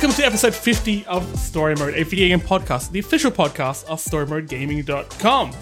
[0.00, 3.98] Welcome to episode 50 of Story Mode, a video game podcast, the official podcast of
[4.00, 5.52] StoryModeGaming.com.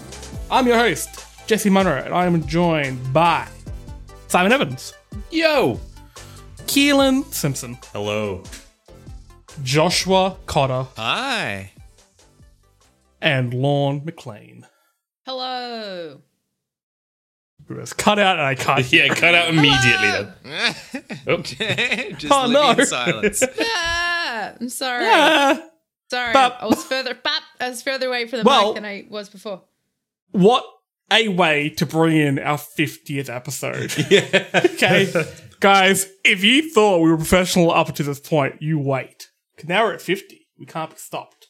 [0.49, 3.49] I'm your host, Jesse Munro, and I am joined by
[4.29, 4.93] Simon Evans,
[5.29, 5.77] Yo!
[6.67, 8.41] Keelan Simpson, Hello.
[9.61, 11.73] Joshua Cotter, Hi.
[13.21, 14.65] and Lorne McLean,
[15.25, 16.21] Hello.
[17.67, 18.89] who has cut out and I cut.
[18.93, 20.75] Yeah, cut out immediately then.
[21.27, 22.71] Oh, Just Oh, no.
[22.71, 23.43] in silence.
[24.31, 25.05] Ah, I'm sorry.
[25.07, 25.59] Ah,
[26.11, 26.33] Sorry.
[26.33, 26.57] Bop.
[26.61, 29.29] I was further bop, I was further away from the Well- mic than I was
[29.29, 29.63] before.
[30.31, 30.63] what
[31.11, 33.93] a way to bring in our 50th episode.
[34.11, 34.47] yeah.
[34.53, 35.11] Okay,
[35.59, 39.29] guys, if you thought we were professional up to this point, you wait.
[39.57, 40.47] 'Cause now we're at 50.
[40.57, 41.47] We can't be stopped.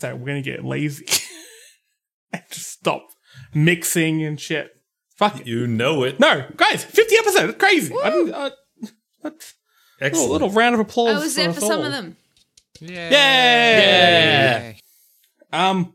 [0.00, 1.06] So we're going to get lazy
[2.32, 3.06] and just stop
[3.54, 4.70] mixing and shit.
[5.16, 5.46] Fuck it.
[5.46, 6.18] You know it.
[6.18, 7.50] No, guys, 50 episodes.
[7.54, 7.94] It's crazy.
[8.02, 8.50] I didn't, uh,
[10.00, 11.16] that's a little, round of applause.
[11.16, 12.16] I was there us for some of them.
[12.80, 13.10] Yeah.
[13.10, 14.80] Yay!
[15.52, 15.94] Um,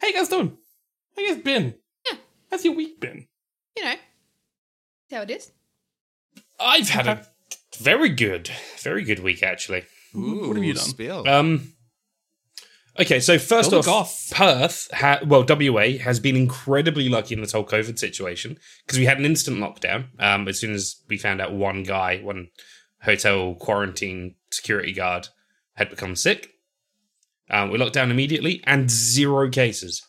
[0.00, 0.56] how you guys doing?
[1.14, 1.74] How you guys been?
[2.10, 2.18] Yeah.
[2.50, 3.26] How's your week been?
[3.76, 3.94] You know.
[5.10, 5.52] That's how it is.
[6.58, 7.26] I've had a
[7.78, 9.84] very good, very good week actually.
[10.14, 10.84] Ooh, What have you done?
[10.84, 11.28] Spill.
[11.28, 11.72] Um.
[12.98, 17.52] Okay, so first Go off, Perth, ha- well, WA has been incredibly lucky in this
[17.52, 20.06] whole COVID situation because we had an instant lockdown.
[20.18, 22.48] Um, as soon as we found out one guy, one
[23.06, 25.28] hotel quarantine security guard
[25.74, 26.50] had become sick,
[27.50, 30.02] um, we locked down immediately and zero cases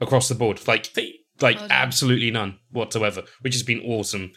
[0.00, 0.66] across the board.
[0.66, 0.90] Like,
[1.40, 4.32] like Oh, absolutely none whatsoever, which has been awesome.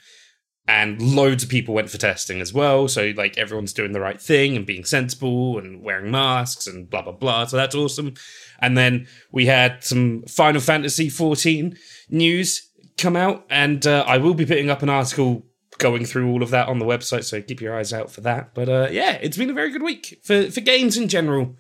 [0.68, 2.88] And loads of people went for testing as well.
[2.88, 7.02] So, like, everyone's doing the right thing and being sensible and wearing masks and blah,
[7.02, 7.46] blah, blah.
[7.46, 8.14] So, that's awesome.
[8.60, 11.76] And then we had some Final Fantasy 14
[12.10, 13.46] news come out.
[13.50, 15.46] And uh, I will be putting up an article
[15.82, 17.24] going through all of that on the website.
[17.26, 18.54] So, keep your eyes out for that.
[18.54, 21.56] But uh, yeah, it's been a very good week for, for games in general.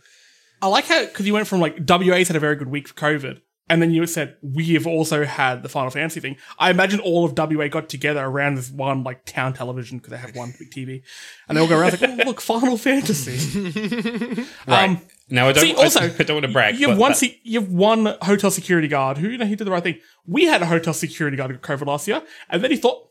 [0.61, 2.93] I like how because you went from like WA's had a very good week for
[2.93, 6.37] COVID, and then you said we have also had the Final Fantasy thing.
[6.59, 10.17] I imagine all of WA got together around this one like town television because they
[10.17, 11.01] have one big TV,
[11.47, 14.89] and they all go around like, "Oh, look, Final Fantasy." Right.
[14.89, 16.75] Um, now, I don't, see, also, I, I don't want to brag.
[16.77, 17.11] you have one.
[17.13, 19.97] that- you have one hotel security guard who you know he did the right thing.
[20.27, 23.07] We had a hotel security guard who got COVID last year, and then he thought,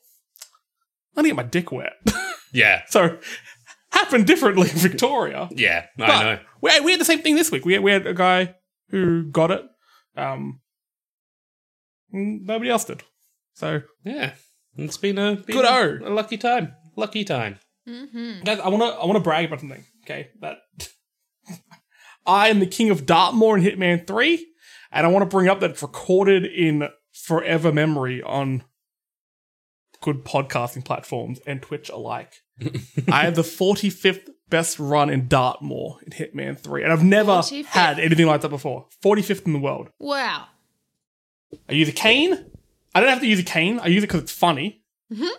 [1.17, 1.93] "I need to get my dick wet."
[2.53, 2.83] yeah.
[2.89, 3.19] so
[3.93, 5.49] happened differently in Victoria.
[5.53, 6.39] Yeah, I But know.
[6.61, 7.65] We, we had the same thing this week.
[7.65, 8.55] We had, we had a guy
[8.89, 9.63] who got it.
[10.17, 10.61] Um,
[12.13, 13.03] nobody else did.
[13.55, 14.33] So, Yeah,
[14.77, 16.09] it's been a been Good a, O.
[16.09, 16.75] a lucky time.
[16.97, 17.59] Lucky time.
[17.89, 18.45] Mm-hmm.
[18.45, 19.85] guys, I want to I want to brag about something.
[20.05, 20.59] Okay, that
[22.27, 24.47] I am the king of Dartmoor in Hitman Three,
[24.93, 28.65] and I want to bring up that it's recorded in forever memory on
[30.01, 32.35] good podcasting platforms and Twitch alike.
[33.11, 37.65] I have the 45th best run in Dartmoor in Hitman 3, and I've never 45th?
[37.67, 38.87] had anything like that before.
[39.05, 39.89] 45th in the world.
[39.99, 40.47] Wow.
[41.69, 42.47] I use a cane.
[42.95, 43.79] I don't have to use a cane.
[43.81, 44.83] I use it because it's funny.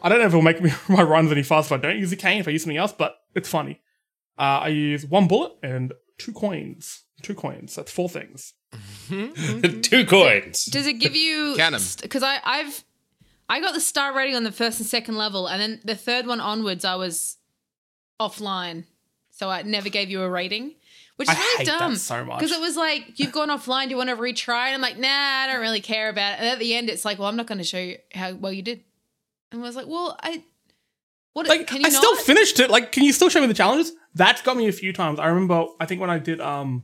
[0.01, 2.11] I don't know if it'll make me my runs any faster if I don't use
[2.11, 2.39] a cane.
[2.41, 3.79] If I use something else, but it's funny.
[4.37, 7.03] Uh, I use one bullet and two coins.
[7.21, 7.75] Two coins.
[7.75, 8.53] That's four things.
[9.09, 10.65] Two coins.
[10.65, 11.81] Does it give you Count 'em.
[12.01, 12.83] Because I I've
[13.49, 16.25] I got the star rating on the first and second level, and then the third
[16.25, 17.37] one onwards, I was
[18.19, 18.85] offline,
[19.29, 20.75] so I never gave you a rating,
[21.17, 21.95] which is I really hate that dumb.
[21.95, 22.39] so much.
[22.39, 24.67] Because it was like you've gone offline, do you want to retry?
[24.67, 26.39] And I'm like, nah, I don't really care about it.
[26.39, 28.53] And at the end, it's like, well, I'm not going to show you how well
[28.53, 28.83] you did.
[29.51, 30.43] And I was like, well, I
[31.33, 31.97] what Like can you I not?
[31.97, 32.69] still finished it.
[32.69, 33.93] Like, can you still show me the challenges?
[34.13, 35.19] That's got me a few times.
[35.19, 35.65] I remember.
[35.79, 36.83] I think when I did um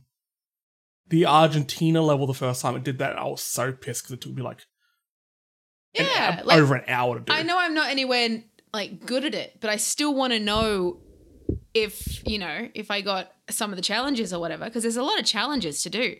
[1.08, 3.18] the Argentina level the first time, it did that.
[3.18, 4.58] I was so pissed because it took me like,
[5.94, 7.32] yeah, hou- like, over an hour to do.
[7.32, 10.98] I know I'm not anywhere like good at it, but I still want to know
[11.74, 15.02] if you know if I got some of the challenges or whatever because there's a
[15.02, 16.16] lot of challenges to do.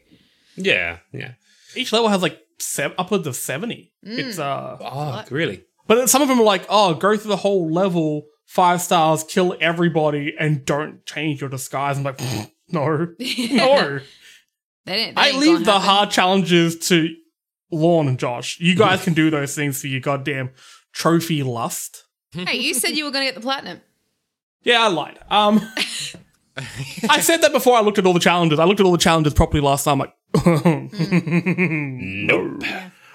[0.56, 1.32] Yeah, yeah.
[1.76, 3.92] Each level has like seven, upwards of seventy.
[4.02, 4.76] It's uh.
[4.80, 5.30] Oh, What?
[5.30, 5.64] really?
[5.86, 9.56] But some of them are like, oh, go through the whole level, five stars, kill
[9.60, 11.96] everybody, and don't change your disguise.
[11.96, 12.20] I'm like,
[12.70, 14.00] no, no.
[14.84, 15.86] They didn't, that I leave the happen.
[15.88, 17.14] hard challenges to
[17.70, 18.58] Lorne and Josh.
[18.60, 20.50] You guys can do those things for your goddamn
[20.92, 22.04] trophy lust.
[22.32, 23.80] Hey, you said you were going to get the platinum.
[24.62, 25.18] Yeah, I lied.
[25.30, 25.60] Um,
[27.08, 28.58] I said that before I looked at all the challenges.
[28.58, 29.98] I looked at all the challenges properly last time.
[30.00, 30.12] Like,
[30.44, 32.62] Nope.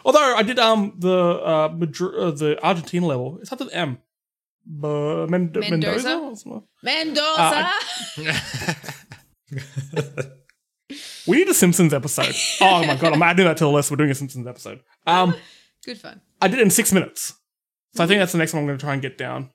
[0.06, 3.38] although I did um the uh, Madri- uh the Argentina level.
[3.42, 3.98] It's up to the M.
[4.66, 5.70] Bu- Mend- Mendoza?
[5.70, 6.18] Mendoza.
[6.20, 6.64] or something?
[6.82, 7.72] Mendoza.
[9.98, 10.24] Uh,
[11.28, 12.36] We need a Simpsons episode.
[12.62, 13.90] oh my god, I'm adding that to the list.
[13.92, 14.82] We're doing a Simpsons episode.
[15.08, 15.36] Um,
[15.86, 16.22] Good fun.
[16.42, 17.34] I did it in six minutes,
[17.94, 19.50] so I think that's the next one I'm going to try and get down.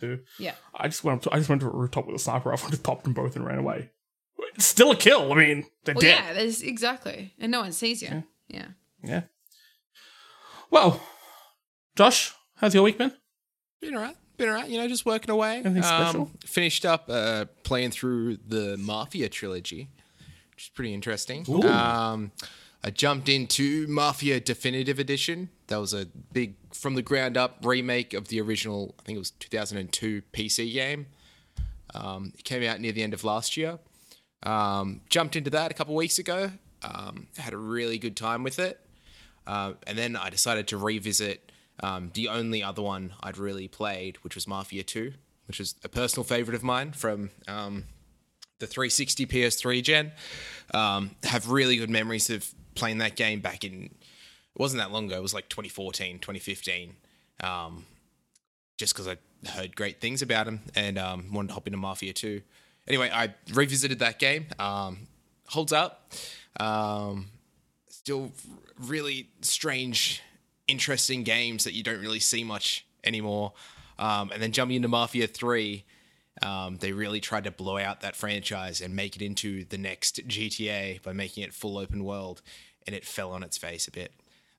[0.00, 0.20] too.
[0.38, 0.54] Yeah.
[0.74, 2.66] I just went up to, I just went to a rooftop with a sniper rifle
[2.66, 3.90] and just popped them both and ran away.
[4.54, 5.32] It's still a kill.
[5.32, 6.18] I mean, they're Well, dead.
[6.24, 8.24] yeah, there's exactly, and no one sees you.
[8.48, 8.66] Yeah.
[9.04, 9.22] Yeah.
[10.70, 11.00] Well,
[11.96, 13.12] Josh, how's your week been?
[13.80, 14.16] Been alright.
[14.36, 14.68] Been alright.
[14.70, 15.58] You know, just working away.
[15.60, 16.30] Um, Anything special?
[16.44, 19.88] Finished up uh, playing through the Mafia trilogy,
[20.60, 21.42] which is pretty interesting.
[21.64, 22.32] Um,
[22.84, 25.48] I jumped into Mafia Definitive Edition.
[25.68, 26.04] That was a
[26.34, 28.94] big, from the ground up remake of the original.
[29.00, 31.06] I think it was 2002 PC game.
[31.94, 33.78] Um, it came out near the end of last year.
[34.42, 36.50] Um, jumped into that a couple weeks ago.
[36.82, 38.80] Um, had a really good time with it.
[39.46, 41.52] Uh, and then I decided to revisit
[41.82, 45.14] um, the only other one I'd really played, which was Mafia 2,
[45.48, 47.84] which is a personal favorite of mine from um,
[48.60, 50.12] the 360 PS3 gen.
[50.72, 53.90] Um, have really good memories of playing that game back in, it
[54.56, 56.94] wasn't that long ago, it was like 2014, 2015.
[57.42, 57.86] Um,
[58.78, 59.16] just because I
[59.48, 62.40] heard great things about him and um, wanted to hop into Mafia 2.
[62.88, 64.46] Anyway, I revisited that game.
[64.58, 65.06] Um,
[65.48, 66.12] holds up.
[66.58, 67.26] Um,
[67.88, 68.32] still
[68.78, 70.22] really strange,
[70.66, 73.52] interesting games that you don't really see much anymore.
[73.98, 75.84] Um, and then jumping into Mafia 3,
[76.42, 80.26] um, they really tried to blow out that franchise and make it into the next
[80.26, 82.42] GTA by making it full open world,
[82.86, 84.12] and it fell on its face a bit.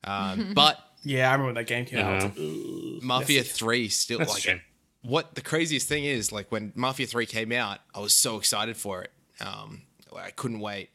[0.04, 2.24] Um, but Yeah, I remember when that game came out.
[2.24, 2.26] Uh-huh.
[2.26, 4.62] like, "Ugh." Mafia 3 still That's a like shame.
[5.02, 8.78] what the craziest thing is like when Mafia 3 came out, I was so excited
[8.78, 9.12] for it.
[9.40, 9.82] Um,
[10.16, 10.90] I couldn't wait.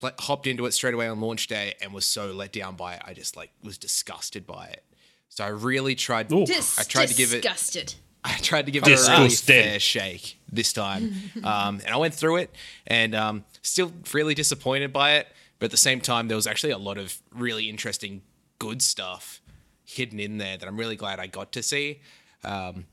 [0.00, 2.94] Like, hopped into it straight away on launch day and was so let down by
[2.94, 3.02] it.
[3.04, 4.82] I just like was disgusted by it.
[5.28, 6.28] So I really tried.
[6.28, 7.42] Dis- I tried to give it.
[7.42, 7.94] disgusted.
[8.24, 11.14] I tried to give it a really fair shake this time,
[11.44, 12.54] um, and I went through it,
[12.86, 15.28] and um, still really disappointed by it.
[15.58, 18.22] But at the same time, there was actually a lot of really interesting,
[18.58, 19.40] good stuff
[19.84, 22.00] hidden in there that I'm really glad I got to see.
[22.44, 22.86] Um,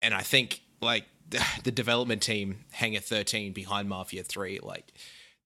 [0.00, 1.04] and I think like
[1.64, 4.92] the development team, Hangar 13 behind Mafia 3, like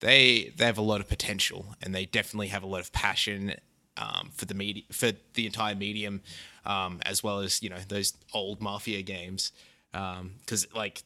[0.01, 3.55] they they have a lot of potential, and they definitely have a lot of passion
[3.97, 6.23] um, for the media for the entire medium,
[6.65, 9.53] um, as well as you know those old Mafia games.
[9.93, 11.03] Because like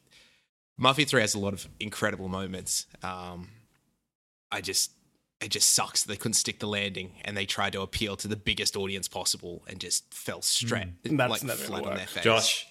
[0.77, 2.87] Mafia 3 has a lot of incredible moments.
[3.03, 3.49] Um,
[4.51, 4.91] I just
[5.41, 8.27] it just sucks that they couldn't stick the landing and they tried to appeal to
[8.27, 12.23] the biggest audience possible and just fell straight That's like never flat on their face.
[12.23, 12.67] Josh,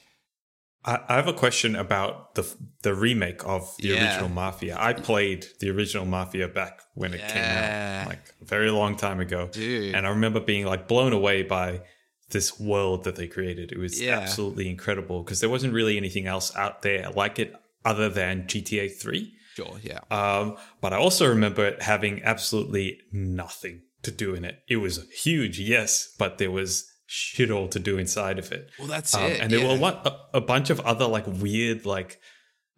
[0.85, 2.47] I, I have a question about the
[2.83, 4.05] the remake of the Yeah.
[4.05, 4.77] original Mafia.
[4.81, 9.21] I played the original Mafia back when it came out, like a very long time
[9.21, 9.95] ago, Dude.
[9.95, 11.83] and I remember being like blown away by
[12.31, 13.73] this world that they created.
[13.73, 14.21] It was Yeah.
[14.21, 17.53] absolutely incredible because there wasn't really anything else out there like it
[17.85, 19.35] other than GTA Three.
[19.57, 19.99] Sure, yeah.
[20.11, 24.61] Um, but I also remember it having absolutely nothing to do in it.
[24.69, 28.71] It was huge, yes, but there was shit all to do inside of it.
[28.79, 29.41] Well, that's Um, it.
[29.41, 29.73] and there yeah.
[29.73, 32.21] were what, a, a bunch of other like weird, like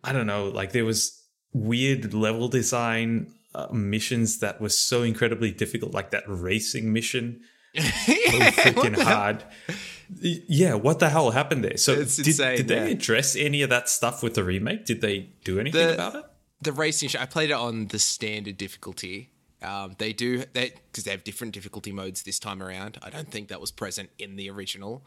[0.02, 5.52] I don't know, like there was weird level design uh, missions that were so incredibly
[5.52, 7.42] difficult, like that racing mission,
[7.76, 9.44] so freaking hard.
[10.18, 11.76] Yeah, what the hell happened there?
[11.76, 12.96] So It's did, insane, did they yeah.
[12.96, 14.86] address any of that stuff with the remake?
[14.86, 16.24] Did they do anything The- about it?
[16.62, 17.10] the racing.
[17.18, 19.31] I played it on the standard difficulty.
[19.62, 22.98] Um, they do that because they have different difficulty modes this time around.
[23.02, 25.04] I don't think that was present in the original,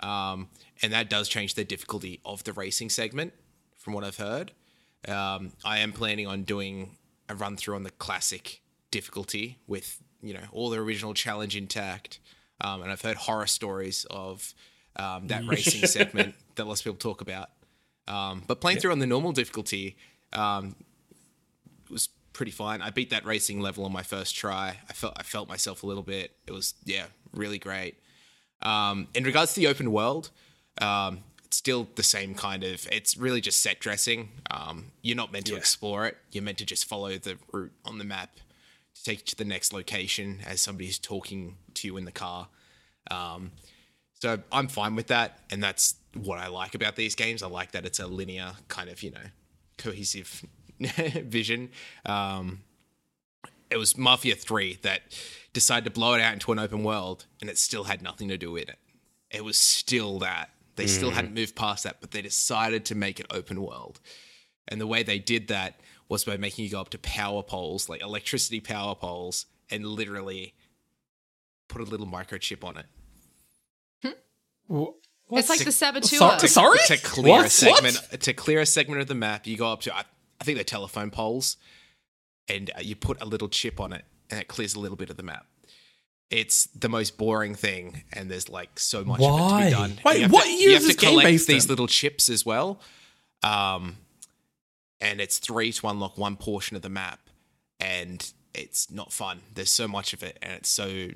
[0.00, 0.48] um,
[0.82, 3.32] and that does change the difficulty of the racing segment,
[3.76, 4.52] from what I've heard.
[5.08, 6.96] Um, I am planning on doing
[7.28, 12.20] a run through on the classic difficulty with you know all the original challenge intact,
[12.60, 14.54] um, and I've heard horror stories of
[14.96, 17.50] um, that racing segment that lots of people talk about.
[18.08, 19.96] Um, but playing through on the normal difficulty,
[20.32, 20.76] um,
[21.90, 22.82] was pretty fine.
[22.82, 24.76] I beat that racing level on my first try.
[24.90, 26.32] I felt I felt myself a little bit.
[26.46, 27.96] It was yeah, really great.
[28.60, 30.30] Um, in regards to the open world,
[30.78, 32.86] um, it's still the same kind of.
[32.92, 34.28] It's really just set dressing.
[34.50, 36.18] Um, you're not meant to explore it.
[36.30, 38.36] You're meant to just follow the route on the map
[38.94, 42.48] to take you to the next location as somebody's talking to you in the car.
[43.10, 43.52] Um,
[44.12, 47.42] so I'm fine with that, and that's what I like about these games.
[47.42, 49.26] I like that it's a linear kind of you know
[49.78, 50.44] cohesive
[50.80, 51.70] vision.
[52.04, 52.60] Um,
[53.70, 55.02] it was Mafia 3 that
[55.52, 58.36] decided to blow it out into an open world and it still had nothing to
[58.38, 58.78] do with it.
[59.30, 60.50] It was still that.
[60.76, 63.98] They still hadn't moved past that, but they decided to make it open world.
[64.68, 67.88] And the way they did that was by making you go up to power poles,
[67.88, 70.54] like electricity power poles, and literally
[71.68, 72.86] put a little microchip on it.
[75.32, 76.18] It's like the saboteur.
[76.18, 76.78] Sorry, sorry?
[76.86, 77.50] to clear a What?
[77.50, 80.04] segment to clear a segment of the map you go up to I,
[80.40, 81.56] I think they're telephone poles
[82.48, 85.10] and uh, you put a little chip on it and it clears a little bit
[85.10, 85.46] of the map
[86.30, 89.60] it's the most boring thing, and there's like so much of it Why?
[89.60, 89.98] to be done.
[90.04, 91.68] Wait, You what to, year you have to collect these in?
[91.70, 92.80] little chips as well,
[93.44, 93.96] um,
[95.00, 97.20] and it's three to unlock one portion of the map,
[97.78, 99.40] and it's not fun.
[99.54, 101.10] There's so much of it, and it's so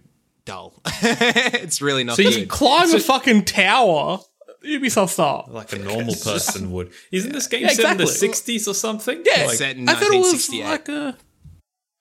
[0.45, 0.75] dull.
[1.03, 2.49] it's really not So you good.
[2.49, 4.21] Climb a fucking tower.
[4.67, 5.49] Ubisoft style.
[5.51, 6.93] like a normal person would.
[7.11, 9.23] Isn't this game Yeah, set in the 60s or something?
[9.25, 11.17] Yeah, Like, set in I thought it was like a.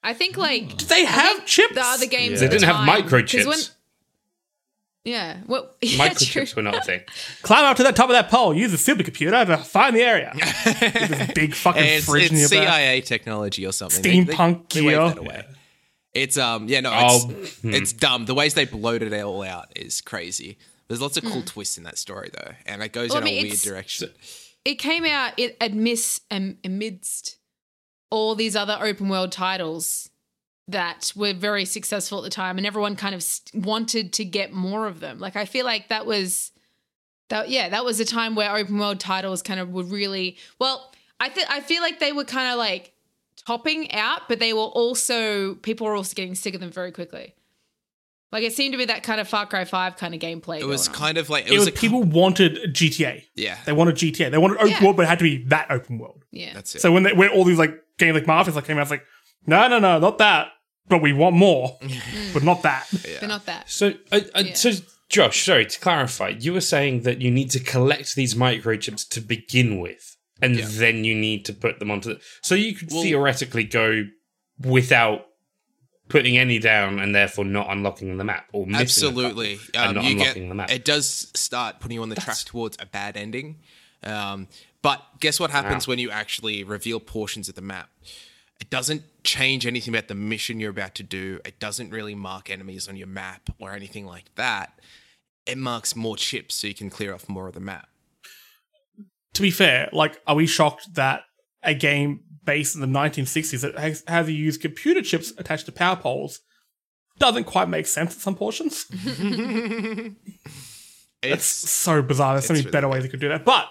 [0.02, 1.74] I think like Did they have chips?
[1.74, 2.40] the other games.
[2.40, 3.46] They didn't have time- 'cause microchips.
[3.46, 3.58] when-
[5.04, 5.38] Yeah.
[5.46, 6.16] Well, yeah, true.
[6.42, 7.00] Microchips were not a thing.
[7.42, 8.54] Climb up to the top of that pole.
[8.54, 10.32] Use a supercomputer to find the area.
[10.34, 12.74] With this big fucking it's, fridge in it's your back.
[12.74, 14.02] CIA technology or something.
[14.02, 14.98] They- they- Steampunk they gear.
[15.10, 15.46] that.
[16.12, 17.24] It's um yeah no it's,
[17.64, 18.24] Oh, it's dumb.
[18.26, 20.58] The ways they bloated it all out is crazy.
[20.90, 23.24] There's lots of cool twists in that story though, and it goes Well, I in
[23.26, 24.10] mean, a weird direction.
[24.64, 27.36] It came out it amidst um, amidst
[28.10, 30.10] all these other open world titles
[30.66, 34.88] that were very successful at the time, and everyone kind of wanted to get more
[34.88, 35.20] of them.
[35.20, 36.50] Like I feel like that was
[37.28, 40.92] that yeah that was a time where open world titles kind of were really well.
[41.20, 42.94] I think I feel like they were kind of like
[43.46, 47.36] topping out, but they were also people were also getting sick of them very quickly.
[48.32, 50.60] Like it seemed to be that kind of Far Cry Five kind of gameplay.
[50.60, 51.00] It was going on.
[51.02, 53.24] kind of like it, It was, was a people wanted GTA.
[53.34, 54.30] yeah They wanted GTA.
[54.30, 54.84] They wanted open Yeah.
[54.84, 56.24] world, but it had to be that open world.
[56.30, 56.52] yeah.
[56.54, 56.80] that's it.
[56.80, 59.04] So when they, when all these like games like Marvel's like came out, it's like,
[59.46, 60.48] no, no, no, not that.
[60.88, 61.78] But we want more,
[62.32, 62.86] but not that.
[63.20, 63.70] But not that.
[63.70, 64.54] So, uh, uh, Yeah.
[64.54, 64.72] so
[65.08, 69.20] Josh, sorry to clarify, you were saying that you need to collect these microchips to
[69.20, 70.66] begin with, and Yeah.
[70.68, 72.14] then you need to put them onto.
[72.14, 74.04] The, so you could Well- theoretically go
[74.58, 75.26] without
[76.10, 79.56] putting any down, and therefore not unlocking the map or missing Absolutely.
[79.56, 80.70] the button and Um, not you get, unlocking the map.
[80.70, 83.60] It does start putting you on the track towards a bad ending.
[84.02, 84.48] Um,
[84.82, 87.90] but guess what happens when you actually reveal portions of the map?
[88.60, 91.40] It doesn't change anything about the mission you're about to do.
[91.46, 94.78] It doesn't really mark enemies on your map or anything like that.
[95.46, 97.88] It marks more chips so you can clear off more of the map.
[99.34, 101.22] to be fair, like, are we shocked that
[101.62, 105.72] a game based in the 1960s that has, has you use computer chips attached to
[105.72, 106.40] power poles
[107.18, 108.86] doesn't quite make sense in some portions?
[111.22, 112.34] It's It's so bizarre.
[112.34, 113.44] There's so many really better ways you could do that.
[113.44, 113.68] But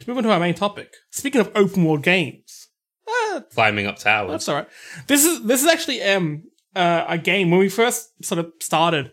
[0.00, 2.68] to move on to our main topic, speaking of open world games,
[3.06, 4.30] ah, climbing up towers.
[4.30, 4.68] that's all right.
[5.06, 9.12] This is this is actually um uh, a game when we first sort of started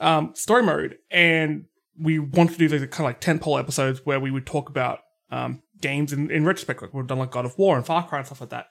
[0.00, 1.66] um, story mode, and
[1.98, 5.00] we wanted to do the kind of like tentpole episodes where we would talk about
[5.30, 6.82] um, games in, in retrospect.
[6.82, 8.66] Like we've done like God of War and Far Cry and stuff like that.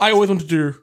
[0.00, 0.74] I always want to do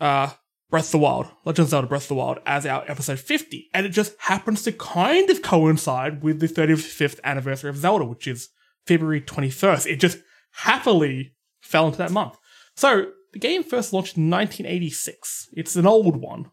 [0.00, 0.30] uh,
[0.70, 3.68] Breath of the Wild, Legend of Zelda Breath of the Wild, as our episode 50.
[3.74, 8.26] And it just happens to kind of coincide with the 35th anniversary of Zelda, which
[8.26, 8.48] is
[8.86, 9.86] February 21st.
[9.86, 10.18] It just
[10.52, 12.36] happily fell into that month.
[12.76, 15.48] So the game first launched in 1986.
[15.52, 16.50] It's an old one.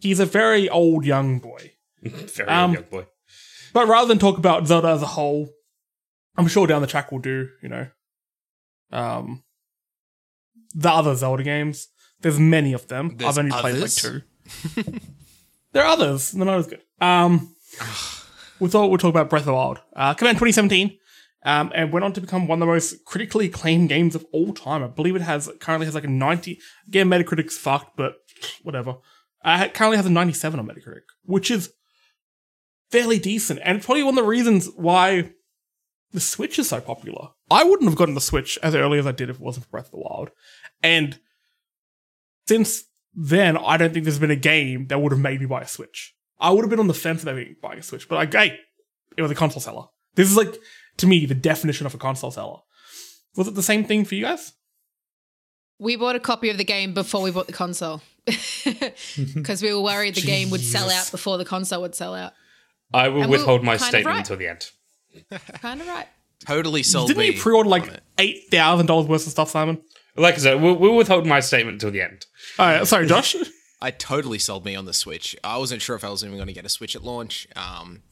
[0.00, 1.72] He's a very old young boy.
[2.02, 3.06] Very Um, young boy.
[3.72, 5.48] But rather than talk about Zelda as a whole,
[6.38, 7.88] I'm sure down the track we'll do, you know,
[8.92, 9.42] um,
[10.72, 11.88] the other Zelda games.
[12.20, 13.16] There's many of them.
[13.16, 14.22] There's I've only played like two.
[15.72, 16.30] there are others.
[16.30, 16.82] They're not as good.
[17.00, 17.54] Um,
[18.60, 19.80] we thought we'd talk about Breath of the Wild.
[19.94, 20.96] Uh, came out in 2017,
[21.44, 24.54] um, and went on to become one of the most critically acclaimed games of all
[24.54, 24.84] time.
[24.84, 26.60] I believe it has currently has like a 90.
[26.86, 28.14] Again, Metacritic's fucked, but
[28.62, 28.96] whatever.
[29.44, 31.72] Uh, it currently has a 97 on Metacritic, which is
[32.90, 33.60] fairly decent.
[33.64, 35.32] And it's probably one of the reasons why
[36.12, 37.28] the Switch is so popular.
[37.50, 39.70] I wouldn't have gotten the Switch as early as I did if it wasn't for
[39.70, 40.30] Breath of the Wild.
[40.82, 41.18] And
[42.46, 42.84] since
[43.14, 45.68] then, I don't think there's been a game that would have made me buy a
[45.68, 46.14] Switch.
[46.40, 48.58] I would have been on the fence about buying a Switch, but like, hey,
[49.16, 49.86] it was a console seller.
[50.14, 50.56] This is like,
[50.98, 52.60] to me, the definition of a console seller.
[53.36, 54.52] Was it the same thing for you guys?
[55.78, 59.80] We bought a copy of the game before we bought the console because we were
[59.80, 62.32] worried the game would sell out before the console would sell out.
[62.92, 64.18] I will and we withhold my statement right.
[64.18, 64.70] until the end.
[65.60, 66.06] Kind of right.
[66.40, 67.26] totally sold Didn't me.
[67.32, 69.80] you pre-order like eight thousand dollars worth of stuff, Simon?
[70.16, 72.26] Like I said, we'll, we'll withhold my statement until the end.
[72.58, 73.36] All right, sorry, Josh.
[73.80, 75.36] I totally sold me on the Switch.
[75.44, 77.46] I wasn't sure if I was even going to get a Switch at launch.
[77.54, 78.02] Um,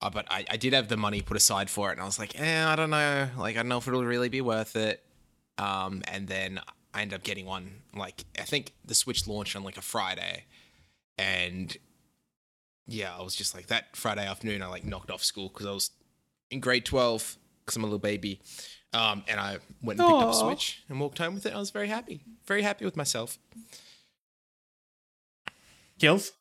[0.00, 2.18] uh, but I, I did have the money put aside for it, and I was
[2.20, 3.28] like, eh, I don't know.
[3.36, 5.02] Like, I don't know if it'll really be worth it.
[5.58, 6.60] Um, and then
[6.94, 7.82] I ended up getting one.
[7.96, 10.44] Like, I think the Switch launched on like a Friday,
[11.18, 11.76] and
[12.86, 14.62] yeah, I was just like that Friday afternoon.
[14.62, 15.90] I like knocked off school because I was
[16.50, 18.40] in grade twelve because I'm a little baby.
[18.92, 21.52] Um, and I went and picked up a Switch and walked home with it.
[21.52, 23.38] I was very happy, very happy with myself.
[25.98, 26.32] Gills,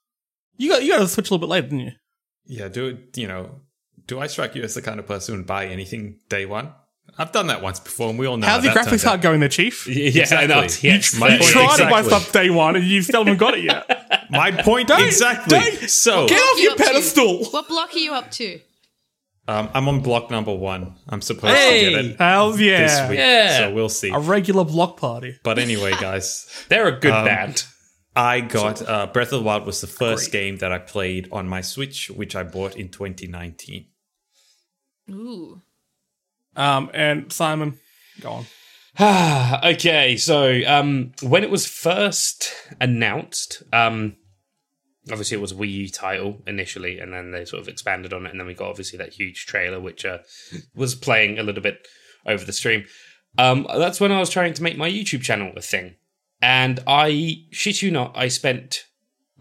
[0.57, 1.91] you got you got a Switch a little bit later, didn't you?
[2.45, 3.61] Yeah, do it, you know,
[4.07, 6.73] do I strike you as the kind of person who would buy anything day one?
[7.17, 8.45] I've done that once before, and we all know.
[8.47, 9.23] How's how your graphics turns card out.
[9.23, 9.87] going there, Chief?
[9.87, 10.47] Yeah, Exactly.
[10.47, 13.01] no, You yes, tr- my You point tried to buy stuff day one and you
[13.01, 14.27] still haven't got it yet.
[14.31, 15.59] My point exactly.
[15.59, 16.83] don't- so Get off you your up to?
[16.83, 17.45] pedestal.
[17.45, 18.59] What block are you up to?
[19.47, 20.95] Um, I'm on block number one.
[21.09, 21.89] I'm supposed to Hey.
[21.91, 23.09] get it Hell this yeah.
[23.09, 23.57] week, Yeah.
[23.57, 24.09] so we'll see.
[24.09, 25.37] A regular block party.
[25.43, 27.65] But anyway, guys, They're a good Um, band.
[28.15, 31.47] I got uh, Breath of the Wild was the first game that I played on
[31.49, 33.87] my Switch, which I bought in 2019.
[35.11, 35.61] Ooh.
[36.55, 37.77] Um, and Simon,
[38.21, 38.45] go on.
[39.65, 44.15] okay, so um, when it was first announced, um,
[45.11, 48.25] obviously it was a Wii U title initially, and then they sort of expanded on
[48.25, 50.19] it, and then we got obviously that huge trailer which uh,
[50.75, 51.87] was playing a little bit
[52.25, 52.85] over the stream.
[53.37, 55.95] Um, that's when I was trying to make my YouTube channel a thing,
[56.41, 58.85] and I shit you not, I spent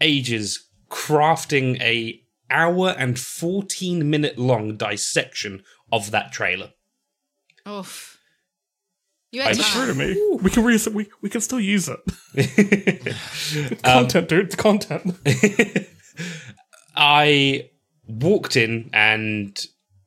[0.01, 6.71] ages crafting a hour and fourteen minute long dissection of that trailer.
[7.67, 8.14] Oof.
[9.35, 9.97] You had I It's true to time.
[9.99, 10.37] me.
[10.41, 11.99] We can re- we we can still use it.
[13.83, 14.45] Um, Content, dude.
[14.47, 15.15] It's content.
[16.95, 17.69] I
[18.07, 19.59] walked in and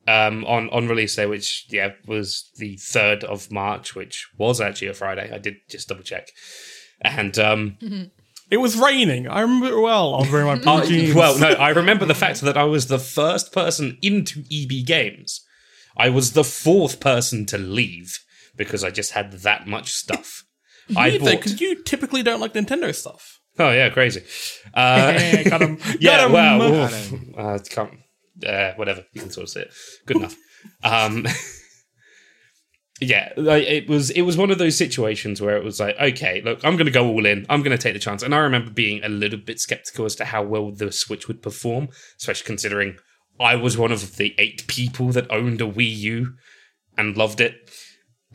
[0.06, 4.88] um, on on release day, which yeah was the third of March, which was actually
[4.88, 5.30] a Friday.
[5.32, 6.28] I did just double check,
[7.02, 7.76] and um,
[8.50, 9.28] It was raining.
[9.28, 10.14] I remember it well.
[10.14, 11.14] I was wearing my blue jeans.
[11.14, 15.44] well, no, I remember the fact that I was the first person into EB Games.
[15.98, 18.18] I was the fourth person to leave
[18.58, 20.44] because I just had that much stuff.
[20.96, 21.30] I you bought.
[21.30, 23.40] because you typically don't like Nintendo stuff.
[23.58, 24.22] oh yeah, crazy.
[24.74, 25.12] Uh,
[25.44, 25.78] got him.
[26.00, 26.72] Yeah, got him.
[26.74, 27.38] oof.
[27.38, 27.92] uh, can't,
[28.46, 29.04] uh, whatever.
[29.14, 29.72] You can sort of see it.
[30.06, 30.36] Good enough.
[30.82, 31.26] Um,
[33.00, 34.10] yeah, like, it was.
[34.10, 36.92] It was one of those situations where it was like, okay, look, I'm going to
[36.92, 37.46] go all in.
[37.48, 38.22] I'm going to take the chance.
[38.22, 41.42] And I remember being a little bit skeptical as to how well the Switch would
[41.42, 41.88] perform,
[42.18, 42.96] especially considering
[43.38, 46.34] I was one of the eight people that owned a Wii U
[46.96, 47.70] and loved it.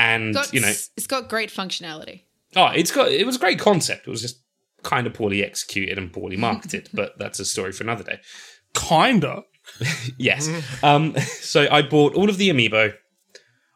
[0.04, 0.68] And Got- you know,
[0.98, 2.24] it's got great functionality.
[2.56, 4.08] Oh, it's got it was a great concept.
[4.08, 4.42] It was just
[4.84, 8.20] kind of poorly executed and poorly marketed, but that's a story for another day.
[8.76, 9.44] Kinda.
[10.18, 10.50] Yes.
[10.84, 12.94] Um so I bought all of the amiibo.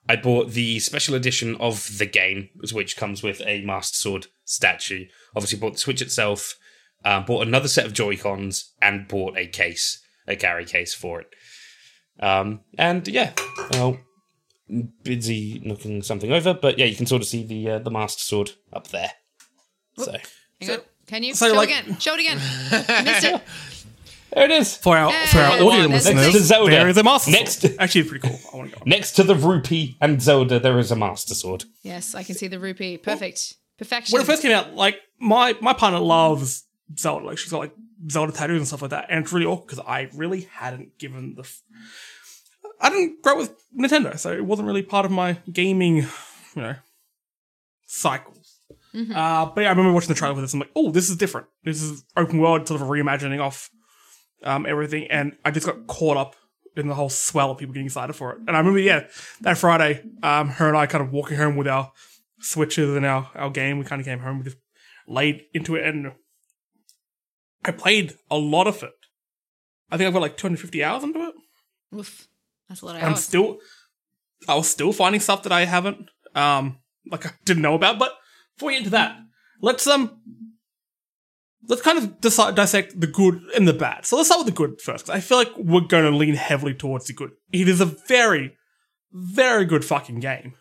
[0.10, 5.06] I bought the special edition of the game, which comes with a Master Sword statue.
[5.36, 6.56] Obviously bought the Switch itself,
[7.06, 11.28] uh, bought another set of Joy-Cons, and bought a case, a carry case for it.
[12.20, 13.32] Um and yeah,
[13.72, 13.98] well
[15.04, 18.22] busy looking something over, but yeah, you can sort of see the uh, the Master
[18.22, 19.12] Sword up there.
[19.98, 20.16] So
[20.62, 20.80] Hang on.
[21.08, 21.98] Can you so show like- it again?
[22.00, 22.38] Show it again.
[23.06, 23.42] Missed it.
[24.34, 24.76] there it is.
[24.76, 26.72] For our for our Hey, audio there's listeners, the Zelda.
[26.72, 27.76] there is a master Next- sword.
[27.80, 28.40] Actually, pretty cool.
[28.54, 28.84] I want to go.
[28.86, 31.64] Next to the rupee and Zelda, there is a Master Sword.
[31.84, 32.98] Yes, I can see the rupee.
[32.98, 33.56] Perfect.
[33.78, 34.14] Perfection.
[34.14, 36.66] When it first came out, like my my partner loves
[36.98, 37.26] Zelda.
[37.26, 37.74] Like she's got like
[38.12, 41.36] Zelda tattoos and stuff like that, and it's really awkward because I really hadn't given
[41.36, 41.44] the.
[41.44, 41.62] F-
[42.80, 46.62] I didn't grow up with Nintendo, so it wasn't really part of my gaming, you
[46.62, 46.76] know,
[47.86, 48.60] cycles.
[49.14, 50.54] Uh, but yeah, I remember watching the trailer for this.
[50.54, 51.48] And I'm like, oh, this is different.
[51.64, 53.70] This is open world, sort of a reimagining of
[54.44, 56.36] um, everything, and I just got caught up
[56.76, 58.40] in the whole swell of people getting excited for it.
[58.48, 59.08] And I remember, yeah,
[59.42, 61.92] that Friday, um, her and I kind of walking home with our
[62.40, 63.80] switches and our, our game.
[63.80, 64.58] We kind of came home, we just
[65.08, 66.12] laid into it, and
[67.66, 68.94] I played a lot of it.
[69.90, 71.36] I think I've got like 250 hours into it.
[71.96, 72.28] Oof.
[72.70, 73.24] That's a lot of I'm hours.
[73.24, 73.60] still,
[74.48, 76.78] I was still finding stuff that I haven't, um,
[77.10, 77.98] like I didn't know about.
[78.00, 78.14] But
[78.56, 79.18] before we get into that,
[79.62, 80.22] let's um,
[81.68, 84.06] let's kind of decide, dissect the good and the bad.
[84.06, 86.36] So let's start with the good first, 'cause I feel like we're going to lean
[86.36, 87.32] heavily towards the good.
[87.52, 88.56] It is a very,
[89.12, 90.54] very good fucking game.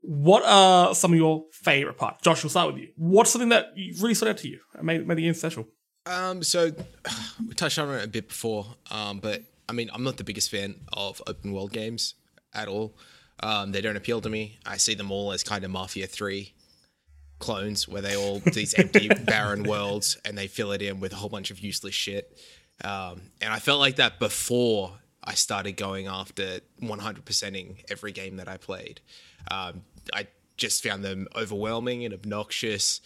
[0.00, 2.22] What are some of your favorite parts?
[2.22, 2.88] Josh, we'll start with you.
[2.96, 5.66] What's something that really stood out to you and made, made the game special?
[6.06, 6.70] Um, so
[7.46, 10.50] we touched on it a bit before, um, but I mean, I'm not the biggest
[10.50, 12.14] fan of open world games
[12.54, 12.96] at all.
[13.40, 14.58] Um, they don't appeal to me.
[14.66, 16.54] I see them all as kind of Mafia Three
[17.38, 21.16] clones, where they all these empty, barren worlds, and they fill it in with a
[21.16, 22.38] whole bunch of useless shit.
[22.84, 28.48] Um, and I felt like that before I started going after 100%ing every game that
[28.48, 29.00] I played.
[29.50, 30.26] Um, I
[30.56, 33.00] just found them overwhelming and obnoxious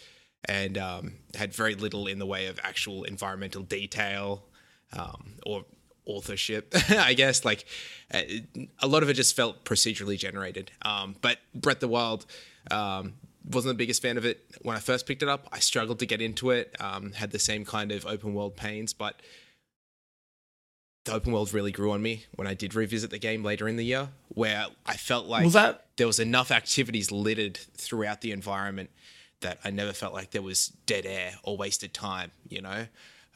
[0.45, 4.45] and um, had very little in the way of actual environmental detail
[4.93, 5.65] um, or
[6.07, 7.45] authorship, I guess.
[7.45, 7.65] Like
[8.13, 8.23] uh,
[8.81, 10.71] a lot of it just felt procedurally generated.
[10.83, 12.27] Um, but Breath of the Wild
[12.71, 13.15] um,
[13.51, 15.49] wasn't the biggest fan of it when I first picked it up.
[15.53, 16.75] I struggled to get into it.
[16.81, 19.21] Um, had the same kind of open world pains, but
[21.05, 23.77] the open world really grew on me when I did revisit the game later in
[23.77, 28.31] the year, where I felt like Was that- there was enough activities littered throughout the
[28.33, 28.91] environment
[29.41, 32.31] that I never felt like there was dead air or wasted time.
[32.49, 32.87] You know,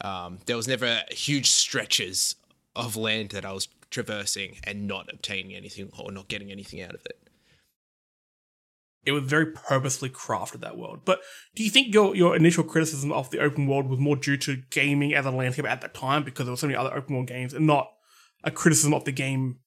[0.00, 2.36] um, there was never huge stretches
[2.76, 6.94] of land that I was traversing and not obtaining anything or not getting anything out
[6.94, 7.18] of it.
[9.04, 11.00] it was very purposely crafted that world.
[11.04, 11.20] But
[11.54, 14.56] do you think your your initial criticism of the open world was more due to
[14.70, 17.28] gaming as a landscape at that time because there were so many other open world
[17.28, 17.92] games, and not
[18.42, 19.60] a criticism of the game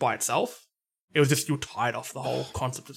[0.00, 0.66] by itself?
[1.14, 2.90] It was just you were tired of the whole concept.
[2.90, 2.96] Of,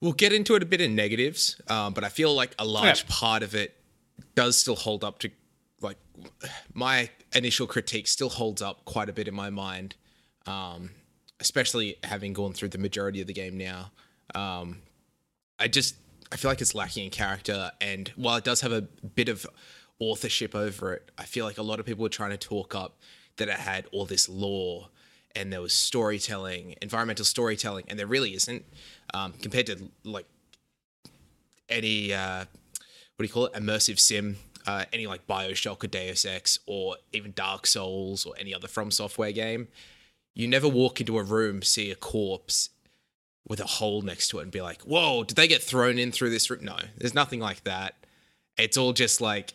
[0.00, 3.02] We'll get into it a bit in negatives, um, but I feel like a large
[3.04, 3.08] Yeah.
[3.08, 3.76] part of it
[4.34, 5.30] does still hold up to
[5.80, 5.98] like
[6.72, 9.96] my initial critique still holds up quite a bit in my mind,
[10.46, 10.90] um,
[11.40, 13.90] especially having gone through the majority of the game now.
[14.34, 14.78] Um,
[15.58, 15.96] I just
[16.32, 19.46] I feel like it's lacking in character, and while it does have a bit of
[19.98, 22.98] authorship over it, I feel like a lot of people were trying to talk up
[23.36, 24.88] that it had all this lore
[25.34, 28.64] and there was storytelling, environmental storytelling, and there really isn't
[29.12, 30.26] um, compared to like
[31.68, 32.44] any uh,
[33.16, 36.96] what do you call it immersive sim uh, any like bioshock or deus ex or
[37.12, 39.68] even dark souls or any other from software game
[40.34, 42.70] you never walk into a room see a corpse
[43.46, 46.10] with a hole next to it and be like whoa did they get thrown in
[46.10, 47.94] through this room no there's nothing like that
[48.56, 49.52] it's all just like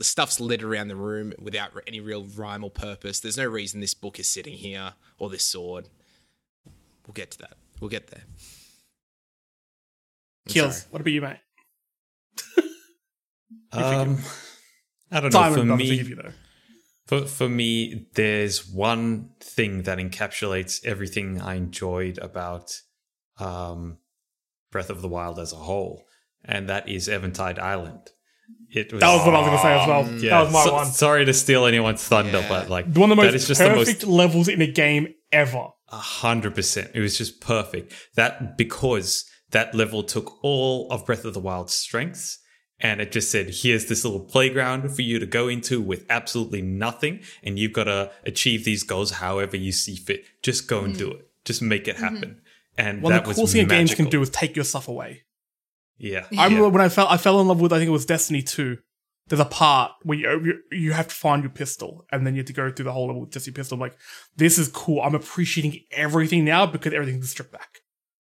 [0.00, 3.94] stuff's littered around the room without any real rhyme or purpose there's no reason this
[3.94, 5.88] book is sitting here or this sword
[7.06, 8.22] we'll get to that we'll get there
[10.46, 10.76] I'm Kills.
[10.76, 10.88] sorry.
[10.90, 11.38] What about you, mate?
[13.72, 14.18] Um,
[15.10, 15.54] I don't know.
[15.54, 16.32] For me, you though.
[17.06, 22.72] For for me, there's one thing that encapsulates everything I enjoyed about
[23.38, 23.98] um,
[24.72, 26.04] Breath of the Wild as a whole,
[26.44, 28.10] and that is Eventide Island.
[28.72, 30.20] It was, That was what I was going to say as well.
[30.22, 30.86] yeah, that was my so- one.
[30.86, 32.48] Sorry to steal anyone's thunder, Yeah.
[32.48, 35.08] but like One of the most is just the most perfect levels in a game
[35.32, 35.68] ever.
[35.88, 36.90] a hundred percent.
[36.94, 37.92] It was just perfect.
[38.16, 42.38] That because that level took all of Breath of the Wild's strengths
[42.80, 46.62] and it just said, here's this little playground for you to go into with absolutely
[46.62, 50.24] nothing, and you've got to achieve these goals however you see fit.
[50.42, 51.28] Just go and do it.
[51.44, 52.40] Just make it happen.
[52.76, 54.88] And One that of the was coolest thing games can do is take your stuff
[54.88, 55.22] away.
[55.98, 56.26] Yeah.
[56.36, 58.42] I remember when I fell I fell in love with I think it was Destiny
[58.42, 58.76] 2.
[59.28, 62.40] There's a part where you, you you have to find your pistol and then you
[62.40, 63.76] have to go through the whole level with just your pistol.
[63.76, 63.96] I'm like,
[64.36, 65.00] this is cool.
[65.00, 67.80] I'm appreciating everything now because everything's stripped back.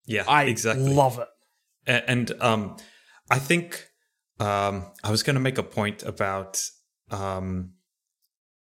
[0.05, 0.91] Yeah, I exactly.
[0.91, 1.27] love it.
[1.87, 2.77] A- and um
[3.31, 3.88] i think
[4.39, 6.61] um i was going to make a point about
[7.11, 7.71] um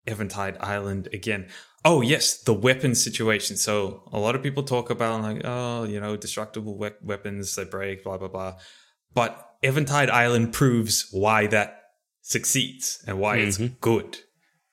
[0.08, 1.48] eventide island again.
[1.84, 3.58] Oh yes the weapon situation.
[3.58, 7.66] So a lot of people talk about like oh you know destructible we- weapons they
[7.66, 8.56] break blah blah blah.
[9.14, 11.82] But eventide island proves why that
[12.22, 14.18] succeeds and why it's good.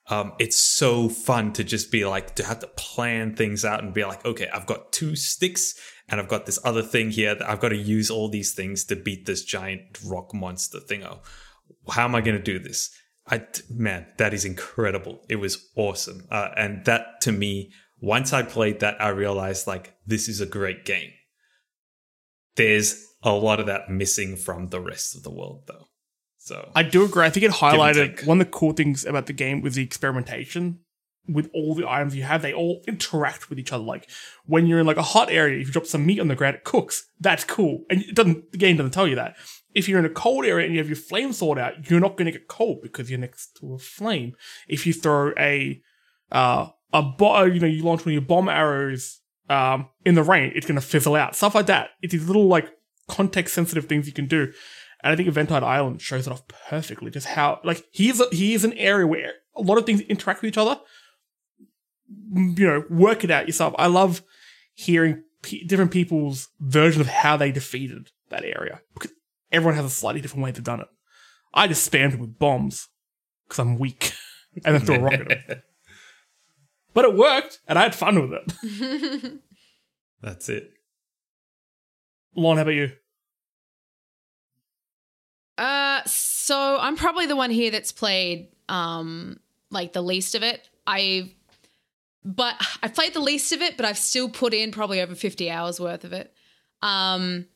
[0.08, 3.94] Um, it's so fun to just be like to have to plan things out and
[3.94, 5.74] be like, okay, I've got two sticks
[6.12, 8.84] and I've got this other thing here that I've got to use all these things
[8.84, 11.20] to beat this giant rock monster thingo.
[11.88, 12.90] How am I going to do this?
[13.26, 15.24] I man, that is incredible.
[15.28, 19.94] It was awesome, uh, and that to me, once I played that, I realized like
[20.06, 21.10] this is a great game.
[22.56, 25.86] There's a lot of that missing from the rest of the world, though.
[26.36, 27.24] So I do agree.
[27.24, 30.80] I think it highlighted one of the cool things about the game was the experimentation
[31.28, 32.42] with all the items you have.
[32.42, 33.84] They all interact with each other.
[33.84, 34.08] Like
[34.46, 36.56] when you're in like a hot area, if you drop some meat on the ground,
[36.56, 37.08] it cooks.
[37.20, 37.84] That's cool.
[37.90, 39.36] And it doesn't the game doesn't tell you that.
[39.74, 42.16] If you're in a cold area and you have your flame sword out, you're not
[42.16, 44.34] going to get cold because you're next to a flame.
[44.68, 45.80] If you throw a
[46.30, 50.22] uh a bo- you know you launch one of your bomb arrows um in the
[50.22, 51.36] rain, it's going to fizzle out.
[51.36, 51.90] Stuff like that.
[52.02, 52.68] It's these little like
[53.08, 54.52] context sensitive things you can do.
[55.02, 57.10] And I think Eventide Island shows it off perfectly.
[57.10, 60.42] Just how like he's a, he is an area where a lot of things interact
[60.42, 60.80] with each other.
[62.34, 63.74] You know, work it out yourself.
[63.78, 64.22] I love
[64.74, 69.12] hearing pe different people's version of how they defeated that area because
[69.50, 70.88] everyone has a slightly different way they've done it.
[71.54, 72.88] I just spammed with bombs
[73.46, 74.12] because I'm weak,
[74.64, 75.30] and then threw a rocket.
[75.30, 75.62] at him.
[76.94, 79.40] But it worked, and I had fun with it.
[80.22, 80.70] that's it.
[82.34, 82.92] Lorne, how about you?
[85.58, 89.38] Uh, so I'm probably the one here that's played um
[89.70, 90.68] like the least of it.
[90.86, 91.34] I,
[92.24, 95.50] but I've played the least of it, but I've still put in probably over 50
[95.50, 96.32] hours worth of it.
[96.80, 97.46] Um,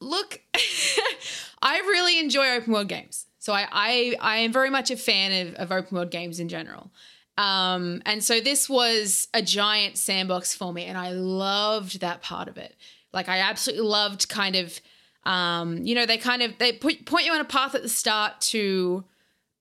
[0.00, 0.40] look,
[1.62, 3.26] I really enjoy open world games.
[3.38, 6.48] So I, I, I am very much a fan of, of open world games in
[6.48, 6.90] general.
[7.38, 12.48] Um, and so this was a giant sandbox for me, and I loved that part
[12.48, 12.74] of it.
[13.12, 14.80] Like I absolutely loved kind of,
[15.24, 17.88] um, you know, they kind of they put, point you on a path at the
[17.88, 19.04] start to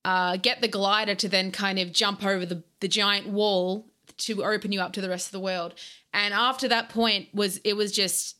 [0.07, 4.41] uh, get the glider to then kind of jump over the the giant wall to
[4.41, 5.73] open you up to the rest of the world.
[6.13, 8.37] And after that point was it was just,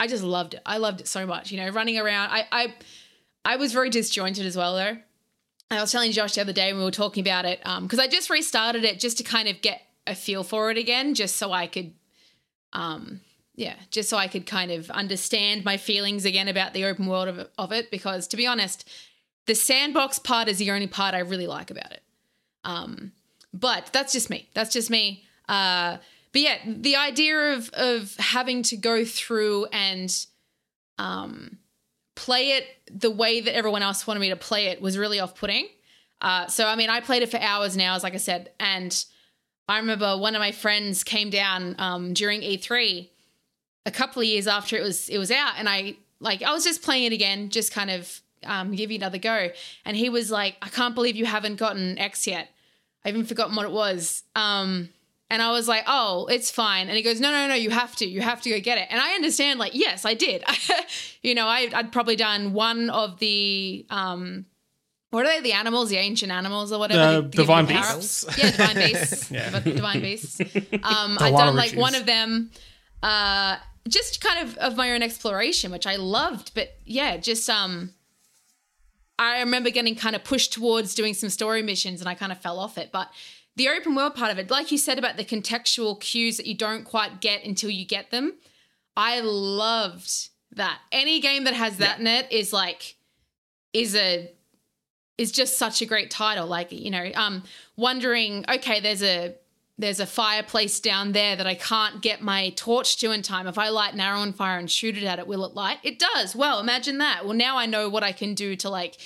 [0.00, 0.62] I just loved it.
[0.66, 1.52] I loved it so much.
[1.52, 2.30] You know, running around.
[2.32, 2.74] I I
[3.44, 4.96] I was very disjointed as well though.
[5.70, 8.08] I was telling Josh the other day when we were talking about it because I
[8.08, 11.52] just restarted it just to kind of get a feel for it again, just so
[11.52, 11.94] I could,
[12.72, 13.20] um,
[13.54, 17.28] yeah, just so I could kind of understand my feelings again about the open world
[17.28, 17.90] of, of it.
[17.90, 18.86] Because to be honest,
[19.46, 22.02] the sandbox part is the only part I really like about it.
[22.64, 23.12] Um,
[23.52, 24.48] but that's just me.
[24.54, 25.24] That's just me.
[25.48, 25.98] Uh,
[26.32, 30.14] but yeah, the idea of of having to go through and
[30.98, 31.58] um,
[32.14, 35.34] play it the way that everyone else wanted me to play it was really off
[35.34, 35.68] putting.
[36.20, 39.04] Uh, so I mean, I played it for hours and hours, like I said, and
[39.68, 43.10] I remember one of my friends came down um, during E3
[43.84, 46.64] a couple of years after it was it was out, and I like I was
[46.64, 49.50] just playing it again, just kind of um, give you another go,
[49.84, 52.48] and he was like, "I can't believe you haven't gotten X yet.
[53.04, 54.90] I even forgotten what it was." Um,
[55.30, 57.96] and I was like, "Oh, it's fine." And he goes, "No, no, no, you have
[57.96, 58.06] to.
[58.06, 60.44] You have to go get it." And I understand, like, yes, I did.
[61.22, 64.46] you know, I, I'd probably done one of the um,
[65.12, 65.40] what are they?
[65.42, 67.20] The animals, the ancient animals, or whatever.
[67.20, 68.24] The divine beasts.
[68.38, 69.30] Yeah, divine beasts.
[69.30, 69.60] Yeah.
[69.60, 70.40] Divine beasts.
[70.82, 72.50] Um, I'd done like one of them.
[73.02, 76.52] Uh, just kind of of my own exploration, which I loved.
[76.54, 77.92] But yeah, just um,
[79.22, 82.38] I remember getting kind of pushed towards doing some story missions, and I kind of
[82.38, 82.90] fell off it.
[82.92, 83.10] But
[83.56, 86.54] the open world part of it, like you said about the contextual cues that you
[86.54, 88.34] don't quite get until you get them,
[88.96, 90.80] I loved that.
[90.90, 92.96] Any game that has that in it is like
[93.72, 94.30] is a
[95.18, 96.46] is just such a great title.
[96.46, 97.44] Like you know, um,
[97.76, 99.34] wondering okay, there's a
[99.78, 103.46] there's a fireplace down there that I can't get my torch to in time.
[103.46, 105.78] If I light an arrow on fire and shoot it at it, will it light?
[105.82, 106.36] It does.
[106.36, 107.24] Well, imagine that.
[107.24, 108.98] Well, now I know what I can do to like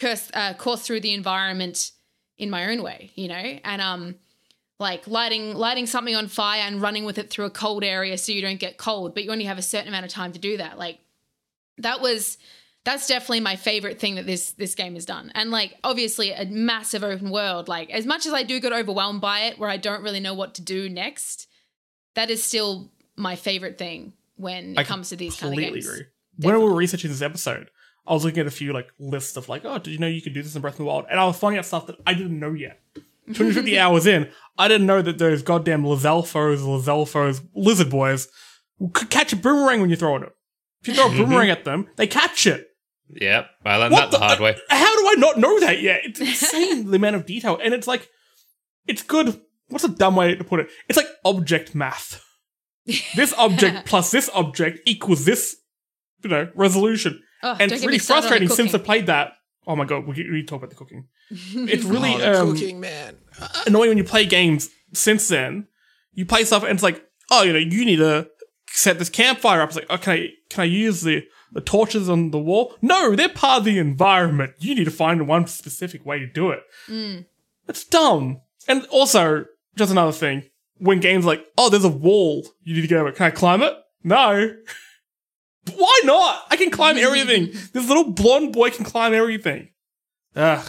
[0.00, 1.92] curse, uh, course through the environment
[2.36, 4.16] in my own way, you know, and um,
[4.78, 8.32] like lighting lighting something on fire and running with it through a cold area so
[8.32, 10.56] you don't get cold, but you only have a certain amount of time to do
[10.56, 10.78] that.
[10.78, 10.98] Like
[11.78, 12.38] that was
[12.88, 15.30] that's definitely my favorite thing that this this game has done.
[15.34, 17.68] And like obviously a massive open world.
[17.68, 20.32] Like as much as I do get overwhelmed by it where I don't really know
[20.32, 21.48] what to do next,
[22.14, 25.80] that is still my favorite thing when it I comes to these kind of completely
[25.80, 25.86] games.
[25.90, 26.06] agree.
[26.38, 27.68] When we were researching this episode,
[28.06, 30.22] I was looking at a few like lists of like, oh, did you know you
[30.22, 31.04] could do this in Breath of the Wild?
[31.10, 32.80] And I was finding out stuff that I didn't know yet.
[33.34, 38.28] 250 hours in, I didn't know that those goddamn Lizalfos, Lizalfos, lizard boys
[38.94, 40.22] could catch a boomerang when you throw it.
[40.22, 40.32] at them.
[40.80, 41.22] If you throw a mm-hmm.
[41.24, 42.67] boomerang at them, they catch it.
[43.10, 44.56] Yep, I learned that the hard way.
[44.68, 46.00] How do I not know that yet?
[46.04, 48.08] It's insane the amount of detail, and it's like,
[48.86, 49.40] it's good.
[49.68, 50.70] What's a dumb way to put it?
[50.88, 52.22] It's like object math.
[53.16, 55.56] This object plus this object equals this,
[56.22, 59.06] you know, resolution, Oh, and it's really me started on the frustrating since I played
[59.06, 59.32] that.
[59.66, 61.06] Oh my god, we we need to talk about the cooking.
[61.30, 63.18] It's really oh, the um, cooking man.
[63.66, 65.68] annoying when you play games since then.
[66.12, 68.28] You play stuff and it's like, oh, you know, you need to
[68.70, 69.68] set this campfire up.
[69.68, 72.74] It's like, oh, can I can I use the the torches on the wall?
[72.82, 74.54] No, they're part of the environment.
[74.58, 76.62] You need to find one specific way to do it.
[77.68, 78.40] It's dumb.
[78.66, 80.44] And also, just another thing,
[80.78, 83.16] when games like, oh, there's a wall, you need to get over it.
[83.16, 83.74] Can I climb it?
[84.04, 84.54] No.
[85.74, 86.46] Why not?
[86.50, 87.46] I can climb everything.
[87.72, 89.70] this little blonde boy can climb everything.
[90.36, 90.66] Ugh.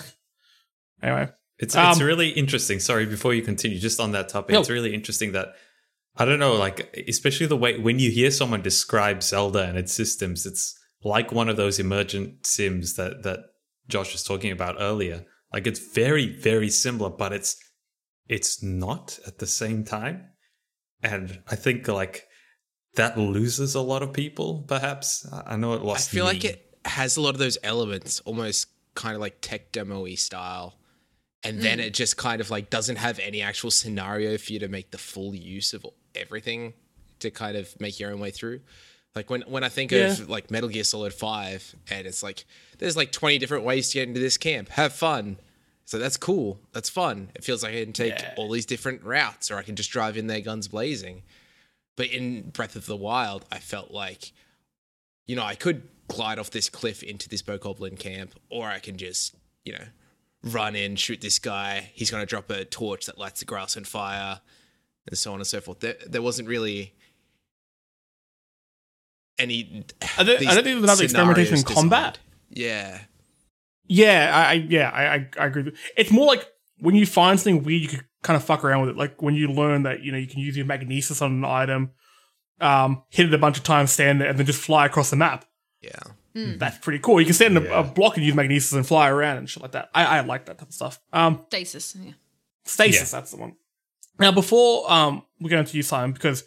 [1.01, 1.29] Anyway.
[1.61, 2.79] It's it's Um, really interesting.
[2.79, 4.61] Sorry, before you continue, just on that topic, No.
[4.61, 5.55] it's really interesting that
[6.19, 9.93] I don't know, like especially the way when you hear someone describe Zelda and its
[9.93, 13.39] systems, it's like one of those emergent sims that that
[13.87, 15.25] Josh was talking about earlier.
[15.53, 17.57] Like it's very very similar, but it's
[18.27, 20.25] it's not at the same time.
[21.01, 22.27] And I think like
[22.95, 24.65] that loses a lot of people.
[24.67, 25.85] Perhaps I I know it lost.
[25.85, 26.09] I lost.
[26.09, 30.15] feel like it has a lot of those elements, almost kind of like tech demo-y
[30.15, 30.75] style.
[31.41, 31.85] And then hmm.
[31.85, 34.97] it just kind of like doesn't have any actual scenario for you to make the
[34.97, 36.73] full use of everything
[37.19, 38.61] to kind of make your own way through.
[39.15, 40.11] Like when when I think Yeah.
[40.11, 42.45] of like Metal Gear Solid 5 and it's like
[42.77, 44.69] there's like 20 different ways to get into this camp.
[44.69, 45.37] Have fun.
[45.85, 46.59] So that's cool.
[46.71, 47.29] That's fun.
[47.35, 48.33] It feels like I can take Yeah.
[48.37, 51.23] all these different routes or I can just drive in there guns blazing.
[51.95, 54.31] But in Breath of the Wild, I felt like
[55.27, 58.97] you know, I could glide off this cliff into this Bokoblin camp, or I can
[58.97, 59.83] just, you know,
[60.43, 61.91] run in, shoot this guy.
[61.93, 64.41] He's going to drop a torch that lights the grass on fire,
[65.09, 65.79] and so on and so forth.
[65.81, 66.93] There, there wasn't really
[69.37, 69.85] any.
[70.17, 72.13] I don't, I these don't think there's another experimentation in combat.
[72.13, 72.19] designed.
[72.51, 72.99] Yeah.
[73.91, 75.63] Yeah, I, I yeah, I, I, I agree.
[75.63, 76.45] with- It's more like
[76.79, 78.97] when you find something weird, you can kind of fuck around with it.
[78.97, 81.91] Like when you learn that you know you can use your magnesis on an item,
[82.61, 85.15] um, hit it a bunch of times, stand there, and then just fly across the
[85.15, 85.45] map.
[85.81, 85.99] Yeah.
[86.35, 87.19] That's pretty cool.
[87.19, 87.79] You can stand in a, Yeah.
[87.79, 89.89] a block and use magnesis and fly around and shit like that.
[89.93, 90.99] I, I like that type of stuff.
[91.11, 91.97] Um, Stasis.
[91.99, 92.11] Yeah.
[92.63, 93.55] stasis, that's the one.
[94.19, 96.43] Now, before um we go into you, Simon, because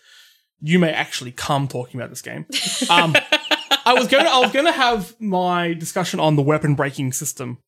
[0.60, 2.46] you may actually come talking about this game.
[2.88, 3.14] Um,
[3.84, 7.12] I was going to I was going to have my discussion on the weapon breaking
[7.12, 7.58] system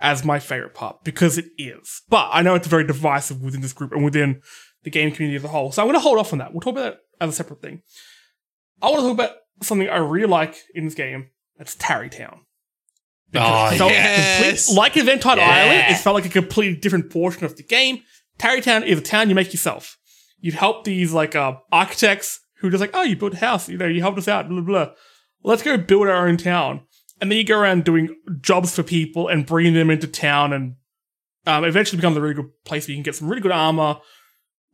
[0.00, 2.02] as my favorite part because it is.
[2.08, 4.40] But I know it's very divisive within this group and within
[4.84, 5.72] the game community as a whole.
[5.72, 6.52] So I'm going to hold off on that.
[6.52, 7.82] We'll talk about that as a separate thing.
[8.80, 11.30] I want to talk about something I really like in this game.
[11.58, 12.42] That's Tarrey Town.
[13.34, 14.66] Oh, yes.
[14.68, 15.50] complete- like Eventide Yeah.
[15.50, 18.02] Island, it felt like a completely different portion of the game.
[18.38, 19.98] Tarrey Town is a town you make yourself.
[20.40, 23.68] You help these like uh, architects who are just like, oh, you built a house,
[23.68, 24.84] you know, you helped us out, blah blah.
[24.84, 24.94] blah.
[25.42, 26.80] Let's go build our own town,
[27.20, 30.76] and then you go around doing jobs for people and bringing them into town, and
[31.46, 33.98] um, eventually becomes a really good place where you can get some really good armor,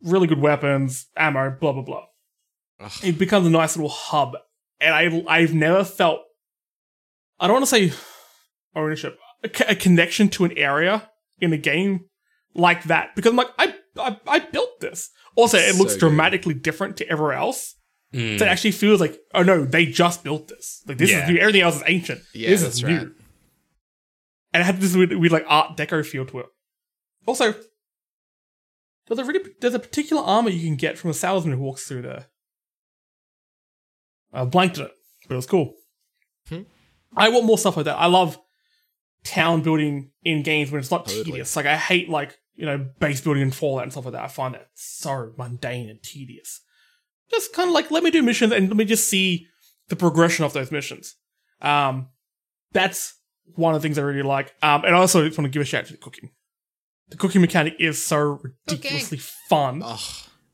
[0.01, 2.05] really good weapons, ammo, blah blah blah.
[2.79, 2.91] Ugh.
[3.03, 4.35] It becomes a nice little hub,
[4.79, 6.21] and I I've never felt
[7.39, 7.93] I don't want to say
[8.75, 12.05] ownership, a, co- a connection to an area in a game
[12.55, 15.09] like that because I'm like I I, I built this.
[15.35, 15.99] Also, it So looks good.
[15.99, 17.75] dramatically different to everywhere else.
[18.13, 18.39] Mm.
[18.39, 20.81] So it actually feels like oh no, they just built this.
[20.87, 21.23] Like this Yeah.
[21.25, 21.37] is new.
[21.37, 22.21] Everything else is ancient.
[22.33, 22.91] Yeah, this is right.
[22.93, 23.15] new.
[24.53, 26.45] And it had this weird, weird like Art Deco feel to it.
[27.25, 27.53] Also,
[29.07, 31.85] there's a really there's a particular armor you can get from a salesman who walks
[31.87, 32.27] through there.
[34.33, 34.91] I blanked it,
[35.27, 35.73] but it was cool.
[36.49, 36.61] Hmm.
[37.15, 37.97] I want more stuff like that.
[37.97, 38.37] I love
[39.23, 41.23] town building in games when it's not Totally.
[41.23, 41.55] tedious.
[41.55, 44.23] Like I hate like you know base building and Fallout and stuff like that.
[44.23, 46.61] I find that so mundane and tedious.
[47.31, 49.47] Just kind of like let me do missions and let me just see
[49.89, 51.15] the progression of those missions.
[51.61, 52.09] Um,
[52.71, 53.15] that's
[53.55, 54.53] one of the things I really like.
[54.61, 56.31] Um, and I also just want to give a shout out to the cooking.
[57.09, 59.81] The cooking mechanic is so ridiculously fun.
[59.83, 59.99] Ugh.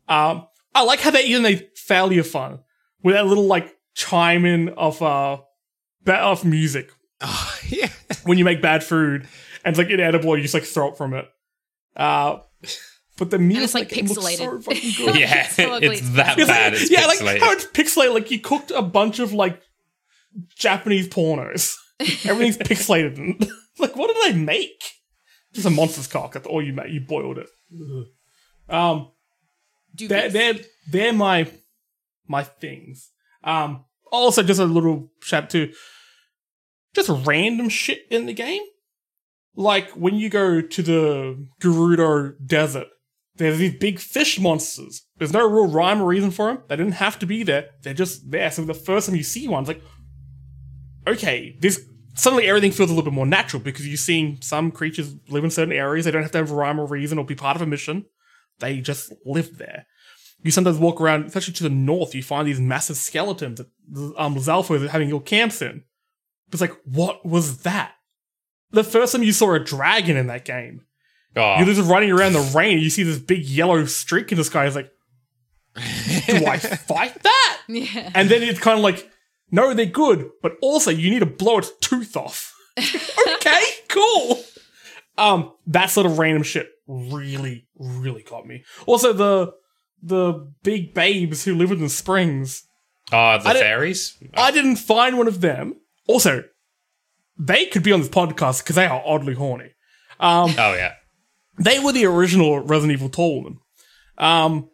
[0.09, 2.59] Um, I like how they even they failure fun
[3.03, 5.37] with that little like chime in of uh,
[6.03, 7.89] ba- of music Oh, yeah.
[8.23, 9.27] when you make bad food
[9.63, 11.25] and it's like inedible, you just like throw it from it.
[11.95, 12.39] Uh,
[13.17, 14.63] but the music it's, like, looks so pixelated.
[14.63, 15.15] fucking good.
[15.19, 16.73] yeah, It's so it's that It's bad.
[16.73, 18.13] like, It's yeah, like how it's pixelated.
[18.13, 19.61] Like you cooked a bunch of like
[20.55, 21.75] Japanese pornos.
[21.99, 23.17] Everything's pixelated.
[23.17, 23.47] And,
[23.79, 24.83] like, what did they make?
[25.53, 26.33] Just a monster's cock.
[26.33, 26.91] That's all you made.
[26.91, 27.47] You boiled it.
[27.73, 28.05] Ugh.
[28.69, 29.11] Um,
[29.95, 30.55] they're, they're
[30.89, 31.51] they're my
[32.27, 33.11] my things.
[33.43, 35.73] Um, also just a little shout to
[36.95, 38.61] just random shit in the game.
[39.55, 42.87] Like when you go to the Gerudo Desert,
[43.35, 45.05] there's these big fish monsters.
[45.17, 46.63] There's no real rhyme or reason for them.
[46.67, 47.69] They didn't have to be there.
[47.81, 48.51] They're just there.
[48.51, 49.81] So the first time you see one, it's like,
[51.07, 51.83] okay, this
[52.13, 55.49] suddenly everything feels a little bit more natural because you're seeing some creatures live in
[55.49, 56.05] certain areas.
[56.05, 58.05] They don't have to have a rhyme or reason or be part of a mission.
[58.59, 59.85] They just live there.
[60.43, 64.35] You sometimes walk around, especially to the north, you find these massive skeletons that um,
[64.35, 65.83] Lizalfos having your camps in.
[66.51, 67.93] It's like, what was that?
[68.71, 70.85] The first time you saw a dragon in that game,
[71.35, 74.37] Oh, you're just running around the rain and you see this big yellow streak in
[74.37, 74.65] the sky.
[74.65, 74.91] It's like,
[75.75, 76.57] do I
[76.87, 77.57] fight that?
[77.69, 78.11] Yeah.
[78.13, 79.09] And then it's kind of like,
[79.49, 82.53] no, they're good, but also you need to blow its tooth off.
[83.35, 84.43] okay, cool.
[85.17, 88.63] Um, that sort of random shit really, really got me.
[88.85, 89.53] Also, the
[90.03, 92.63] the big babes who live in the springs.
[93.11, 94.17] Ah, the I fairies.
[94.33, 95.75] I didn't find one of them.
[96.07, 96.43] Also,
[97.37, 99.71] they could be on this podcast because they are oddly horny.
[100.19, 100.93] Um, Oh yeah.
[101.59, 103.57] they were the original Resident Evil tall woman.
[104.17, 104.69] Um,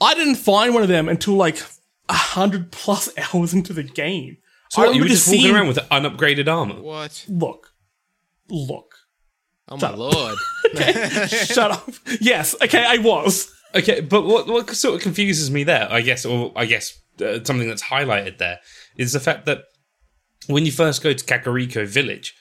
[0.00, 1.62] I didn't find one of them until like
[2.08, 4.38] a hundred plus hours into the game.
[4.70, 6.80] So what, you were just walking seeing- around with unupgraded armor.
[6.80, 7.24] What?
[7.28, 7.72] Look,
[8.50, 8.94] look.
[9.68, 10.38] Oh my lord.
[11.28, 11.90] Shut up.
[12.20, 13.52] Yes, okay, I was.
[13.74, 17.44] Okay, but what what sort of confuses me there, I guess, or I guess uh,
[17.44, 18.60] something that's highlighted there
[18.96, 19.64] is the fact that
[20.48, 22.34] when you first go to Kakariko Village,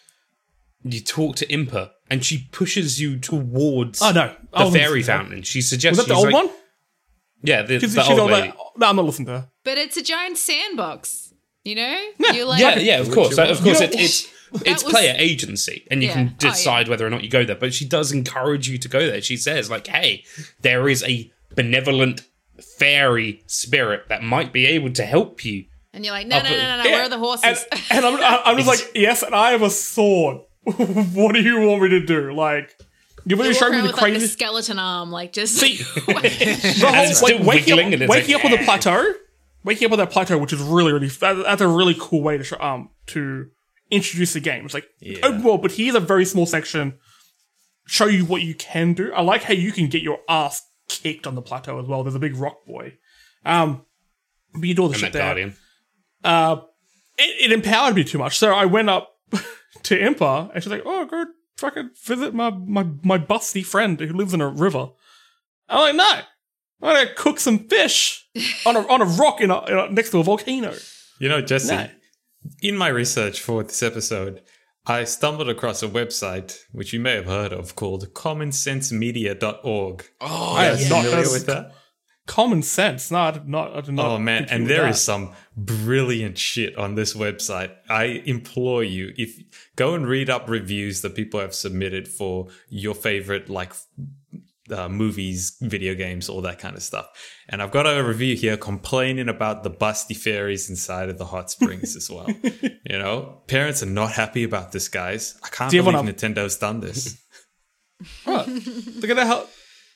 [0.83, 5.03] you talk to Impa, and she pushes you towards Oh no, the wasn't fairy listening
[5.05, 5.17] to her.
[5.19, 5.41] fountain.
[5.43, 6.55] She suggests Was that the old like- one?
[7.43, 8.47] Yeah, the, the she's old all lady.
[8.47, 8.57] that.
[8.77, 9.49] No, I'm not listening to her.
[9.63, 11.33] But it's a giant sandbox.
[11.63, 11.99] You know?
[12.19, 12.31] Yeah.
[12.31, 14.27] You're like, Yeah, yeah, of course, Witcher of course, it, it's
[14.65, 16.13] it's was- player agency, and you Yeah.
[16.13, 16.49] can Oh, yeah.
[16.51, 17.55] decide whether or not you go there.
[17.57, 19.21] But she does encourage you to go there.
[19.21, 20.23] She says, like, "Hey,
[20.61, 22.21] there is a benevolent
[22.79, 25.65] fairy spirit that might be able to help you."
[25.97, 26.83] And you're like, no, no, no, no, no.
[26.83, 27.65] Yeah, Where are the horses?
[27.71, 30.41] And, and I'm, I'm just like, yes, and I have a sword.
[30.63, 32.33] what do you want me to do?
[32.33, 32.73] Like,
[33.25, 35.55] you're going You to show me around the with like the skeleton arm, like just
[35.57, 39.13] See, the whole still like, waking up, and waking like, up on the plateau,
[39.63, 42.37] waking up on that plateau, which is really, really that, that's a really cool way
[42.37, 43.47] to show, um to
[43.91, 44.65] introduce the game.
[44.65, 44.87] It's like
[45.23, 46.99] open world, but here's a very small section,
[47.85, 49.11] show you what you can do.
[49.13, 52.03] I like how you can get your ass kicked on the plateau as well.
[52.03, 52.93] There's a big rock boy,
[53.45, 53.85] um,
[54.53, 55.27] but you do all the And shit that there.
[55.27, 55.55] guardian.
[56.27, 56.61] Uh,
[57.17, 59.13] it, it empowered me too much, so I went up
[59.83, 61.25] to Impa, and she's like, "Oh, go
[61.57, 64.89] fucking visit my my my busty friend who lives in a river."
[65.69, 68.27] I'm like, "No, I'm gonna cook some fish
[68.65, 70.73] on a on a rock in a, in a- next to a volcano."
[71.19, 71.89] You know, Jesse, No.
[72.61, 74.41] in my research for this episode,
[74.85, 80.05] I stumbled across a website which you may have heard of called commonsensemedia.org.
[80.21, 80.89] Oh, I have yeah.
[80.89, 81.71] not Familiar heard- with that?
[82.27, 83.09] Common sense.
[83.09, 83.75] No, not.
[83.75, 84.05] I did not.
[84.05, 84.91] Oh man, and there that.
[84.91, 87.71] is some brilliant shit on this website.
[87.89, 89.35] I implore you, if
[89.75, 93.73] go and read up reviews that people have submitted for your favorite like
[94.71, 97.07] uh, movies, video games, all that kind of stuff.
[97.49, 101.49] And I've got a review here complaining about the busty fairies inside of the hot
[101.49, 102.27] springs as well.
[102.89, 105.37] You know, parents are not happy about this, guys.
[105.43, 107.21] I can't believe wanna- Nintendo's done this.
[108.25, 108.47] Right.
[108.47, 109.27] Look at that.
[109.27, 109.49] Help.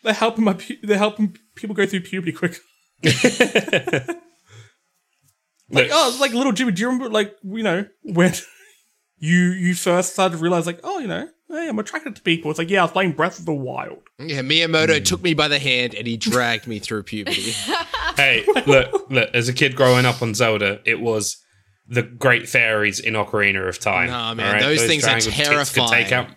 [0.03, 0.57] They're helping my.
[0.83, 2.57] They're helping people go through puberty quick.
[3.03, 4.17] like
[5.91, 6.71] oh, it's like little Jimmy.
[6.73, 8.33] Do you remember like you know when
[9.17, 12.51] you you first started to realize like oh you know hey I'm attracted to people.
[12.51, 13.99] It's like yeah I was playing Breath of the Wild.
[14.19, 15.03] Yeah, Miyamoto Hmm.
[15.03, 17.51] took me by the hand and he dragged me through puberty.
[18.17, 19.29] hey, look, look.
[19.33, 21.37] As a kid growing up on Zelda, it was
[21.87, 24.09] the great fairies in Ocarina of Time.
[24.09, 26.27] Nah, man, all those things are triangle tits could take terrifying.
[26.31, 26.35] out-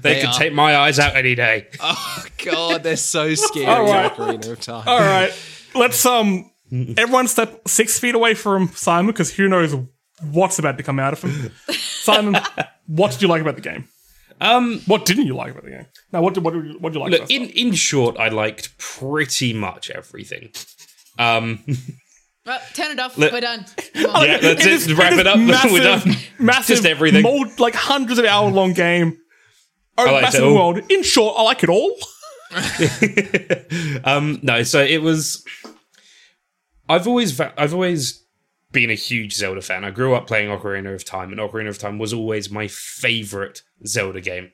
[0.00, 0.38] they, They could are.
[0.38, 1.68] take my eyes out any day.
[1.80, 3.66] oh god, they're so scary.
[3.66, 4.12] All right.
[4.12, 4.84] Ocarina of Time.
[4.86, 5.32] All right,
[5.74, 6.50] let's um
[6.96, 9.74] everyone step six feet away from Simon because who knows
[10.30, 11.50] what's about to come out of him.
[11.70, 12.36] Simon,
[12.86, 13.88] what did you like about the game?
[14.40, 15.86] Um, What didn't you like about the game?
[16.12, 17.10] Now, what did what did you, what did you like?
[17.12, 17.50] look, first in off?
[17.54, 20.50] in short, I liked pretty much everything.
[21.18, 21.64] Um,
[22.44, 23.16] Well, turn it off.
[23.18, 23.64] Look- We're done.
[23.94, 24.66] Yeah, that's It it.
[24.66, 25.38] is- Wrap it it is up.
[25.40, 26.16] Massive, We're done.
[26.38, 27.22] Massive, Just everything.
[27.22, 29.18] mold, like hundreds of hour long game.
[29.98, 30.80] Oh, liked massive world.
[30.90, 31.96] In short, I like it all.
[34.04, 35.44] Um, no, so it was.
[36.88, 38.24] I've always, va- I've always
[38.70, 39.84] been a huge Zelda fan.
[39.84, 43.62] I grew up playing Ocarina of Time, and Ocarina of Time was always my favorite
[43.86, 44.52] Zelda game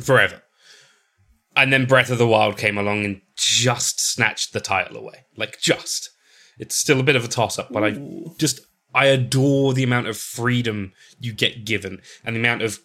[0.00, 0.42] forever.
[1.56, 5.26] And then Breath of the Wild came along and just snatched the title away.
[5.36, 6.10] Like just.
[6.58, 7.98] It's still a bit of a toss up, but I
[8.38, 8.60] just
[8.94, 12.78] I adore the amount of freedom you get given and the amount of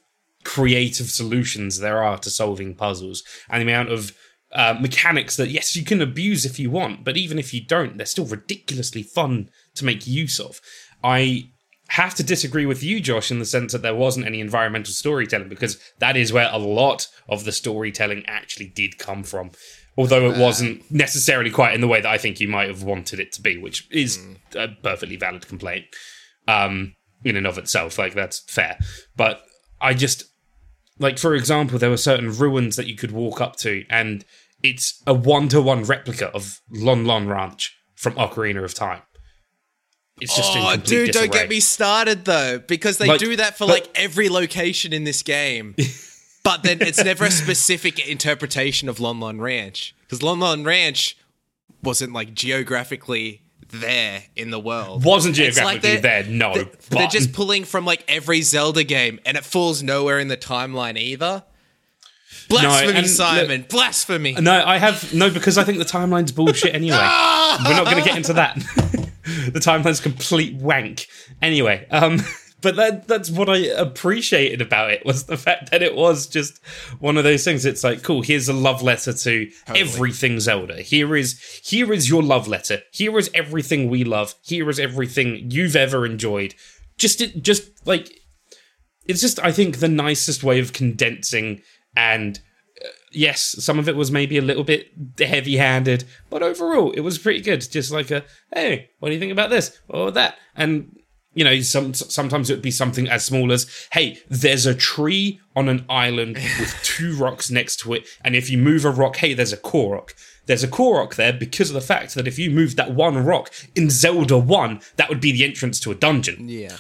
[0.50, 3.24] creative solutions there are to solving puzzles.
[3.50, 4.18] And the amount of
[4.52, 7.98] uh, mechanics that yes you can abuse if you want but even if you don't
[7.98, 10.60] they're still ridiculously fun to make use of.
[11.04, 11.52] I
[11.90, 15.50] have to disagree with you josh in the sense that there wasn't any environmental storytelling
[15.50, 19.52] because that is where a lot of the storytelling actually did come from.
[20.00, 23.20] Although it wasn't necessarily quite in the way that i think you might have wanted
[23.20, 24.20] it to be which is
[24.56, 25.86] a perfectly valid complaint
[26.48, 28.00] um, in and of itself.
[28.00, 28.80] Like that's fair.
[29.16, 29.44] But
[29.82, 30.24] I just
[31.00, 34.24] like, for example, there were certain ruins that you could walk up to, and
[34.62, 39.02] it's a one-to-one replica of Lon Lon Ranch from Ocarina of Time.
[40.22, 43.66] It's just Oh, dude, don't get me started though, because they Like, do that for
[43.68, 45.76] but- like every location in this game.
[46.44, 51.16] but then it's never a specific interpretation of Lon Lon Ranch, because Lon Lon Ranch
[51.82, 55.04] wasn't like geographically there in the world.
[55.04, 56.54] Wasn't like geographically they're- there, no.
[56.54, 60.38] They're, they're just pulling from like every Zelda game, and it falls nowhere in the
[60.38, 61.44] timeline either.
[62.48, 63.66] Blasphemy, and Simon!
[63.70, 64.34] blasphemy!
[64.34, 66.98] No, I have no because I think the timeline's bullshit anyway.
[66.98, 68.56] We're not going to get into that.
[69.54, 71.08] the timeline's complete wank.
[71.42, 72.20] Anyway, um,
[72.62, 76.64] but that that's what I appreciated about it was the fact that it was just
[77.00, 77.66] one of those things.
[77.66, 78.22] It's like, cool.
[78.22, 80.82] Here's a love letter to everything Zelda.
[80.82, 82.82] Here is here is your love letter.
[82.92, 84.36] Here is everything we love.
[84.42, 86.56] Here is everything you've ever enjoyed.
[86.98, 88.12] Just it, just like
[89.06, 91.62] it's just I think the nicest way of condensing
[91.96, 92.40] and
[92.84, 97.18] uh, yes, some of it was maybe a little bit heavy-handed, but overall it was
[97.18, 97.62] pretty good.
[97.72, 100.36] Just like a hey, what do you think about this or that?
[100.56, 100.99] And
[101.40, 105.40] you know, some sometimes it would be something as small as hey, there's a tree
[105.56, 109.16] on an island with two rocks next to it, and if you move a rock,
[109.16, 110.10] hey, there's a Korok.
[110.48, 113.52] There's a Korok there because of the fact that if you move that one rock
[113.76, 116.50] in Zelda 1, that would be the entrance to a dungeon.
[116.50, 116.76] yeah.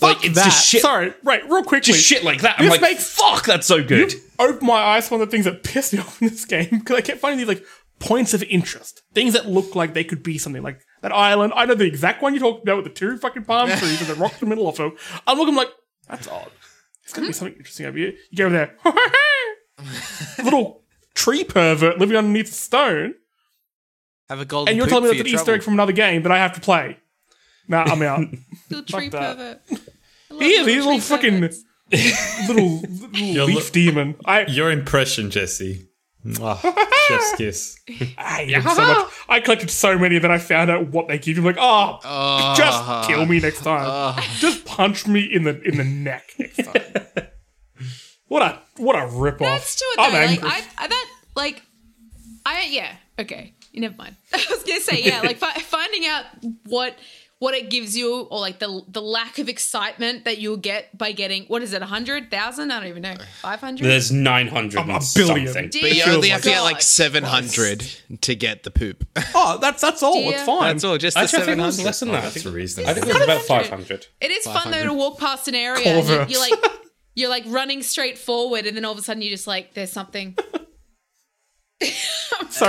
[0.00, 0.46] Like it's that.
[0.46, 1.92] just shit Sorry, right, real quickly.
[1.92, 2.58] just shit like that.
[2.58, 4.14] I'm like, makes- fuck, that's so good.
[4.38, 6.68] opened my eyes to one of the things that pissed me off in this game
[6.70, 7.64] because I kept finding these like
[7.98, 11.52] points of interest, things that look like they could be something like that island.
[11.56, 14.08] I know the exact one you talked about with the two fucking palm trees and
[14.10, 14.92] the rock in the middle of it.
[15.26, 15.68] I'm looking like
[16.08, 16.50] that's odd.
[17.04, 17.36] It's gonna be hmm?
[17.36, 18.12] something interesting over here.
[18.30, 18.76] You go over there,
[20.44, 20.82] little
[21.14, 23.14] tree pervert living underneath a stone,
[24.28, 24.72] Have a golden.
[24.72, 26.52] and you're telling me that's an your Easter egg from another game that I have
[26.54, 26.98] to play.
[27.68, 28.20] Nah, I'm out.
[28.70, 29.66] Little tree that.
[29.66, 29.82] pervert.
[30.30, 30.66] I he is.
[30.66, 31.58] He's a little fucking little,
[32.48, 32.80] little
[33.46, 34.16] leaf li- demon.
[34.24, 35.89] I Your impression, Jesse.
[36.24, 36.60] Mwah.
[37.06, 37.78] Chef's kiss.
[38.18, 39.12] I hate so much.
[39.28, 41.42] I collected so many, and then I found out what they give you.
[41.42, 41.98] I'm like, oh,
[42.56, 43.04] just ah.
[43.06, 43.86] kill me next time.
[43.86, 44.36] Ah.
[44.38, 47.26] just punch me in the in the neck next time.
[48.28, 49.40] what a what a rip off.
[49.40, 50.02] That's to it though.
[50.02, 50.44] I'm Like.
[50.44, 51.62] I, I that like
[52.44, 53.54] I yeah okay.
[53.72, 54.16] Never mind.
[54.34, 55.20] I was gonna say yeah.
[55.20, 56.24] Like fi- finding out
[56.66, 56.96] what
[57.40, 61.10] what it gives you or like the the lack of excitement that you'll get by
[61.10, 62.70] getting what is it, a hundred thousand?
[62.70, 63.14] I don't even know.
[63.40, 63.86] Five hundred?
[63.86, 65.46] There's 900 A- and a billion.
[65.48, 65.68] something.
[65.70, 66.82] Dear But you only have to get like God.
[66.82, 67.80] 700
[68.20, 69.04] to get the poop.
[69.34, 70.12] Oh, that's that's all.
[70.14, 70.62] Dear- It's fine.
[70.74, 71.86] That's all, just the Actually, I think it was 700.
[71.86, 72.14] less than that.
[72.18, 72.90] I That's think, reasonable.
[72.90, 74.06] I think it was about 500.
[74.20, 74.84] It is fun though 500.
[74.84, 76.30] to walk past an area and you, Culverts.
[76.32, 76.72] you're like
[77.14, 79.90] you're like running straight forward and then all of a sudden you're just like there's
[79.92, 80.36] something.
[82.50, 82.66] So-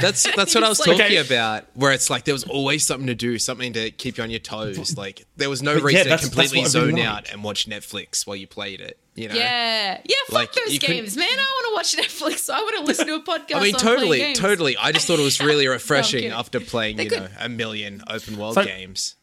[0.00, 1.64] That's that's what I was It's like- talking about.
[1.74, 4.38] Where it's like there was always something to do, something to keep you on your
[4.40, 4.96] toes.
[4.96, 7.08] Like there was no But reason that's- to completely what I really zone like.
[7.08, 8.98] out and watch Netflix while you played it.
[9.14, 9.34] You know?
[9.34, 10.14] Yeah, yeah.
[10.26, 11.28] Fuck Like, those you couldn't- games, man.
[11.28, 12.50] I want to watch Netflix.
[12.52, 13.56] I want to listen to a podcast.
[13.56, 14.38] I mean, totally, games.
[14.38, 14.76] totally.
[14.76, 16.32] I just thought it was really refreshing kidding.
[16.32, 19.14] after playing, They you could- know, a million open world So- games.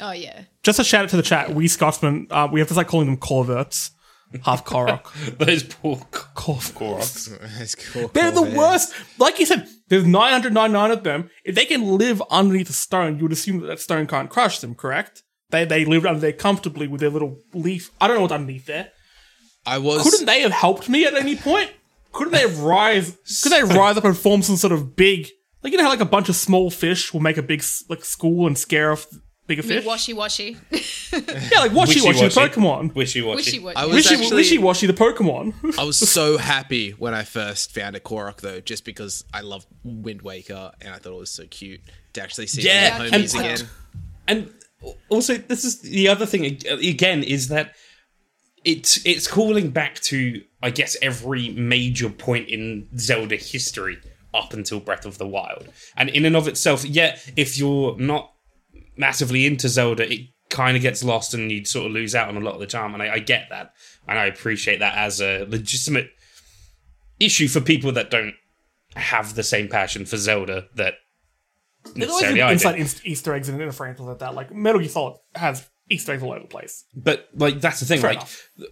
[0.00, 0.42] Oh yeah.
[0.62, 1.54] Just a shout out to the chat.
[1.54, 3.90] We Scotsmen, uh, we have to start calling them Corverts.
[4.44, 5.38] Half Korok.
[5.38, 6.72] Those poor Korok.
[6.72, 7.58] Koroks.
[7.58, 8.08] That's cool.
[8.08, 8.94] They're the worst.
[9.18, 11.30] Like you said, there's 999 of them.
[11.44, 14.58] If they can live underneath a stone, you would assume that that stone can't crush
[14.58, 15.22] them, correct?
[15.50, 17.90] They they live under there comfortably with their little leaf.
[18.00, 18.92] I don't know what's underneath there.
[19.64, 20.02] I was.
[20.02, 21.72] Couldn't they have helped me at any point?
[22.12, 23.16] Couldn't they have rise?
[23.42, 25.28] Could they rise up and form some sort of big,
[25.62, 28.04] like you know how like a bunch of small fish will make a big like
[28.04, 29.06] school and scare off
[29.48, 29.84] bigger fish?
[29.84, 30.56] Washy washy.
[31.10, 32.40] Yeah, like washy washy the Wishy-washy.
[32.60, 32.94] Pokemon.
[32.94, 33.58] Wishy Wishy washy.
[33.60, 33.76] washy.
[33.76, 34.36] I was Wishy actually.
[34.36, 35.78] wishy washy the Pokemon.
[35.78, 39.66] I was so happy when I first found a Korok though, just because I love
[39.82, 41.80] Wind Waker and I thought it was so cute
[42.12, 43.68] to actually see Yeah, my and- homies again.
[44.28, 44.52] And
[45.08, 47.72] also, this is the other thing again is that
[48.64, 53.96] it's it's calling back to I guess every major point in Zelda history
[54.34, 58.32] up until Breath of the Wild, and in and of itself, yeah, if you're not
[58.98, 62.36] massively into Zelda, it kind of gets lost and you sort of lose out on
[62.36, 63.72] a lot of the charm, and I, I get that,
[64.06, 66.10] and I appreciate that as a legitimate
[67.20, 68.34] issue for people that don't
[68.96, 70.94] have the same passion for Zelda that
[71.94, 74.34] There's always inside Easter eggs and in a franchise like that.
[74.34, 76.84] Like Metal Gear Solid has Easter eggs all over the place.
[76.94, 78.26] but like that's the thing Fair like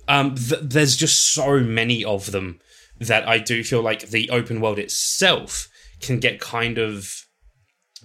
[0.08, 2.60] um th- there's just so many of them
[3.00, 5.68] that i do feel like the open world itself
[6.00, 7.25] can get kind of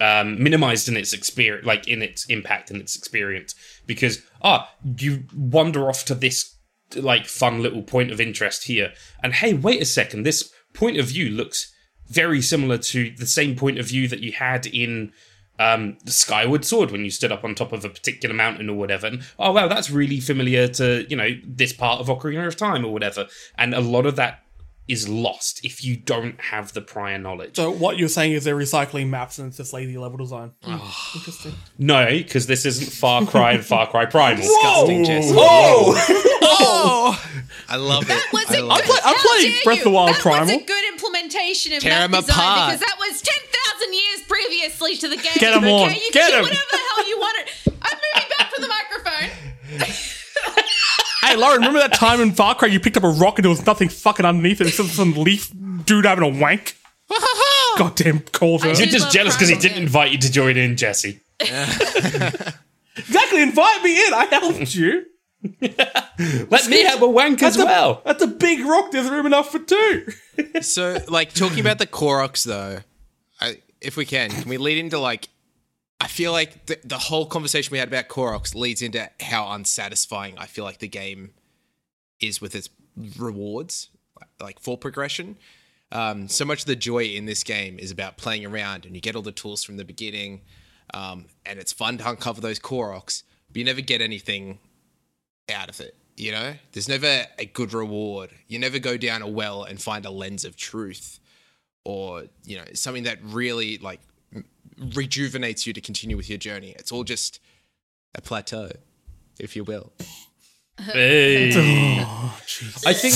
[0.00, 3.54] um minimized in its experience like in its impact and its experience
[3.86, 6.56] because ah you wander off to this
[6.96, 11.06] like fun little point of interest here and hey wait a second this point of
[11.06, 11.72] view looks
[12.08, 15.12] very similar to the same point of view that you had in
[15.58, 18.76] um, the Skyward Sword when you stood up on top of a particular mountain or
[18.76, 19.06] whatever.
[19.06, 22.84] And oh wow, that's really familiar to you know this part of Ocarina of Time
[22.84, 23.26] or whatever.
[23.56, 24.40] And a lot of that
[24.88, 27.56] is lost if you don't have the prior knowledge.
[27.56, 30.52] So what you're saying is they're recycling maps and it's just lazy level design.
[30.64, 30.78] Hmm,
[31.16, 31.54] Interesting.
[31.78, 34.42] No, because this isn't Far Cry and Far Cry Primal.
[34.42, 35.34] Disgusting, Jesse.
[35.36, 37.24] Oh, Oh,
[37.68, 38.32] I love it.
[38.32, 38.86] Was I it love good?
[38.86, 40.46] play- I'm playing Breath of the Wild that Primal.
[40.46, 42.70] was a good implementation of Tear that 'em design apart.
[42.72, 45.32] because that was ten thousand years previously to the game.
[45.38, 45.72] Get 'em okay?
[45.72, 45.90] on.
[45.94, 46.44] You Get can 'em.
[46.44, 47.38] do whatever the hell you want.
[47.82, 49.30] I'm moving back from the microphone.
[51.32, 53.50] Hey, Lorne, remember that time in Far Cry you picked up a rock and there
[53.50, 54.66] was nothing fucking underneath it?
[54.66, 55.50] It's some leaf
[55.86, 56.76] dude having a wank.
[57.78, 58.64] Goddamn Calder.
[58.66, 59.82] I You're do just love jealous because he Primal, didn't yeah.
[59.84, 61.20] invite you to join in, Jesse.
[62.94, 64.12] Exactly, invite me in.
[64.12, 65.06] I helped you.
[66.50, 68.02] Let me have a wank as That's a- well.
[68.04, 68.90] That's a big rock.
[68.90, 70.08] There's room enough for two.
[70.60, 72.80] So, like, talking about the Koroks, though,
[73.40, 75.30] I, if we can, can we lead into like?
[76.02, 80.36] I feel like the, the whole conversation we had about Koroks leads into how unsatisfying
[80.36, 81.30] I feel like the game
[82.20, 82.68] is with its
[83.16, 83.88] rewards,
[84.40, 85.36] like for progression.
[85.92, 89.00] Um, so much of the joy in this game is about playing around, and you
[89.00, 90.40] get all the tools from the beginning,
[90.92, 94.58] um, and it's fun to uncover those Koroks, but you never get anything
[95.54, 95.94] out of it.
[96.16, 98.30] You know, there's never a good reward.
[98.48, 101.20] You never go down a well and find a lens of truth,
[101.84, 104.00] or you know, something that really like
[104.94, 106.74] rejuvenates you to continue with your journey.
[106.78, 107.40] It's all just
[108.14, 108.70] a plateau,
[109.38, 109.92] if you will.
[110.80, 111.52] Hey.
[112.04, 112.38] Oh,
[112.86, 113.14] I think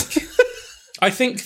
[1.01, 1.43] I think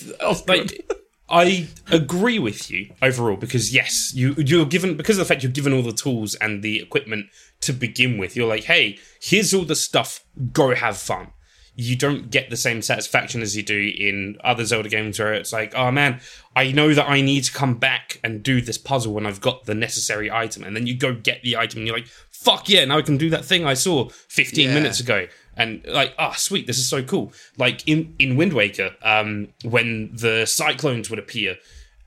[0.47, 0.85] like
[1.29, 5.51] I agree with you overall because yes, you you're given because of the fact you're
[5.51, 7.27] given all the tools and the equipment
[7.61, 8.35] to begin with.
[8.35, 10.23] You're like, hey, here's all the stuff.
[10.51, 11.31] Go have fun.
[11.75, 15.53] You don't get the same satisfaction as you do in other Zelda games where it's
[15.53, 16.19] like, oh man,
[16.55, 19.65] I know that I need to come back and do this puzzle when I've got
[19.65, 22.83] the necessary item, and then you go get the item and you're like, fuck yeah,
[22.85, 24.73] now I can do that thing I saw 15 Yeah.
[24.73, 28.95] minutes ago and like ah sweet this is so cool like in in wind waker
[29.03, 31.57] um when the cyclones would appear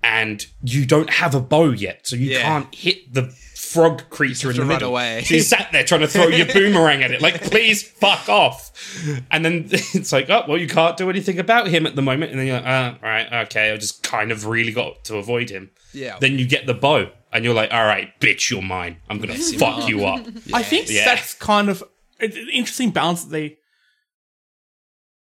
[0.02, 2.42] and you don't have a bow yet so you Yeah.
[2.42, 3.24] can't hit the
[3.74, 5.22] frog creature in to the run middle away.
[5.24, 8.70] so you sat there trying to throw your boomerang at it like please fuck off
[9.30, 12.30] and then it's like oh well you can't do anything about him at the moment
[12.30, 15.16] and then you're like ah, all right okay i just kind of really got to
[15.16, 16.16] avoid him Yeah.
[16.20, 18.98] then you get the bow and you're like, all right, bitch, you're mine.
[19.10, 20.24] I'm gonna fuck you up.
[20.52, 21.04] I think Yeah.
[21.04, 21.82] that's kind of
[22.20, 23.56] an an interesting balance that they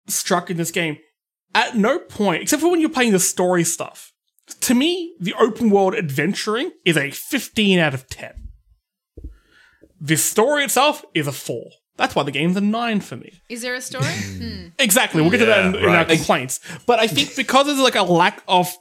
[0.07, 0.97] struck in this game.
[1.53, 4.11] At no point, except for when you're playing the story stuff,
[4.61, 8.49] to me, the open world adventuring is a 15 out of 10.
[10.01, 11.69] The story itself is a 4.
[11.97, 13.41] That's why the game's a 9 for me.
[13.49, 14.05] Is there a story?
[14.39, 14.67] Hmm.
[14.79, 15.21] Exactly.
[15.21, 16.61] We'll get to that in, Yeah, in our complaints.
[16.85, 18.73] But I think because there's like a lack of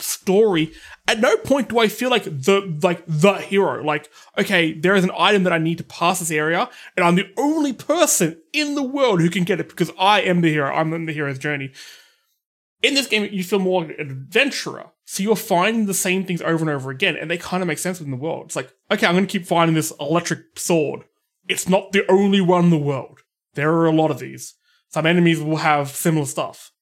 [0.00, 0.72] story,
[1.06, 3.84] at no point do I feel like the like the hero.
[3.84, 7.14] Like, okay, there is an item that I need to pass this area, and I'm
[7.14, 10.74] the only person in the world who can get it because I am the hero.
[10.74, 11.70] I'm on the hero's journey.
[12.82, 14.90] In this game, you feel more like an adventurer.
[15.04, 17.78] So you're finding the same things over and over again, and they kind of make
[17.78, 18.46] sense within the world.
[18.46, 21.04] It's like, okay, I'm going to keep finding this electric sword.
[21.46, 23.20] It's not the only one in the world.
[23.54, 24.54] There are a lot of these.
[24.88, 26.72] Some enemies will have similar stuff.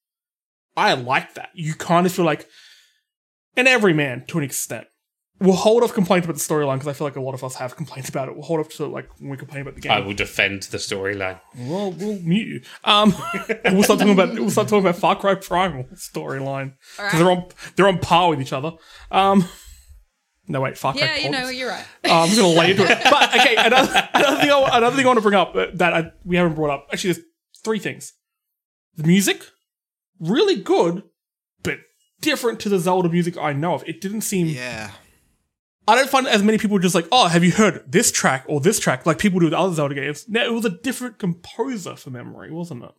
[0.76, 1.50] I like that.
[1.54, 2.48] You kind of feel like
[3.56, 4.86] an everyman to an extent.
[5.43, 7.57] We'll hold off complaints about the storyline because I feel like a lot of us
[7.57, 8.34] have complaints about it.
[8.34, 9.93] We'll hold off to like when we complain about the game.
[9.93, 11.40] I will defend the storyline.
[11.57, 12.61] Well, we'll mute you.
[12.84, 13.14] Um,
[13.64, 17.30] and we'll start talking about we'll start talking about Far Cry Primal storyline because they're
[17.30, 18.72] on they're on par with each other.
[19.11, 19.49] Um,
[20.49, 21.03] no wait, Far Cry.
[21.03, 21.84] yeah, you know you're right.
[22.05, 22.99] Oh, I'm just gonna lay into it.
[23.11, 25.93] But okay, another, another thing, I, another thing I want to bring up uh, that
[25.93, 26.88] I, we haven't brought up.
[26.93, 27.26] Actually, there's
[27.64, 28.12] three things.
[28.97, 29.47] The music,
[30.20, 31.03] really good,
[31.62, 31.78] but
[32.20, 33.84] different to the Zelda music I know of.
[33.88, 34.47] It didn't seem.
[34.49, 34.90] Yeah.
[35.89, 38.61] I don't find as many people just like, oh, have you heard this track or
[38.61, 40.28] this track like people do with other Zelda games.
[40.28, 42.93] Now it was a different composer for memory, wasn't it?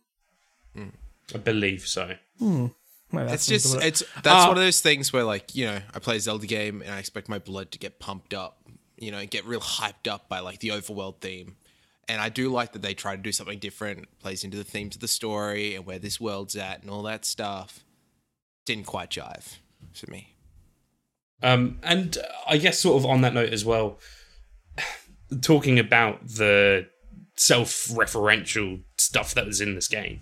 [1.34, 2.16] I believe so.
[2.38, 2.70] No,
[3.12, 3.88] that's It's just something to it.
[3.88, 6.46] it's that's Uh, one of those things where like you know I play a Zelda
[6.46, 8.68] game and I expect my blood to get pumped up,
[8.98, 11.56] you know, and get real hyped up by like the overworld theme,
[12.08, 14.96] and I do like that they try to do something different, plays into the themes
[14.96, 17.84] of the story and where this world's at and all that stuff.
[18.66, 19.58] Didn't quite jive
[19.94, 20.33] for me.
[21.42, 22.16] Um, and
[22.46, 23.98] I guess, sort of on that note as well,
[25.40, 26.86] talking about the
[27.36, 30.20] self-referential stuff that was in this game,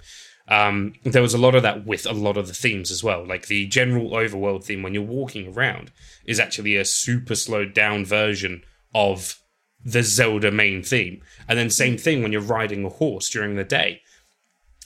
[0.49, 3.25] um, there was a lot of that with a lot of the themes as well.
[3.27, 5.93] Like the general overworld theme, when you're walking around,
[6.25, 8.63] is actually a super slowed down version
[8.95, 9.39] of
[9.85, 11.23] the Zelda main theme.
[11.49, 14.03] And then same thing when you're riding a horse during the day.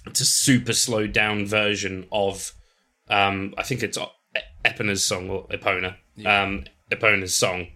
[0.06, 2.52] It's a super slowed down version of
[3.08, 3.98] um, I think it's
[4.64, 7.66] Epona's song or Epona, um, Epona's song.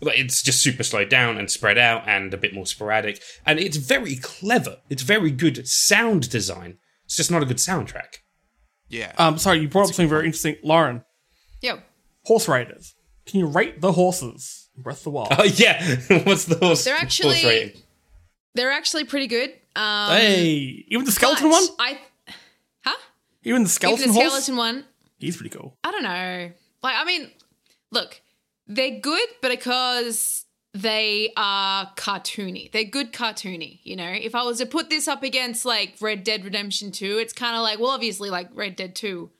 [0.00, 3.58] Like, It's just super slowed down and spread out and a bit more sporadic, and
[3.58, 4.78] it's very clever.
[4.90, 6.78] It's very good sound design.
[7.06, 8.16] It's just not a good soundtrack.
[8.88, 9.12] Yeah.
[9.18, 11.04] um, sorry, you brought up something very interesting, Lorne.
[11.62, 11.78] Yo,
[12.24, 12.94] Horse riders.
[13.26, 14.68] Can you rate the horses?
[14.76, 15.28] in Breath of the Wild.
[15.38, 16.84] Oh yeah, what's the horse?
[16.84, 17.80] They're horse actually- rating?
[18.54, 19.50] they're actually pretty good.
[19.76, 21.64] Um, hey, even the skeleton one.
[21.78, 21.98] I,
[22.84, 22.96] huh?
[23.42, 24.26] Even the Even skeleton horse.
[24.28, 24.84] skeleton one.
[25.18, 25.76] He's pretty cool.
[25.82, 26.50] I don't know.
[26.82, 27.30] Like, I mean,
[27.94, 28.20] look,
[28.66, 32.70] they're good, but because they are cartoony.
[32.72, 34.10] They're good cartoony, you know?
[34.10, 37.56] If I was to put this up against like Red Dead Redemption 2, it's kind
[37.56, 39.30] of like, well, obviously, like Red Dead 2.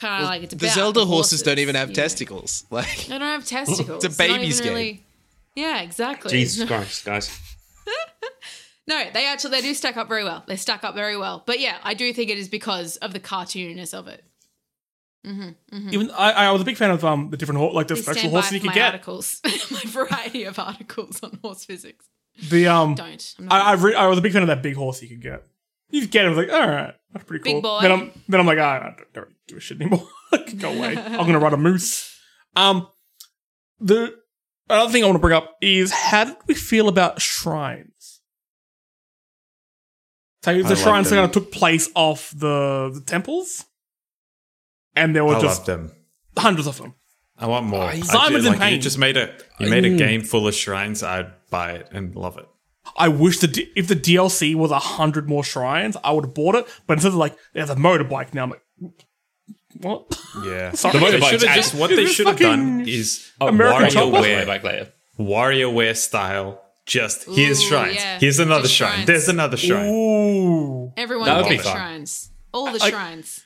[0.00, 0.56] Kind of like it's a.
[0.56, 2.02] the about Zelda horses, don't even have you know?
[2.02, 2.64] testicles.
[2.70, 4.02] Like They don't have testicles.
[4.02, 5.00] It's a They're baby's even game.
[5.56, 6.30] Yeah, exactly.
[6.30, 7.38] Jesus Christ, guys!
[8.86, 10.42] No, they actually they do stack up very well.
[10.48, 11.44] They stack up very well.
[11.46, 14.24] But yeah, I do think it is because of the cartooniness of it.
[15.24, 18.04] Even I, I was a big fan of um the different horse, like the Please
[18.04, 18.86] special stand by horses you for could my get.
[18.86, 19.40] articles,
[19.70, 22.06] my variety of articles on horse physics.
[22.48, 23.34] The um, Don't.
[23.38, 25.08] I'm not I I, re- I was a big fan of that big horse you
[25.08, 25.44] could get.
[25.90, 27.54] You could get it, I was like, all right, that's pretty cool.
[27.54, 27.80] Big boy.
[27.82, 30.08] Then I'm then I'm like, ah, I don't, don't give a shit anymore.
[30.58, 30.96] Go away.
[30.96, 32.18] I'm gonna ride a moose.
[32.56, 32.86] Um,
[33.78, 34.16] the
[34.70, 38.20] another thing I want to bring up is how did we feel about shrines?
[40.42, 41.18] So the like shrines them.
[41.18, 43.66] kind of took place off the, the temples,
[44.96, 45.92] and there were I just love them.
[46.36, 46.94] hundreds of them.
[47.38, 47.82] I want more.
[47.84, 48.74] I Simon's feel in like pain.
[48.74, 49.98] You just made a you made a mm.
[49.98, 51.02] game full of shrines.
[51.02, 52.46] I'd buy it and love it.
[52.96, 56.54] I wish the if the DLC was a hundred more shrines, I would have bought
[56.54, 56.66] it.
[56.86, 58.44] But instead of like, there's a motorbike now.
[58.44, 58.62] I'm like,
[59.80, 60.20] what?
[60.44, 60.98] Yeah, Sorry.
[60.98, 64.22] The motorbike's should've just what they should have done is American Right, you'll Chopper?
[64.22, 64.90] way WarioWare.
[65.18, 66.62] WarioWare style.
[66.86, 67.94] Just here's shrines.
[67.96, 68.18] yeah.
[68.18, 68.92] Here's another Just shrine.
[68.92, 69.06] shrines.
[69.06, 69.86] There's another shrine.
[69.88, 70.92] Ooh.
[70.96, 71.72] Everyone That would be fun.
[71.72, 72.30] shrines.
[72.52, 73.44] All the I- shrines.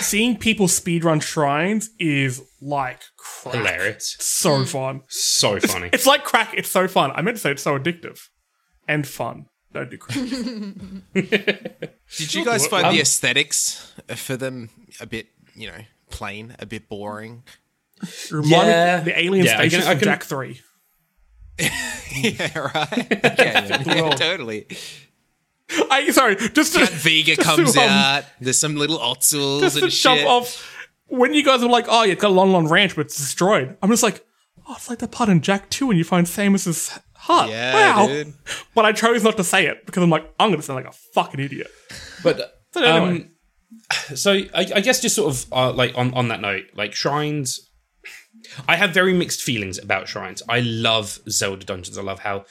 [0.00, 3.54] Seeing people speedrun shrines is like crack.
[3.54, 5.02] Hilarious, So fun.
[5.08, 5.90] so funny.
[5.92, 6.54] It's like crack.
[6.56, 7.12] It's so fun.
[7.14, 8.18] I meant to say it's so addictive
[8.88, 9.46] and fun.
[9.72, 10.16] Don't do crack.
[11.14, 14.70] Did you guys find Um, the aesthetics for them
[15.00, 15.78] a bit, you know,
[16.10, 17.44] plain, a bit boring?
[18.30, 19.00] Remind Yeah.
[19.00, 20.60] the alien Yeah, I can- from can- Jak Three.
[21.60, 23.24] yeah, right.
[23.24, 23.52] Okay,
[23.86, 24.66] yeah, totally.
[25.90, 28.24] I sorry, just to, Vega just comes to, um, out.
[28.40, 30.26] There's some little ottsels just to and jump shit.
[30.26, 33.06] off when you guys were like, "Oh, yeah, it's got a Lon Lon Ranch, but
[33.06, 34.24] it's destroyed." I'm just like,
[34.70, 37.50] oh, it's like the part in Jak 2 when you find Samos's heart.
[37.50, 38.06] Yeah, wow.
[38.06, 38.34] dude.
[38.74, 40.92] But I chose not to say it because I'm like, I'm going to sound like
[40.92, 41.68] a fucking idiot.
[42.22, 43.28] But So anyway.
[44.10, 46.94] um, so I, I guess just sort of uh, like on on that note, like
[46.94, 47.68] shrines.
[48.66, 50.42] I have very mixed feelings about shrines.
[50.48, 51.98] I love Zelda dungeons.
[51.98, 52.44] I love how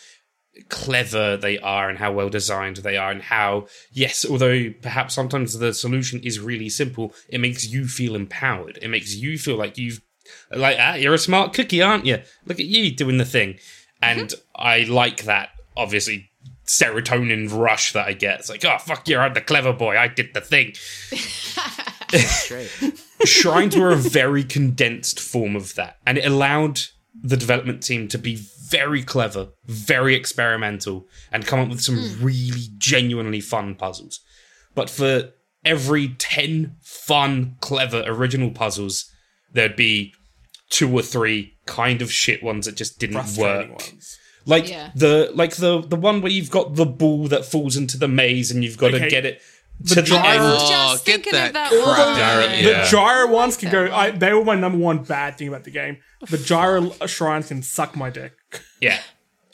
[0.67, 5.57] clever they are and how well designed they are and how yes although perhaps sometimes
[5.57, 8.77] the solution is really simple it makes you feel empowered.
[8.81, 10.01] It makes you feel like you've
[10.51, 12.21] like ah you're a smart cookie aren't you?
[12.45, 13.59] Look at you doing the thing.
[14.01, 16.29] And i like that obviously
[16.65, 18.39] serotonin rush that i get.
[18.39, 19.97] It's like oh fuck you i'm the clever boy.
[19.97, 20.73] I did the thing.
[23.25, 26.81] Shrines were a very condensed form of that and it allowed
[27.23, 32.23] the development team to be very clever very experimental and come up with some hmm.
[32.23, 34.19] really genuinely fun puzzles
[34.75, 35.31] but for
[35.65, 39.11] every 10 fun clever original puzzles
[39.53, 40.13] there'd be
[40.69, 44.19] two or three kind of shit ones that just didn't Frustrating work ones.
[44.45, 44.91] like Yeah.
[44.95, 48.51] the like the the one where you've got the ball that falls into the maze
[48.51, 49.05] and you've got Okay.
[49.05, 49.45] to get it to
[49.79, 52.19] the, gyro- end Oh, just get thinking that of that crap one.
[52.19, 52.85] out of The here.
[52.85, 53.85] Gyro ones can go.
[53.93, 55.97] I, they were my number one bad thing about the game.
[56.29, 58.33] The gyro uh, shrines can suck my dick.
[58.81, 58.99] yeah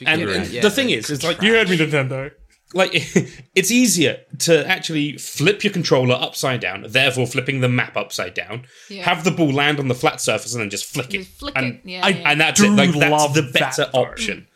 [0.05, 2.31] and Yeah, and yeah, the thing is, it's like You heard me, Nintendo.
[2.73, 2.89] like
[3.55, 8.65] it's easier to actually flip your controller upside down, therefore flipping the map upside down.
[8.89, 9.03] Yeah.
[9.03, 11.19] Have the ball land on the flat surface and then just flick it.
[11.19, 12.31] Just flick and, it, yeah, I- yeah.
[12.31, 12.75] and that's do it.
[12.75, 13.99] Like that's love the better though.
[14.01, 14.47] option.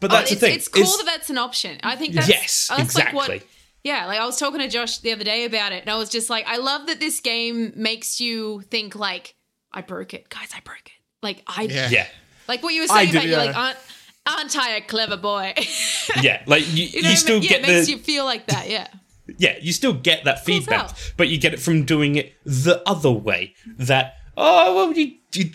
[0.00, 0.56] But Oh, that's it's, the thing.
[0.56, 1.78] It's cool is- that that's an option.
[1.82, 3.50] I think that's Yes, that's Like what, exactly.
[3.84, 6.08] Yeah, like I was talking to Josh the other day about it, and I was
[6.08, 9.36] just like, I love that this game makes you think like,
[9.72, 10.92] I broke it, guys, I broke it.
[11.22, 11.88] Like I, Yeah.
[11.90, 12.06] yeah,
[12.48, 13.44] like what you were I saying did, about you, yeah.
[13.44, 13.78] like aren't
[14.26, 15.54] aren't I a clever boy?
[16.22, 16.42] yeah.
[16.46, 17.16] Like you, you you, know, what I mean?
[17.16, 18.68] still yeah, get it makes the you feel like that.
[18.70, 18.88] Yeah,
[19.38, 20.96] yeah, you still get that Cool feedback, hell.
[21.16, 23.54] but you get it from doing it the other way.
[23.78, 25.50] That oh well, you you,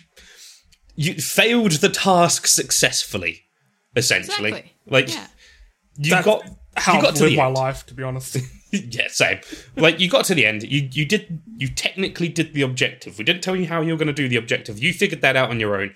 [0.96, 3.44] you failed the task successfully,
[3.96, 4.50] essentially.
[4.50, 4.74] exactly.
[4.88, 5.28] Like yeah.
[5.98, 6.44] you That's got
[6.80, 7.56] how you got I've to lived the my end.
[7.56, 8.38] life, to be honest.
[8.72, 9.40] yeah, same.
[9.76, 10.64] Like you got to the end.
[10.64, 13.18] You you did you technically did the objective.
[13.18, 14.82] We didn't tell you how you were going to do the objective.
[14.82, 15.94] You figured that out on your own.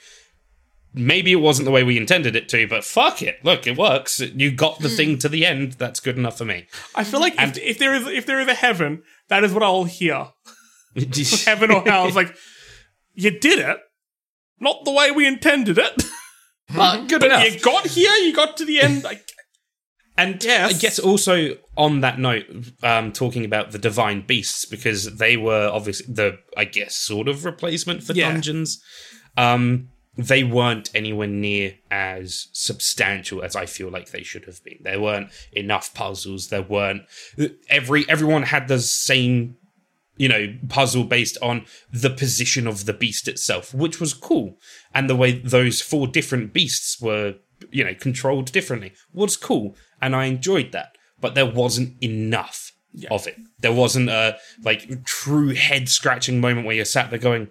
[0.96, 3.44] Maybe it wasn't the way we intended it to, but fuck it.
[3.44, 4.20] Look, it works.
[4.20, 4.96] You got the hmm.
[4.96, 5.74] thing to the end.
[5.74, 6.68] That's good enough for me.
[6.94, 9.64] I feel like if, if there is if there is a heaven, that is what
[9.64, 10.28] I'll hear.
[11.46, 12.06] Heaven or hell.
[12.06, 12.36] It's like
[13.14, 13.78] you did it,
[14.60, 16.04] not the way we intended it.
[16.76, 17.52] but good enough.
[17.52, 19.04] you got here, you got to the end.
[19.04, 19.28] Like,
[20.18, 20.76] And Yes.
[20.76, 22.46] I guess also on that note,
[22.84, 27.46] um, talking about the divine beasts because they were obviously the I guess sort of
[27.46, 28.32] replacement for Yeah.
[28.32, 28.82] dungeons.
[29.38, 34.78] Um, they weren't anywhere near as substantial as I feel like they should have been.
[34.82, 36.50] There weren't enough puzzles.
[36.50, 37.02] There weren't
[37.68, 39.56] every everyone had the same
[40.16, 44.60] you know puzzle based on the position of the beast itself, which was cool,
[44.94, 47.34] and the way those four different beasts were
[47.72, 50.98] you know controlled differently was cool, and I enjoyed that.
[51.20, 52.72] But there wasn't enough
[53.10, 53.38] of it.
[53.60, 57.50] There wasn't a like true head scratching moment where you're sat there going,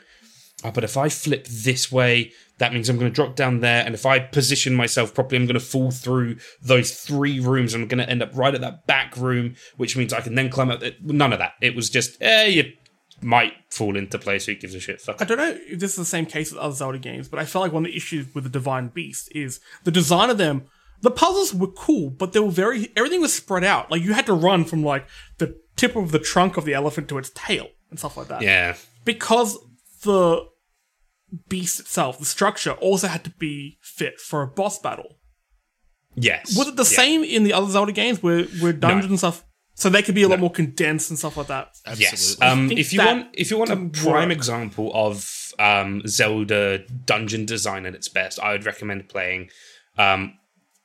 [0.64, 3.84] oh, but if I flip this way, that means I'm going to drop down there.
[3.84, 7.74] And if I position myself properly, I'm going to fall through those three rooms.
[7.74, 10.34] And I'm going to end up right at that back room, which means I can
[10.34, 10.82] then climb up.
[11.02, 11.54] None of that.
[11.60, 12.72] It was just, eh, you
[13.22, 14.46] might fall into place.
[14.46, 15.00] Who gives a shit?
[15.00, 17.38] Fuck I don't know if this is the same case with other Zelda games, but
[17.38, 20.38] I felt like one of the issues with the Divine Beast is the design of
[20.38, 20.64] them.
[21.00, 23.90] The puzzles were cool, but they were very everything was spread out.
[23.90, 25.06] Like you had to run from like
[25.38, 28.42] the tip of the trunk of the elephant to its tail and stuff like that.
[28.42, 28.76] Yeah.
[29.04, 29.58] Because
[30.04, 30.44] the
[31.48, 35.18] beast itself, the structure, also had to be fit for a boss battle.
[36.14, 36.56] Yes.
[36.56, 36.88] Was it the Yeah.
[36.96, 39.44] same in the other Zelda games where where dungeons and stuff?
[39.74, 41.76] So they could be a lot more condensed and stuff like that.
[41.96, 42.36] Yes.
[42.40, 44.36] Um, if you want, if you want a prime work.
[44.36, 49.48] example of um, Zelda dungeon design at its best, I would recommend playing
[49.98, 50.34] um,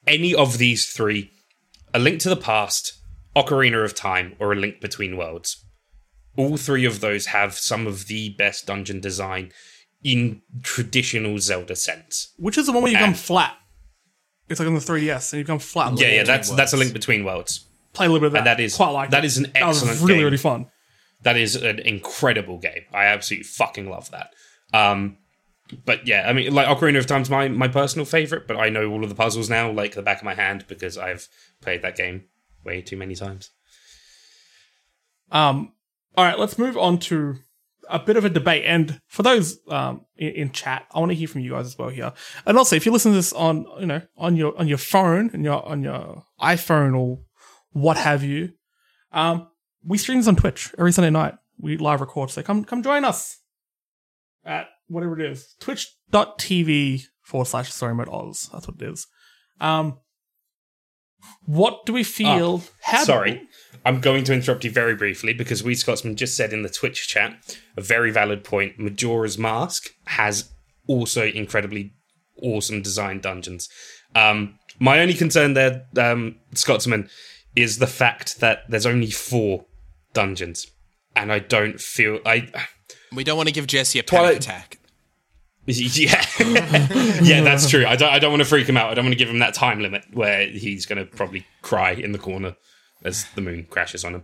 [0.08, 1.32] any of these three:
[1.94, 2.94] A Link to the Past,
[3.36, 5.64] Ocarina of Time, or A Link Between Worlds.
[6.38, 9.52] All three of those have some of the best dungeon design
[10.04, 12.34] in traditional Zelda sense.
[12.38, 13.58] Which is the one where you become And- flat.
[14.50, 16.00] It's like on the 3DS and you become flat.
[16.00, 17.67] Yeah, yeah, Between that's that's a Link Between Worlds.
[17.98, 18.40] Play a little bit of that.
[18.40, 19.28] And that is- quite like that it.
[19.28, 20.24] is an That was excellent really game.
[20.26, 20.68] really fun.
[21.24, 22.84] That is an incredible game.
[22.94, 24.34] I absolutely fucking love that.
[24.74, 25.18] Um,
[25.84, 28.90] but yeah, I mean, like Ocarina of Time's my my personal favorite, but I know
[28.90, 31.28] all of the puzzles now like the back of my hand because I've
[31.62, 32.26] played that game
[32.64, 33.50] way too many times.
[35.32, 35.74] Um,
[36.16, 37.36] all right, let's move on to
[37.90, 38.64] a bit of a debate.
[38.66, 41.78] And for those um, in, in chat, I want to hear from you guys as
[41.78, 42.14] well here.
[42.46, 45.30] And also, if you listen to this on you know on your on your phone
[45.34, 47.20] and your on your iPhone or
[47.82, 48.54] what have you,
[49.12, 49.48] um,
[49.86, 51.36] we stream this on Twitch every Sunday night.
[51.60, 53.40] We live record, so come come join us
[54.46, 58.50] at whatever it is, twitch.tv forward slash story mode Oz.
[58.52, 59.08] That's what it is.
[59.60, 60.00] Um,
[61.46, 62.62] what do we feel?
[62.82, 63.42] how do- Sorry,
[63.86, 67.08] I'm going to interrupt you very briefly because we Scotsman just said in the Twitch
[67.08, 68.78] chat a very valid point.
[68.80, 70.52] Majora's Mask has
[70.88, 71.94] also incredibly
[72.42, 73.68] awesome design dungeons.
[74.16, 77.10] Um, my only concern there, um, Scotsman,
[77.58, 79.66] is the fact that there's only four
[80.14, 80.68] dungeons,
[81.16, 82.48] and I don't feel I.
[83.12, 84.80] We don't want to give Jesse a panic Twilight- attack.
[85.70, 86.24] Yeah,
[87.22, 87.86] yeah, that's true.
[87.86, 88.10] I don't.
[88.14, 88.90] I don't want to freak him out.
[88.90, 91.92] I don't want to give him that time limit where he's going to probably cry
[91.92, 92.56] in the corner
[93.04, 94.24] as the moon crashes on him.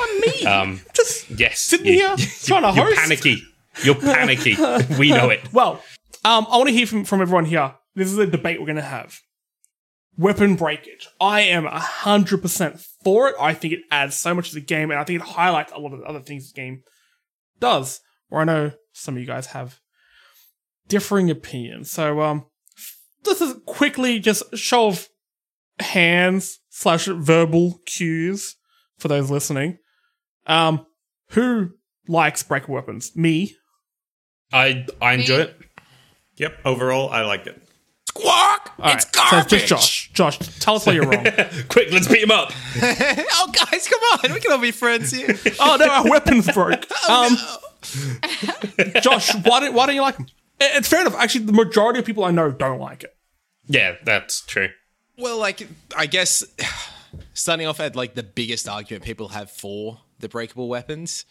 [0.00, 0.44] On me.
[0.46, 2.14] Um, Just Yes, Sitting you- here
[2.44, 3.42] trying to You're panicky.
[3.82, 4.54] You're panicky.
[4.96, 5.40] we know it.
[5.52, 5.82] Well,
[6.24, 7.74] um, I want to hear from, from everyone here.
[7.96, 9.20] This is a debate we're going to have.
[10.18, 11.08] Weapon breakage.
[11.20, 13.34] I am 100% for it.
[13.38, 15.78] I think it adds so much to the game, and I think it highlights a
[15.78, 16.82] lot of the other things the game
[17.60, 18.00] does.
[18.30, 19.78] Or I know some of you guys have
[20.88, 21.90] differing opinions.
[21.90, 22.46] So, um,
[23.24, 25.08] this is quickly just show of
[25.80, 28.56] hands slash verbal cues
[28.98, 29.78] for those listening.
[30.46, 30.86] Um,
[31.30, 31.72] who
[32.08, 33.14] likes breakable weapons?
[33.14, 33.54] Me.
[34.52, 35.42] I I enjoy Me?
[35.42, 35.60] it.
[36.36, 36.58] Yep.
[36.64, 37.60] Overall, I liked it.
[38.66, 38.80] Squawk!
[38.86, 39.50] All it's right, garbage.
[39.50, 40.10] So just Josh.
[40.12, 41.24] Josh, tell us why you're wrong.
[41.68, 42.52] Quick, let's beat him up.
[42.82, 44.32] oh, guys, come on.
[44.34, 45.34] We can all be friends here.
[45.60, 46.86] oh no, our weapons broke.
[47.08, 47.36] Oh, Um,
[49.00, 50.26] Josh, why don't why don't you like them?
[50.60, 51.14] It's fair enough.
[51.16, 53.14] Actually, the majority of people I know don't like it.
[53.68, 54.70] Yeah, that's true.
[55.18, 56.44] Well, like, I guess
[57.34, 61.26] starting off at like the biggest argument people have for the breakable weapons, it,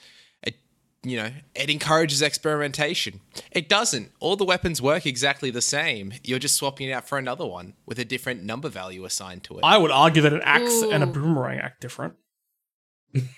[1.06, 3.22] you know, it encourages experimentation.
[3.51, 4.12] It doesn't.
[4.20, 6.14] All the weapons work exactly the same.
[6.24, 9.58] You're just swapping it out for another one with a different number value assigned to
[9.58, 9.64] it.
[9.64, 12.16] I would argue that an axe and a boomerang act different.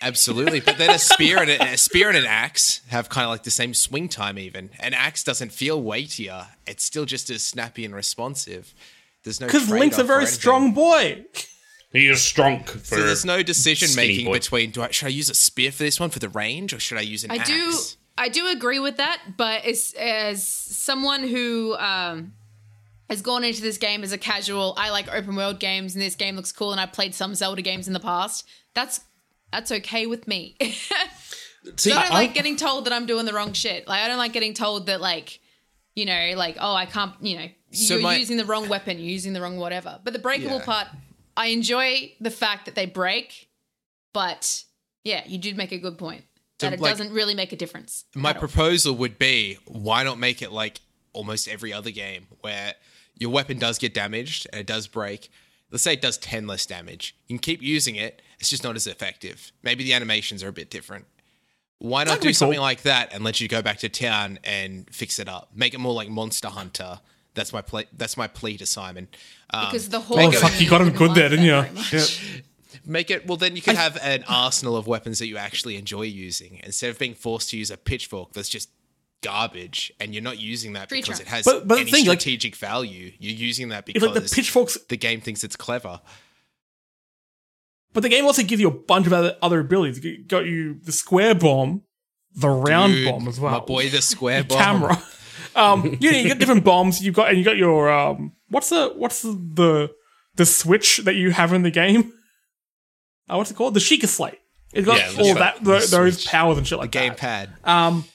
[0.02, 3.30] Absolutely, but then a spear and a, a spear and an axe have kind of
[3.30, 4.40] like the same swing time.
[4.40, 8.74] Even an axe doesn't feel weightier; it's still just as snappy and responsive.
[9.24, 11.26] There's no Because Link's a very strong boy.
[11.98, 12.78] He is strong for.
[12.80, 14.34] So there's no decision making boy.
[14.34, 16.80] between do I should I use a spear for this one for the range or
[16.80, 17.50] should I use an I axe?
[17.50, 17.78] do
[18.20, 22.34] I do agree with that, but as as someone who um
[23.10, 26.16] has gone into this game as a casual, I like open world games and this
[26.16, 28.46] game looks cool and I've played some Zelda games in the past.
[28.74, 29.00] That's
[29.52, 30.58] that's okay with me.
[31.78, 33.88] See, I don't I- like getting told that I'm doing the wrong shit.
[33.88, 35.40] Like I don't like getting told that like
[35.96, 38.98] you know, like oh I can't, you know, So you're my- using the wrong weapon,
[39.00, 40.00] you're using the wrong whatever.
[40.04, 40.66] But the breakable Yeah.
[40.66, 40.88] part,
[41.38, 43.50] I enjoy the fact that they break,
[44.14, 44.64] but
[45.04, 46.24] yeah, you did make a good point.
[46.60, 48.06] So, That it like, doesn't really make a difference.
[48.16, 48.40] My at all.
[48.40, 50.82] proposal would be why not make it like
[51.14, 52.74] almost every other game where
[53.16, 55.30] your weapon does get damaged and it does break.
[55.70, 57.16] Let's say it does 10 less damage.
[57.28, 59.52] You can keep using it, it's just not as effective.
[59.62, 61.06] Maybe the animations are a bit different.
[61.80, 62.64] Why not That'd do something cool.
[62.64, 65.50] like that and let you go back to town and fix it up?
[65.54, 67.02] Make it more like Monster Hunter.
[67.38, 67.86] That's my plea.
[67.96, 69.08] That's my plea to Simon.
[69.54, 71.64] Um, because the whole Oh whole fuck, you got him good there, didn't you?
[72.86, 73.38] Make it well.
[73.38, 77.00] Then you can have an arsenal of weapons that you actually enjoy using instead of
[77.00, 78.70] being forced to use a pitchfork that's just
[79.22, 81.28] garbage, and you're not using that Tree because trunk.
[81.28, 83.14] it has But- but any thing, like- strategic value.
[83.20, 86.02] You're using that It's because like the pitchforks, the game thinks it's clever.
[87.94, 90.04] but the game also gives you a bunch of other, other abilities.
[90.04, 91.82] It got you the square bomb,
[92.36, 93.52] the round Dude, bomb as well.
[93.60, 94.58] My boy, the square bomb.
[94.60, 95.04] camera.
[95.58, 97.04] Um, you know, you got different bombs.
[97.04, 99.92] You've got and you got your um, what's the what's the the,
[100.36, 102.14] the switch that you have in the game?
[103.30, 103.74] Uh, what's it called?
[103.74, 104.40] The Sheikah Slate.
[104.74, 107.18] It's got Yeah, all that the tho- those powers and shit like The that.
[107.18, 107.68] gamepad.
[107.68, 108.06] Um,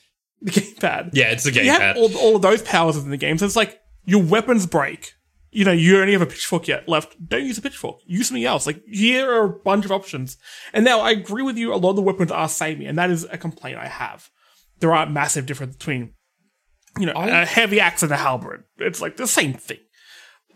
[0.41, 1.11] the gamepad.
[1.15, 1.97] yeah, it's a you have gamepad.
[1.97, 3.39] all, all of those powers in the game.
[3.39, 5.13] So it's like your weapons break.
[5.55, 7.15] You know, you only have a pitchfork yet left.
[7.29, 7.99] Don't use a pitchfork.
[8.07, 8.67] Use something else.
[8.67, 10.39] Like here are a bunch of options.
[10.73, 11.75] And now I agree with you.
[11.75, 14.31] A lot of the weapons are samey, and that is a complaint I have.
[14.81, 16.15] There are massive difference between,
[16.99, 18.65] you know, a heavy axe and a halberd.
[18.79, 19.79] It's like the same thing.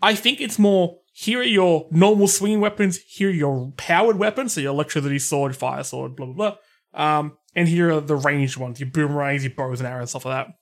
[0.03, 0.99] I think it's more.
[1.13, 2.99] Here are your normal swinging weapons.
[3.09, 4.53] Here are your powered weapons.
[4.53, 6.35] So your electricity sword, fire sword, blah blah
[6.93, 7.19] blah.
[7.19, 8.81] Um, and here are the ranged ones.
[8.81, 10.55] Your boomerangs, your bows and arrows, stuff like that.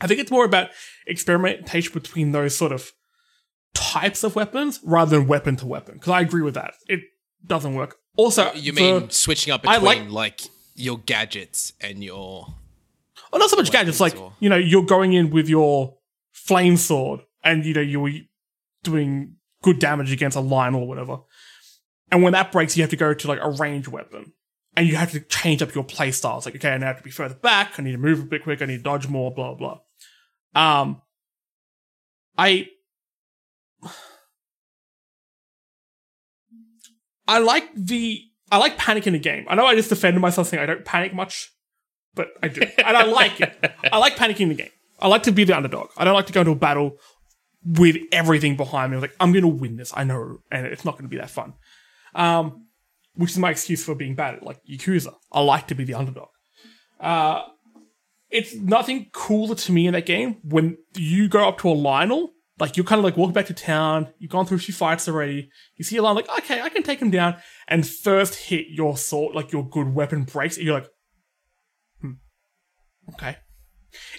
[0.00, 0.68] I think it's more about
[1.06, 2.92] experimentation between those sort of
[3.72, 5.94] types of weapons rather than weapon to weapon.
[5.94, 6.74] Because I agree with that.
[6.86, 7.00] It
[7.46, 7.96] doesn't work.
[8.16, 12.54] Also, You the- mean switching up I between like- like, your gadgets and your
[13.36, 14.00] well, not so much gadgets.
[14.00, 15.96] Like or- you know, you're going in with your
[16.32, 18.10] flame sword, and you know you're
[18.82, 21.18] doing good damage against a lion or whatever.
[22.10, 24.32] And when that breaks, you have to go to like a range weapon,
[24.74, 26.46] and you have to change up your play styles.
[26.46, 27.78] Like, okay, I now have to be further back.
[27.78, 28.64] I need to move a bit quicker.
[28.64, 29.34] I need to dodge more.
[29.34, 29.80] Blah blah.
[30.54, 31.02] Um,
[32.38, 32.68] I.
[37.28, 38.22] I like the
[38.52, 39.46] I like panic in the game.
[39.48, 41.52] I know I just defended myself saying I don't panic much,
[42.16, 43.72] but I do, and I like it.
[43.92, 44.70] I like panicking in the game.
[44.98, 45.90] I like to be the underdog.
[45.96, 46.96] I don't like to go into a battle
[47.64, 48.96] with everything behind me.
[48.96, 49.92] I was like, I'm gonna win this.
[49.94, 51.54] I know, and it's not gonna be that fun.
[52.14, 52.66] Um,
[53.14, 55.14] which is my excuse for being bad at like Yakuza.
[55.30, 56.28] I like to be the underdog.
[56.98, 57.42] Uh,
[58.30, 62.28] it's nothing cooler to me in that game when you go up to a Lynel,
[62.58, 65.08] like you're kind of like walking back to town, you've gone through a few fights
[65.08, 67.36] already, you see a Lynel, like, okay, I can take him down,
[67.68, 70.88] and first hit your sword, like your good weapon breaks, and you're like,
[73.14, 73.36] okay.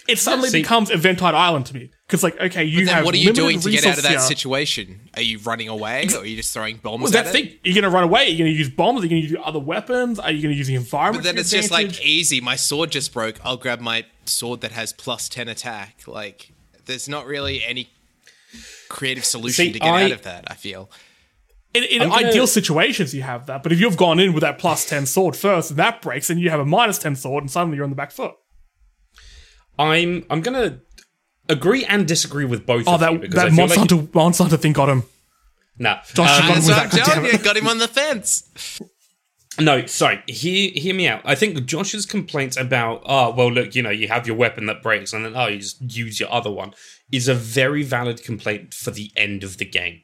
[0.08, 1.90] It suddenly See- becomes Eventide Island to me.
[2.06, 4.18] Because, like, okay, you have what are you doing to get out of that here.
[4.20, 5.10] situation?
[5.14, 7.32] Are you running away, or are you just throwing bombs Well, at that's it?
[7.32, 7.58] the thing.
[7.64, 8.28] You're gonna run away.
[8.30, 9.02] You're gonna use bombs.
[9.02, 10.18] You're gonna use other weapons.
[10.18, 11.22] Are you gonna use the environment?
[11.22, 12.40] But then to it's just like easy.
[12.40, 13.38] My sword just broke.
[13.44, 16.00] I'll grab my sword that has plus ten attack.
[16.06, 16.52] Like,
[16.86, 17.90] there's not really any
[18.88, 20.44] creative solution See, to get I- out of that.
[20.50, 20.90] I feel.
[21.74, 23.62] in, in I'm gonna- ideal situations, you have that.
[23.62, 26.40] But if you've gone in with that plus ten sword first, and that breaks, and
[26.40, 28.32] you have a minus ten sword, and suddenly you're on the back foot.
[29.78, 30.80] I'm I'm gonna
[31.48, 33.90] agree and disagree with both Oh, of you that because that I feel Monster like
[33.90, 35.02] Hunter Monster Hunter thing got him.
[35.78, 35.98] nah.
[36.14, 36.90] Josh, Um, got him with that.
[36.90, 37.30] God damn you.
[37.30, 37.42] it.
[37.42, 38.80] Got him on the fence.
[39.60, 40.22] No, sorry.
[40.28, 41.22] Hear hear me out.
[41.24, 44.82] I think Josh's complaints about oh well, look, you know, you have your weapon that
[44.82, 46.74] breaks, and then oh, you just use your other one,
[47.10, 50.02] is a very valid complaint for the end of the game.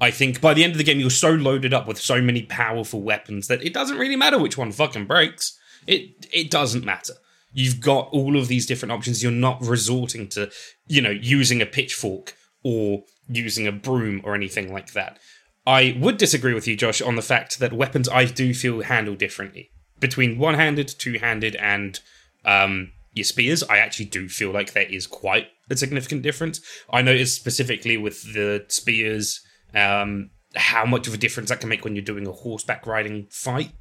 [0.00, 2.42] I think by the end of the game, you're so loaded up with so many
[2.42, 5.58] powerful weapons that it doesn't really matter which one fucking breaks.
[5.88, 7.14] It it doesn't matter.
[7.56, 9.22] You've got all of these different options.
[9.22, 10.50] You're not resorting to,
[10.86, 15.18] you know, using a pitchfork or using a broom or anything like that.
[15.66, 19.14] I would disagree with you, Josh, on the fact that weapons I do feel handle
[19.14, 19.70] differently.
[19.98, 21.98] Between one handed, two handed, and
[22.44, 26.60] um, your spears, I actually do feel like there is quite a significant difference.
[26.90, 29.40] I noticed specifically with the spears
[29.74, 33.28] um, how much of a difference that can make when you're doing a horseback riding
[33.30, 33.72] fight.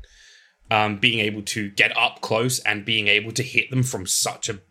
[0.72, 4.50] Um, being able to get up close and being able to hit them from such
[4.50, 4.62] a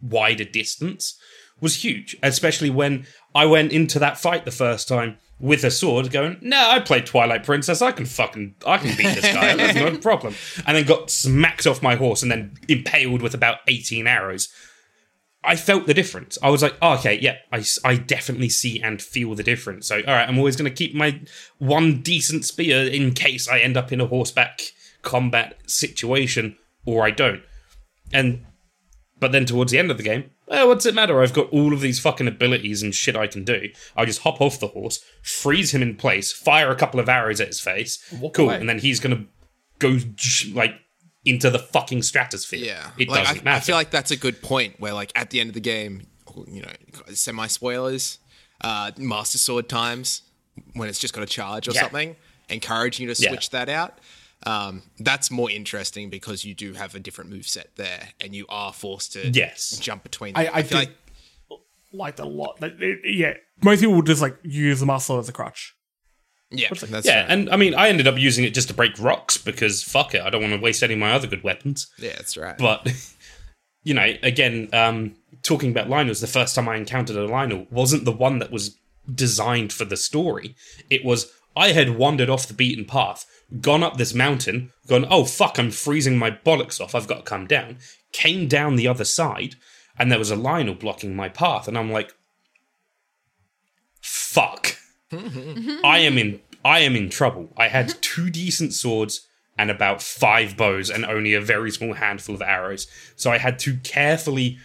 [0.00, 1.18] wider distance
[1.60, 6.10] was huge, especially when I went into that fight the first time with a sword,
[6.10, 7.82] going, "No, I played Twilight Princess.
[7.82, 9.54] I can fucking, I can beat this guy.
[9.54, 10.34] That's no problem."
[10.66, 14.48] And then got smacked off my horse and then impaled with about eighteen arrows.
[15.44, 16.38] I felt the difference.
[16.42, 19.86] I was like, oh, okay, yeah, I, I definitely see and feel the difference.
[19.86, 21.20] So, all right, I'm always going to keep my
[21.58, 24.60] one decent spear in case I end up in a horseback
[25.06, 27.42] combat situation or I don't.
[28.12, 28.44] And
[29.18, 31.22] but then towards the end of the game, oh, what's it matter?
[31.22, 33.70] I've got all of these fucking abilities and shit I can do.
[33.96, 37.40] I just hop off the horse, freeze him in place, fire a couple of arrows
[37.40, 37.98] at his face.
[38.20, 38.56] Walk cool, away.
[38.60, 39.24] and then he's gonna
[39.78, 39.98] go
[40.52, 40.74] like
[41.24, 42.60] into the fucking stratosphere.
[42.60, 43.56] Yeah, it like, doesn't I, matter.
[43.56, 44.74] I feel like that's a good point.
[44.78, 46.06] Where like at the end of the game,
[46.46, 46.72] you know,
[47.14, 48.18] semi spoilers,
[48.60, 50.22] uh, Master Sword times
[50.74, 51.82] when it's just got a charge or Yeah.
[51.82, 52.16] something,
[52.48, 53.30] encouraging you to Yeah.
[53.30, 53.98] switch that out.
[54.44, 58.46] Um, that's more interesting because you do have a different move set there, and you
[58.48, 59.78] are forced to Yes.
[59.78, 60.36] jump between.
[60.36, 60.52] I, them.
[60.54, 60.96] I, feel like
[61.92, 62.60] like a lot.
[62.60, 65.74] Like, it- yeah, most people would just like use the muscle as a crutch.
[66.50, 67.30] yeah, that's yeah, right.
[67.30, 70.20] and I mean, I ended up using it just to break rocks because fuck it,
[70.22, 71.88] I don't want to waste any of my other good weapons.
[71.98, 72.56] yeah, that's right.
[72.58, 72.86] But
[73.82, 78.04] you know, again, um, talking about Lynels, the first time I encountered a Lynel wasn't
[78.04, 78.76] the one that was
[79.12, 80.54] designed for the story.
[80.90, 83.24] It was I had wandered off the beaten path,
[83.60, 86.94] gone up this mountain, gone, oh fuck, I'm freezing my bollocks off.
[86.94, 87.78] I've got to come down.
[88.12, 89.56] Came down the other side,
[89.98, 92.12] and there was a Lynel blocking my path, and I'm like,
[94.00, 94.76] fuck.
[95.12, 97.52] I am in I am in trouble.
[97.56, 99.26] I had two decent swords
[99.56, 102.86] and about five bows and only a very small handful of arrows.
[103.14, 104.58] So I had to carefully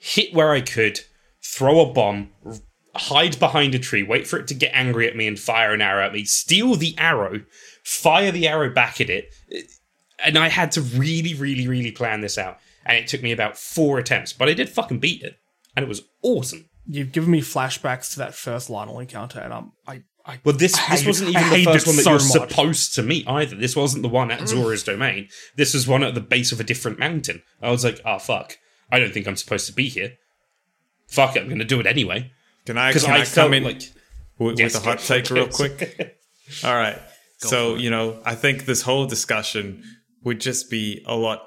[0.00, 1.00] hit where I could,
[1.44, 2.30] throw a bomb,
[2.96, 5.82] hide behind a tree, wait for it to get angry at me and fire an
[5.82, 7.42] arrow at me, steal the arrow,
[7.90, 9.34] fire the arrow back at it.
[10.24, 12.58] And I had to really, really, really plan this out.
[12.86, 15.36] And it took me about four attempts, but I did fucking beat it.
[15.76, 16.68] And it was awesome.
[16.86, 20.02] You've given me flashbacks to that first Lynel encounter, and I'm I.
[20.26, 21.36] I Well, this I this wasn't it.
[21.36, 22.50] I even the first one that so you're much.
[22.50, 23.56] supposed to meet either.
[23.56, 24.48] This wasn't the one at mm.
[24.48, 25.28] Zora's domain.
[25.56, 27.42] This was one at the base of a different mountain.
[27.62, 28.58] I was like, oh fuck,
[28.90, 30.14] I don't think I'm supposed to be here.
[31.06, 32.30] Fuck it, I'm going to do it anyway
[32.66, 33.82] Can I, can I, I, come in like
[34.38, 36.18] with, Yes, with a hot go for it, take real quick?
[36.64, 36.98] All right.
[37.48, 39.82] So, you know, I think this whole discussion
[40.22, 41.42] would just be a lot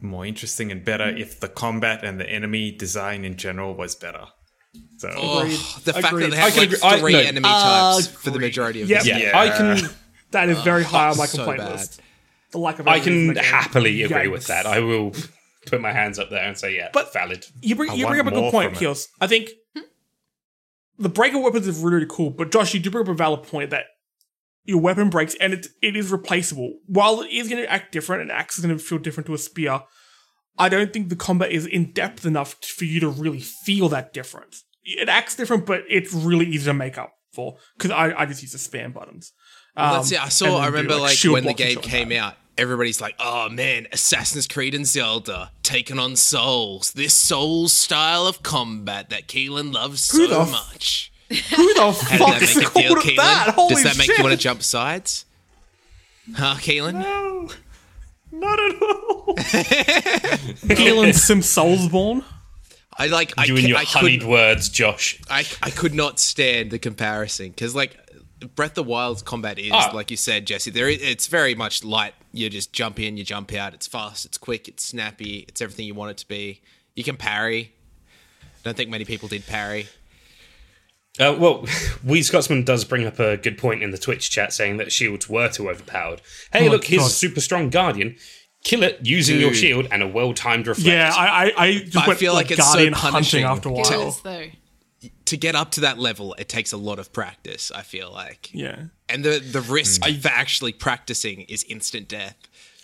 [0.00, 1.20] more interesting and better mm.
[1.20, 4.24] if the combat and the enemy design in general was better.
[4.98, 5.58] So, Oh, Agreed.
[5.84, 6.24] the fact Agreed.
[6.24, 7.18] that they I have can like agree- I- three no.
[7.20, 8.98] enemy types for the majority of Yep.
[9.00, 9.08] this.
[9.08, 9.38] yeah, Yeah.
[9.38, 9.90] I can
[10.30, 11.72] that is very high on my so complaint bad.
[11.72, 12.00] list.
[12.52, 13.44] The lack of I can the game.
[13.44, 14.30] happily agree Yikes.
[14.32, 14.66] with that.
[14.66, 15.12] I will
[15.66, 17.46] put my hands up there and say yeah, But- valid.
[17.60, 18.74] You bring I you bring up a good point.
[18.74, 19.08] Kios.
[19.20, 19.82] I think hmm?
[20.98, 23.42] the breaker weapons is really, really cool, but Josh, you do bring up a valid
[23.42, 23.84] point that
[24.66, 26.78] your weapon breaks and it it is replaceable.
[26.86, 29.34] While it is going to act different, and axe is going to feel different to
[29.34, 29.82] a spear.
[30.58, 34.14] I don't think the combat is in depth enough for you to really feel that
[34.14, 34.64] difference.
[34.84, 38.40] it acts different, but it's really easy to make up for because I, I just
[38.42, 39.32] use the spam buttons.
[39.76, 40.22] Well, Um, that's it.
[40.24, 40.56] I saw.
[40.58, 42.16] I do, remember like shield when the game came that.
[42.18, 42.34] out.
[42.56, 46.92] Everybody's like, "Oh man, Assassin's Creed and Zelda taking on Souls.
[46.92, 52.08] This Souls style of combat that Keelan loves Who so much." Who the How fuck
[52.08, 53.16] did that is make you feel, called Keelan?
[53.16, 53.52] that?
[53.56, 54.18] Holy Does that make shit.
[54.18, 55.24] you want to jump sides?
[56.34, 56.94] Huh, Keelan?
[56.94, 57.50] No,
[58.32, 59.34] not at all.
[59.36, 62.24] Keelan Sim Soulsborne.
[62.98, 63.34] I like.
[63.36, 64.28] I, You and your I honeyed could.
[64.30, 65.20] words, Josh.
[65.28, 67.98] I I could not stand the comparison because like.
[68.54, 69.90] Breath of the Wild's combat is, Ah.
[69.94, 70.70] like you said, Jesse.
[70.70, 72.12] There, is, it's very much light.
[72.32, 73.72] You just jump in, you jump out.
[73.72, 76.60] It's fast, it's quick, it's snappy, it's everything you want it to be.
[76.94, 77.72] You can parry.
[78.62, 79.86] Don't think many people did parry.
[81.18, 81.66] Uh, well,
[82.04, 85.28] Wee Scotsman does bring up a good point in the Twitch chat saying that shields
[85.28, 86.20] were too overpowered.
[86.52, 87.06] Hey, Oh look, here's God.
[87.10, 88.16] a super strong guardian.
[88.64, 90.88] Kill it using your shield and a well timed reflect.
[90.88, 93.44] Yeah, I I, I just I went feel like, like it's so Guardian punishing.
[93.44, 94.08] hunting after a It while.
[94.08, 94.44] is though.
[95.26, 97.70] to get up to that level, it takes a lot of practice.
[97.72, 98.86] I feel like, Yeah.
[99.08, 102.36] and the the risk for actually practicing is instant death.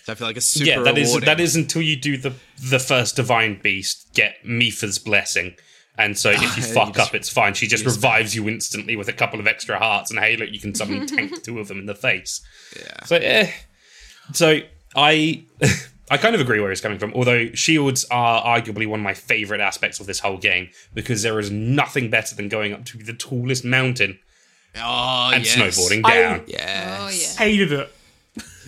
[0.05, 1.27] So I feel like it's super yeah, that is rewarding.
[1.27, 5.57] that is until you do the the first divine beast, get Mipha's blessing.
[5.99, 7.55] And so if you fuck just- up, it's fine.
[7.55, 10.59] She just revives you instantly with a couple of extra hearts, and hey, look, you
[10.61, 12.41] can suddenly tank two of them in the face.
[12.79, 13.05] Yeah.
[13.05, 13.51] So, eh.
[14.33, 14.61] So
[14.97, 15.45] I,
[16.11, 17.13] I kind of agree where he's coming from.
[17.15, 21.39] Although shields are arguably one of my favorite aspects of this whole game because there
[21.39, 24.19] is nothing better than going up to the tallest mountain
[24.77, 25.57] Oh, and yes.
[25.79, 26.45] snowboarding I- down.
[26.47, 26.99] Yeah.
[27.01, 27.27] Oh yeah.
[27.37, 27.95] Hated it.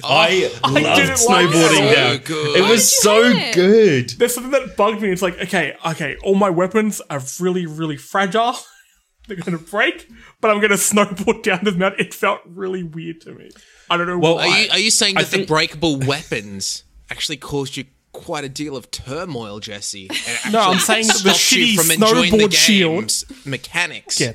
[0.03, 1.51] I I loved didn't like it.
[1.55, 2.17] snowboarding down.
[2.19, 2.57] good.
[2.57, 3.55] It Why was so it?
[3.55, 4.11] good.
[4.11, 5.11] There's something that bugged me.
[5.11, 8.57] It's like, okay, okay, all my weapons are really, really fragile.
[9.29, 10.09] They're gonna break,
[10.41, 12.05] but I'm gonna snowboard down this mountain.
[12.07, 13.51] It felt really weird to me.
[13.89, 14.47] I don't know Well, why.
[14.49, 18.45] Are you, are you saying I that think- the breakable weapons actually caused you quite
[18.45, 20.09] a deal of turmoil, Jesse?
[20.51, 24.21] No, I'm actually saying the stopped you shitty from enjoying the snowboard shield- game's mechanics.
[24.21, 24.33] Yeah.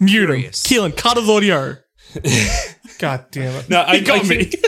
[0.00, 0.26] Mute him.
[0.36, 0.62] Furious.
[0.62, 0.92] Kill him.
[0.92, 1.76] Cut his audio.
[2.98, 3.68] God damn it.
[3.70, 4.44] No, I, He got I me.
[4.44, 4.64] think,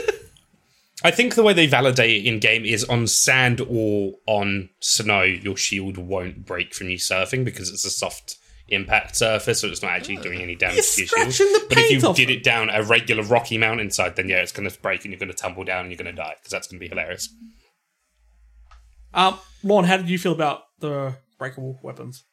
[1.03, 5.21] I think the way they validate it in game is on sand or on snow,
[5.23, 8.37] your shield won't break from you surfing because it's a soft
[8.69, 11.33] impact surface, so it's not actually doing any damage to You're your shield.
[11.33, 12.37] scratching the But if you off did it.
[12.37, 15.31] it down a regular rocky mountainside, then yeah, it's going to break and you're going
[15.31, 17.29] to tumble down and you're going to die because that's going to be hilarious.
[19.13, 22.25] Um, Lorne, how did you feel about the breakable weapons?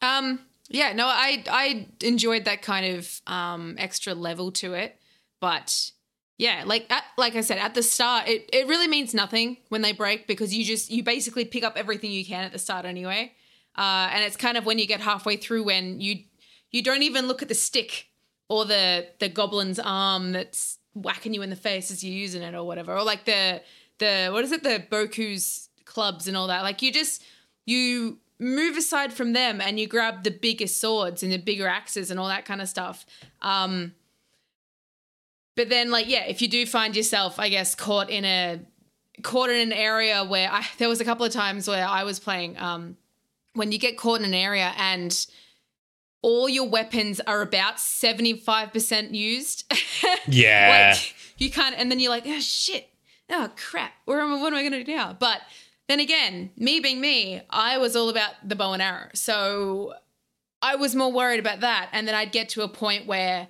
[0.00, 4.96] Um, yeah, no, I I enjoyed that kind of um extra level to it,
[5.40, 5.90] but
[6.38, 9.82] yeah, like at, like I said at the start, it it really means nothing when
[9.82, 12.84] they break because you just you basically pick up everything you can at the start
[12.86, 13.32] anyway,
[13.76, 16.20] uh, and it's kind of when you get halfway through when you
[16.70, 18.06] you don't even look at the stick
[18.48, 22.54] or the the goblin's arm that's whacking you in the face as you're using it
[22.54, 23.60] or whatever, or like the
[23.98, 26.62] the what is it the Boku's clubs and all that.
[26.62, 27.24] Like you just
[27.66, 32.10] you move aside from them and you grab the bigger swords and the bigger axes
[32.10, 33.04] and all that kind of stuff.
[33.42, 33.94] Um,
[35.56, 38.60] but then, like, yeah, if you do find yourself, I guess, caught in a
[39.22, 42.18] caught in an area where I, there was a couple of times where I was
[42.18, 42.96] playing, um,
[43.52, 45.26] when you get caught in an area and
[46.22, 49.72] all your weapons are about 75% used.
[50.26, 50.92] Yeah.
[50.92, 52.88] like you can't and then you're like, oh shit.
[53.28, 53.92] Oh crap.
[54.04, 55.16] Where am I what am I gonna do now?
[55.18, 55.40] But
[55.90, 59.08] then again, me being me, I was all about the bow and arrow.
[59.14, 59.94] So
[60.62, 61.88] I was more worried about that.
[61.92, 63.48] And then I'd get to a point where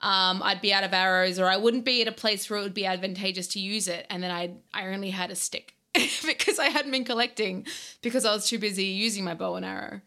[0.00, 2.62] um, I'd be out of arrows or I wouldn't be at a place where it
[2.62, 4.06] would be advantageous to use it.
[4.10, 7.66] And then I'd I only had a stick because I hadn't been collecting
[8.00, 10.00] because I was too busy using my bow and arrow.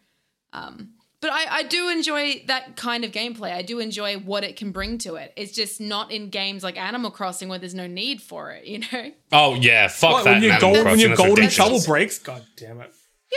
[0.54, 0.94] Um,
[1.26, 3.52] but I, I do enjoy that kind of gameplay.
[3.54, 5.34] I do enjoy what it can bring to it.
[5.36, 8.80] It's just not in games like Animal Crossing where there's no need for it, you
[8.80, 9.12] know?
[9.32, 10.34] Oh yeah, fuck What, that.
[10.36, 11.54] when your, Animal gold, when your golden ridiculous.
[11.56, 12.92] shovel breaks, god damn it.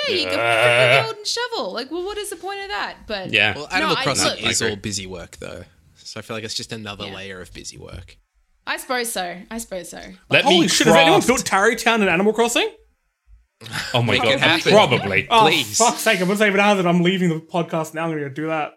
[0.08, 1.72] Yeah, you got a golden shovel.
[1.72, 2.98] Like, well, what is the point of that?
[3.06, 3.54] But Yeah.
[3.56, 5.64] Well, Animal I- Crossing look- is all busy work though,
[5.96, 7.14] so I feel like it's just another Yeah.
[7.14, 8.16] layer of busy work.
[8.66, 9.38] I suppose so.
[9.50, 10.02] I suppose so.
[10.28, 12.68] Let Holy me shit, has anyone craft- built Tarrey Town in Animal Crossing?
[13.92, 14.72] Oh my Make god, it happen.
[14.72, 15.26] probably.
[15.30, 15.76] Oh, Please.
[15.76, 18.34] fuck's sake, I'm gonna say now that I'm leaving the podcast now, I'm gonna go
[18.34, 18.74] do that.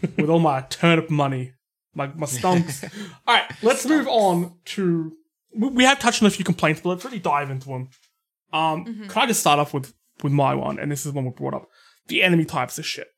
[0.16, 1.52] With all my turnip money.
[1.94, 2.84] My, my stonks.
[3.28, 5.12] Alright, let's move on to.
[5.54, 7.88] We we have touched on a few complaints, but let's really dive into them.
[8.52, 9.92] Um, Can I just start off with,
[10.22, 10.78] with my one?
[10.78, 11.68] And this is one we brought up.
[12.06, 13.08] The enemy types of shit.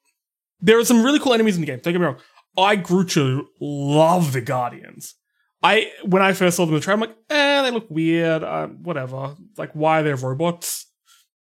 [0.61, 2.19] There are some really cool enemies in the game, don't get me wrong.
[2.59, 5.15] I grew to love the Guardians.
[5.63, 8.43] I when I first saw them in the trailer, I'm like, eh, they look weird.
[8.43, 9.37] Uh, whatever.
[9.57, 10.87] Like, why they're they robots?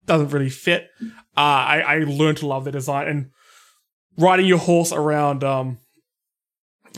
[0.04, 0.88] Doesn't really fit.
[1.36, 3.30] Uh, I I learned to love their design and
[4.18, 5.44] riding your horse around.
[5.44, 5.78] Um,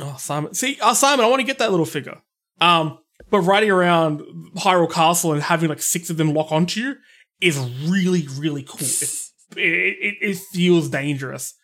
[0.00, 2.20] oh Simon, see, uh, Simon, I want to get that little figure.
[2.60, 2.98] Um,
[3.30, 4.22] but riding around
[4.56, 6.96] Hyrule Castle and having like six of them lock onto you
[7.40, 8.80] is really really cool.
[8.80, 11.54] It's it, it, it feels dangerous.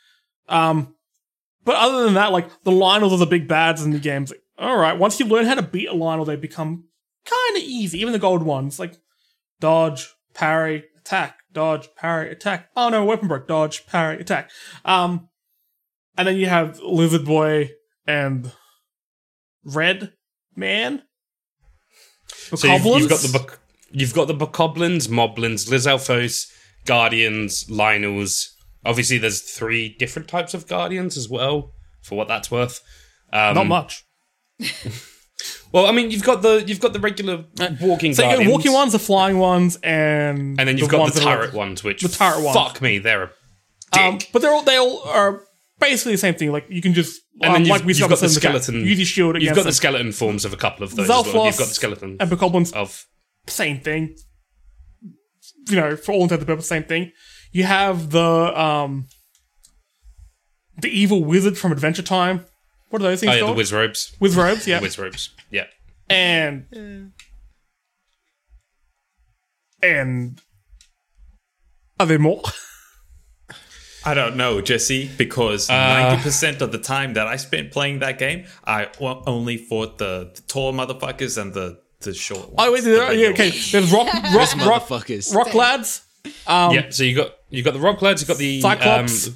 [0.48, 0.94] Um,
[1.64, 4.32] but other than that, like the Lynels are the big bads in the games.
[4.60, 6.84] All right, once you learn how to beat a Lynel, they become
[7.24, 7.98] kind of easy.
[8.00, 8.98] Even the gold ones, like
[9.58, 12.68] dodge, parry, attack, dodge, parry, attack.
[12.76, 14.50] Oh no, weapon break, dodge, parry, attack.
[14.84, 15.28] Um,
[16.18, 17.70] and then you have Lizard Boy
[18.06, 18.52] and
[19.64, 20.12] Red
[20.54, 21.04] Man.
[22.26, 23.58] So you've, you've got the
[23.92, 26.52] you've got the Bokoblins, Moblins, Lizalfos,
[26.84, 28.48] Guardians, Lynels.
[28.84, 31.72] Obviously, there's three different types of Guardians as well,
[32.02, 32.82] for what that's worth.
[33.32, 34.04] Um, not much.
[35.72, 37.44] Well, I mean, you've got the you've got the regular
[37.80, 41.20] walking So you got walking ones, the flying ones, and and then you've got the
[41.20, 42.56] that are- turret ones, which the turret ones.
[42.56, 43.30] fuck me, they're a
[43.92, 44.02] dick.
[44.02, 45.44] Um, but they're all they all are
[45.78, 46.50] basically the same thing.
[46.50, 48.52] Like you can just and then um, you've, like we you've got the discussed in
[48.52, 48.86] chat, skeleton.
[48.86, 51.08] You use shield You've got the skeleton forms of a couple of those.
[51.08, 51.46] as well.
[51.46, 53.06] You've got the skeleton and Bokoblins, of
[53.46, 54.16] same thing.
[55.68, 57.12] You know, for all intents and purposes, same thing.
[57.52, 59.06] You have the um
[60.76, 62.44] the evil wizard from Adventure Time.
[62.90, 64.20] What are those things oh yeah, the Wizzrobes.
[64.20, 64.80] With robes, yeah.
[64.82, 65.30] Whiz robes.
[65.50, 65.66] Yeah.
[66.08, 67.12] and
[69.82, 70.40] and
[71.98, 72.42] are there more?
[74.04, 77.98] I don't know, Jesse, because Uh, ninety percent of the time that I spent playing
[78.00, 82.54] that game, I only fought the, the tall motherfuckers and the the short ones.
[82.58, 83.50] Oh wait, the there, yeah, regular okay.
[83.50, 83.72] ones.
[83.72, 84.48] There's rock, rock, rock,
[84.88, 85.34] motherfuckers.
[85.34, 86.02] rock lads.
[86.46, 86.90] Um, yeah.
[86.90, 88.22] So you got you got the rock lads.
[88.22, 89.28] You've got the Cyclops.
[89.28, 89.34] Um,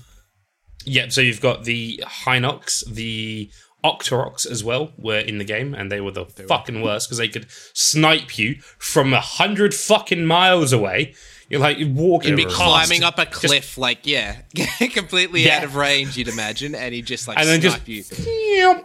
[0.85, 1.09] yeah.
[1.09, 3.51] So you've got the Hinox, the
[3.85, 7.28] Octoroks as well were in the game, and they were the fucking worst because they
[7.28, 11.15] could snipe you from a hundred fucking miles away.
[11.51, 14.40] You're like walking, He'd be past- climbing up a cliff, like yeah,
[14.93, 15.59] completely Yeah.
[15.59, 16.16] out of range.
[16.16, 18.82] You'd imagine, and he'd just like and then snipe just you.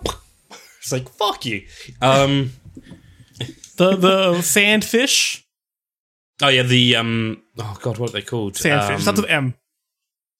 [0.82, 1.66] It's like fuck you.
[2.02, 2.52] Um.
[3.78, 5.44] the the sandfish,
[6.42, 6.64] Oh yeah.
[6.64, 7.42] The um.
[7.58, 8.56] Oh god, what are they called?
[8.56, 8.96] sandfish.
[8.96, 9.56] Um, Starts with M.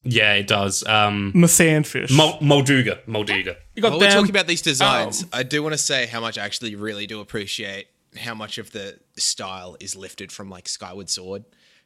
[0.04, 0.86] yeah, it does.
[0.88, 1.32] Um.
[1.34, 2.16] The sandfish.
[2.16, 3.04] Mol- Molduga.
[3.06, 3.56] Molduga.
[3.76, 6.22] you got While we're talking about these designs, Um, I do want to say how
[6.22, 10.68] much I actually really do appreciate how much of the style is lifted from like
[10.68, 11.44] Skyward Sword,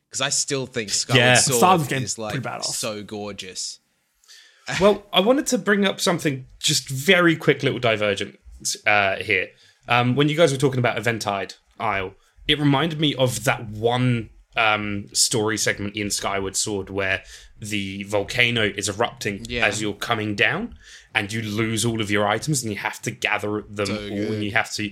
[0.09, 1.35] because I still think Skyward Yeah.
[1.35, 3.79] Sword is like so gorgeous.
[4.79, 8.39] Well, I wanted to bring up something just very quick little divergent
[8.87, 9.49] uh, here.
[9.89, 12.13] Um, when you guys were talking about Eventide Isle,
[12.47, 17.23] it reminded me of that one um, story segment in Skyward Sword where
[17.69, 19.65] the volcano is erupting Yeah.
[19.67, 20.75] as you're coming down,
[21.15, 24.43] and you lose all of your items, and you have to gather them all, and
[24.43, 24.83] you have to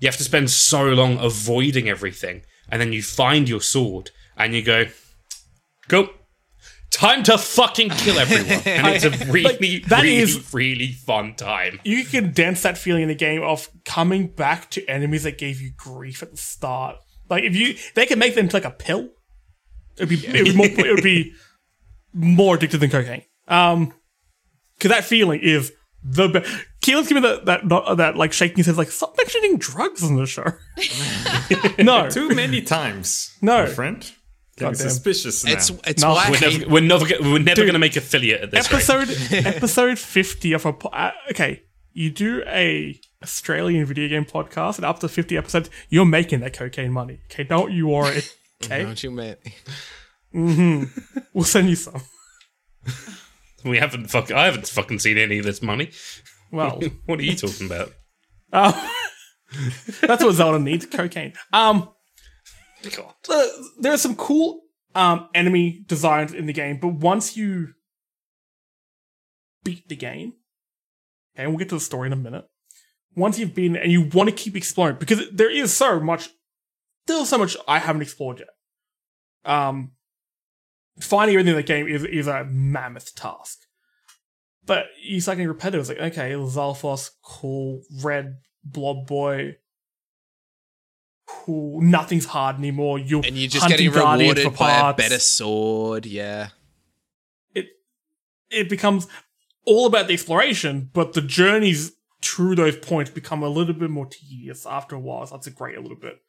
[0.00, 4.54] you have to spend so long avoiding everything, and then you find your sword, and
[4.54, 4.86] you go,
[5.88, 6.08] go.
[6.90, 11.80] Time to fucking kill everyone, and it's a really, that really, is- really fun time.
[11.84, 15.60] you can dance that feeling in the game of coming back to enemies that gave
[15.60, 16.96] you grief at the start.
[17.28, 19.08] Like if you, they can make them like a pill.
[19.96, 21.32] It'd be, it'd be more, it would be
[22.14, 23.22] more addicted than cocaine.
[23.48, 23.92] Um,
[24.78, 25.72] because that feeling is
[26.02, 26.50] the best.
[26.80, 30.16] Keelan's giving that that not- that like shaking his head like stop mentioning drugs on
[30.16, 30.44] the show.
[31.82, 33.36] no, Too many times.
[33.42, 33.64] No.
[33.64, 34.00] my friend.
[34.56, 34.88] Getting Goddamn.
[34.88, 35.52] suspicious now.
[35.52, 38.50] It's it's No, why We're never, we're never, we're never going to make affiliate at
[38.52, 39.08] this episode
[39.46, 41.62] episode 50 of a po- uh, okay
[41.92, 46.52] you do a australian video game podcast and up to 50 episodes you're making that
[46.52, 48.22] cocaine money okay don't you worry
[48.64, 49.34] okay Don't you,
[50.34, 50.90] man?
[51.32, 52.02] we'll send you some
[53.64, 55.90] We haven't fuck, I haven't fucking seen any of this money.
[56.52, 57.92] well What are you talking about?
[58.52, 58.74] um,
[60.02, 61.88] that's what zelda needs cocaine um
[62.96, 63.14] God.
[63.28, 63.46] uh,
[63.80, 64.60] there are some cool
[64.94, 67.68] um enemy designs in the game but once you
[69.64, 70.34] beat the game
[71.34, 72.44] and we'll get to the story in a minute
[73.16, 76.28] once you've been and you want to keep exploring because there is so much
[77.06, 78.48] still so much i haven't explored yet
[79.52, 79.92] um
[81.00, 83.60] finding everything in the game is, is a mammoth task
[84.66, 89.56] but you start getting repetitive it's like okay zalfos cool red blob boy
[91.26, 96.06] cool nothing's hard anymore you're And you're just getting rewarded for by a better sword.
[96.06, 96.48] Yeah.
[97.54, 97.66] it
[98.50, 99.06] it becomes
[99.66, 101.92] all about the exploration, but the journeys
[102.22, 105.26] through those points become a little bit more tedious after a while.
[105.26, 106.20] So that's a great a little bit.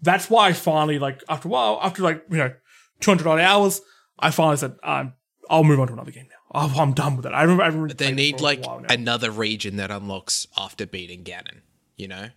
[0.00, 2.52] That's why I finally like after a while, after like you know,
[3.00, 3.80] two hundred odd hours,
[4.18, 5.14] I finally said, um,
[5.50, 6.36] I'll move on to another game now.
[6.54, 7.30] Oh, I'm done with it.
[7.32, 7.62] I remember.
[7.64, 11.62] I remember But they need like another region that unlocks after beating Ganon.
[11.96, 12.28] You know.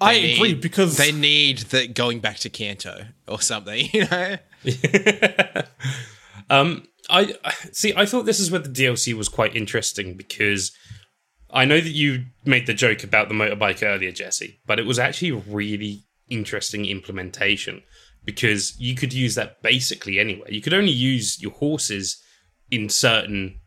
[0.00, 3.88] I They agree because they need the going back to Kanto or something.
[3.92, 4.36] You know.
[6.50, 7.92] um, I I- see.
[7.96, 10.72] I thought this is where the DLC was quite interesting because
[11.50, 14.98] I know that you made the joke about the motorbike earlier, Jesse, but it was
[14.98, 17.82] actually a really interesting implementation
[18.24, 20.50] because you could use that basically anywhere.
[20.50, 22.22] You could only use your horses
[22.70, 23.60] in certain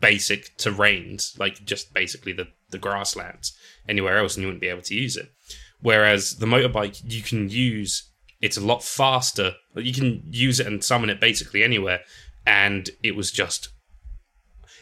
[0.00, 3.56] basic terrains, like just basically the, the grasslands.
[3.88, 5.30] Anywhere else, and you wouldn't be able to use it.
[5.80, 8.10] Whereas the motorbike, you can use
[8.40, 9.52] it's a lot faster.
[9.76, 12.00] You can use it and summon it basically anywhere,
[12.46, 13.68] and it was just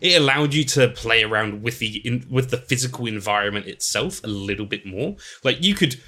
[0.01, 4.29] it allowed you to play around with the in, with the physical environment itself a
[4.29, 5.17] little bit more.
[5.43, 6.01] Like you could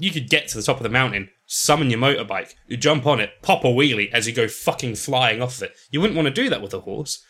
[0.00, 3.20] you could get to the top of the mountain, summon your motorbike, you jump on
[3.20, 5.72] it, pop a wheelie as you go fucking flying off it.
[5.90, 7.22] You wouldn't want to do that with a horse.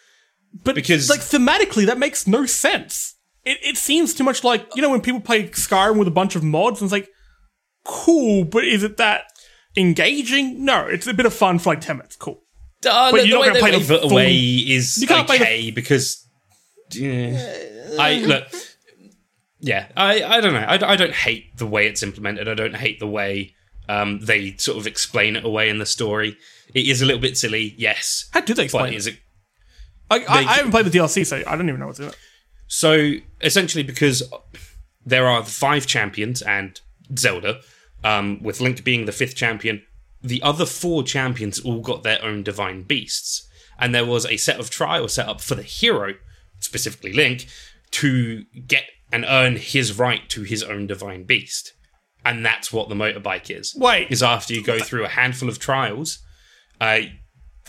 [0.65, 3.16] But Because- like thematically, that makes no sense.
[3.44, 6.36] It it seems too much like you know when people play Skyrim with a bunch
[6.36, 7.09] of mods, and it's like
[7.85, 9.24] cool, but is it that
[9.77, 10.65] engaging?
[10.65, 12.15] No, it's a bit of fun for like ten minutes.
[12.16, 12.40] Cool.
[12.86, 14.35] Uh, But the, you're the not way gonna they play the wave it full- away
[14.36, 16.24] is You can't play the- because
[16.93, 18.44] yeah, I look.
[19.61, 20.61] Yeah, I, I don't know.
[20.61, 22.49] I, I don't hate the way it's implemented.
[22.49, 23.55] I don't hate the way
[23.88, 26.36] um, they sort of explain it away in the story.
[26.74, 28.28] It is a little bit silly, yes.
[28.32, 28.96] How do they explain it?
[28.96, 29.18] is it
[30.10, 32.16] Like, I, I haven't played the DLC, so I don't even know what's in it.
[32.66, 34.22] So essentially, because
[35.04, 36.80] there are five champions and
[37.18, 37.60] Zelda,
[38.04, 39.82] um, with Link being the fifth champion,
[40.22, 43.48] the other four champions all got their own divine beasts,
[43.78, 46.14] and there was a set of trials set up for the hero,
[46.60, 47.46] specifically Link,
[47.90, 51.74] to get and earn his right to his own divine beast,
[52.24, 53.74] and that's what the motorbike is.
[53.77, 54.09] Wait.
[54.11, 56.19] is after you go through a handful of trials,
[56.81, 57.01] uh,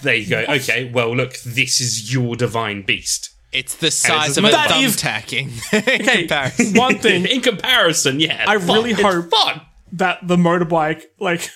[0.02, 3.30] they go, okay, well, look, this is your divine beast.
[3.52, 5.52] It's the size of a- a That is- thumbtacking.
[5.74, 6.74] Okay, comparison.
[6.74, 8.68] one thing In comparison, yeah, I fun.
[8.78, 9.62] really It's hope- fun.
[9.94, 11.50] that the motorbike like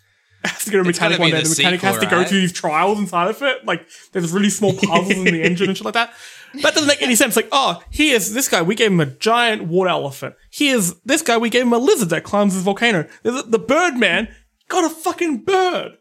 [0.44, 1.38] has to get a mechanic one day.
[1.38, 2.28] the The mechanic has sequel, to go right?
[2.28, 3.64] through these trials inside of it.
[3.66, 6.14] Like there's really small puzzles in the engine and shit like that.
[6.54, 7.36] That doesn't make any sense.
[7.36, 8.62] Like, oh, here's this guy.
[8.62, 10.34] We gave him a giant water elephant.
[10.50, 11.38] Here's this guy.
[11.38, 13.06] We gave him a lizard that climbs this volcano.
[13.22, 14.28] There's The bird man
[14.68, 15.92] got a fucking bird.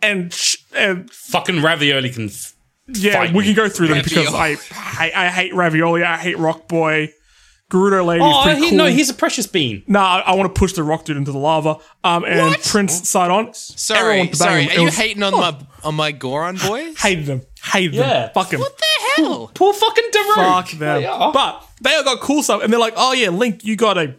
[0.00, 2.26] And, sh- and Fucking ravioli can.
[2.26, 2.54] F-
[2.88, 6.02] yeah, Fight we can go through them because I, I I hate ravioli.
[6.02, 7.10] I hate Rock Boy.
[7.70, 8.78] Gerudo Lady oh, pretty he, cool.
[8.78, 9.82] no, he's a precious bean.
[9.86, 11.78] Nah, I, I want to push the rock dude into the lava.
[12.04, 13.54] Um, and Prince Sidon.
[13.54, 14.62] Sorry, everyone to bang sorry.
[14.64, 14.68] him.
[14.68, 16.98] Are It you was- hating on my on my Goron boys?
[17.00, 17.42] Hated them.
[17.62, 18.08] Hated Yeah.
[18.08, 18.30] them.
[18.34, 18.60] Fuck him.
[18.60, 18.84] What the
[19.16, 19.50] hell?
[19.54, 20.34] Poor fucking Daru.
[20.34, 20.78] Fuck them.
[20.78, 21.32] They are.
[21.32, 24.14] But they all got cool stuff, and they're like, "Oh yeah, Link, you got a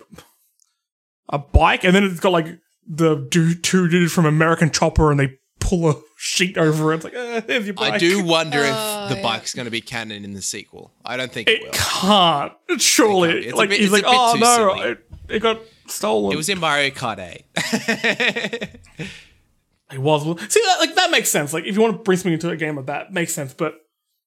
[1.30, 2.48] a bike," and then it's got like
[2.88, 6.96] the du- two dudes from American Chopper, and they pull a sheet over it.
[6.98, 9.22] It's like, uh, "There's your bike." I do wonder if Oh, the yeah.
[9.22, 10.92] bike's going to be canon in the sequel.
[11.06, 11.72] I don't think it, It will.
[11.72, 12.54] can't.
[12.80, 13.44] Surely, It can't.
[13.46, 14.90] It's a like bit- he's it's like, a bit "Oh too no, silly.
[14.92, 18.70] it, it got stolen." It was in Mario Kart 8.
[19.92, 20.24] It was.
[20.24, 21.54] See, that, like that makes sense.
[21.54, 23.54] Like if you want to bring something into a game of that, makes sense.
[23.54, 23.76] But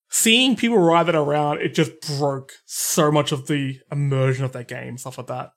[0.09, 4.69] seeing people ride that around, it just broke so much of the immersion of that
[4.69, 5.51] game, stuff like that.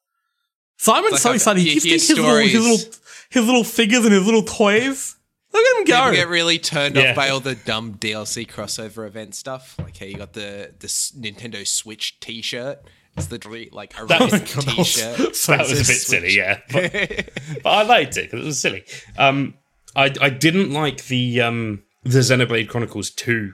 [0.78, 1.62] Simon's Like, so I- excited.
[1.62, 2.94] He you keeps getting his little, his little,
[3.30, 5.16] his little figures and his little toys.
[5.52, 6.14] Look at him People go.
[6.14, 7.10] get really turned Yeah.
[7.10, 9.76] off by all the dumb DLC crossover event stuff.
[9.80, 12.80] Like, hey, you got the the Nintendo Switch T-shirt.
[13.18, 15.36] It's literally like a That was- red that was T-shirt.
[15.36, 15.98] so That was a bit Switch.
[15.98, 16.60] silly, yeah.
[16.72, 18.84] But, but I liked it because it was silly.
[19.18, 19.56] Um,
[19.96, 23.54] I I didn't like the um the Xenoblade Chronicles two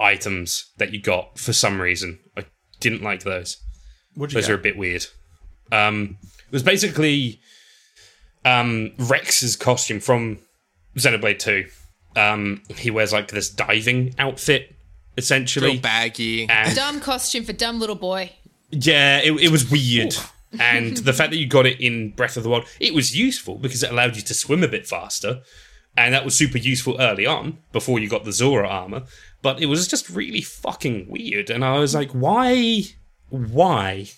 [0.00, 2.18] items that you got for some reason.
[2.36, 2.44] I
[2.80, 3.58] didn't like those.
[4.14, 5.06] What'd you Those are a bit weird.
[5.70, 7.40] Um, it was basically
[8.44, 10.38] um, Rex's costume from
[10.96, 11.66] Xenoblade 2.
[12.16, 14.74] Um, he wears like this diving outfit,
[15.16, 15.72] essentially.
[15.72, 16.48] Real baggy.
[16.48, 18.32] And Dumb costume for dumb little boy.
[18.70, 20.16] yeah, it, it was weird.
[20.58, 23.56] and the fact that you got it in Breath of the Wild, it was useful
[23.56, 25.42] because it allowed you to swim a bit faster.
[26.06, 29.04] And that was super useful early on before you got the Zora armor.
[29.42, 31.50] But it was just really fucking weird.
[31.50, 32.82] And I was like, why?
[33.28, 34.08] Why?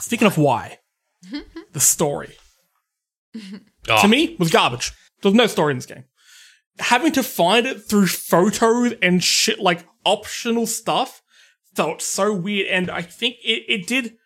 [0.00, 0.78] Speaking of why,
[1.72, 2.36] the story
[3.88, 4.92] Oh, to me was garbage.
[5.22, 6.04] There's no story in this game.
[6.78, 11.22] Having to find it through photos and shit like optional stuff
[11.74, 12.68] felt so weird.
[12.68, 14.16] And I think it, it did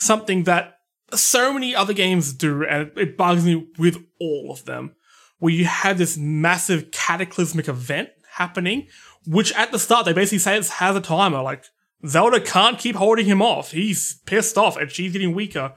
[0.00, 0.78] something that
[1.14, 4.94] so many other games do, and it bugs me with all of them,
[5.38, 8.86] where you have this massive cataclysmic event happening,
[9.26, 11.42] which at the start they basically say it has a timer.
[11.42, 11.64] Like
[12.06, 13.72] Zelda can't keep holding him off.
[13.72, 15.74] He's pissed off and she's getting weaker.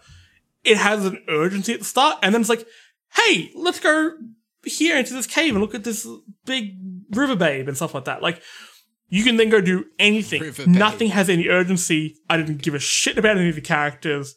[0.63, 2.67] It has an urgency at the start, and then it's like,
[3.15, 4.11] hey, let's go
[4.63, 6.07] here into this cave and look at this
[6.45, 6.77] big
[7.11, 8.21] river babe and stuff like that.
[8.21, 8.41] Like,
[9.09, 10.41] you can then go do anything.
[10.41, 10.75] River babe.
[10.75, 12.17] Nothing has any urgency.
[12.29, 14.35] I didn't give a shit about any of the characters.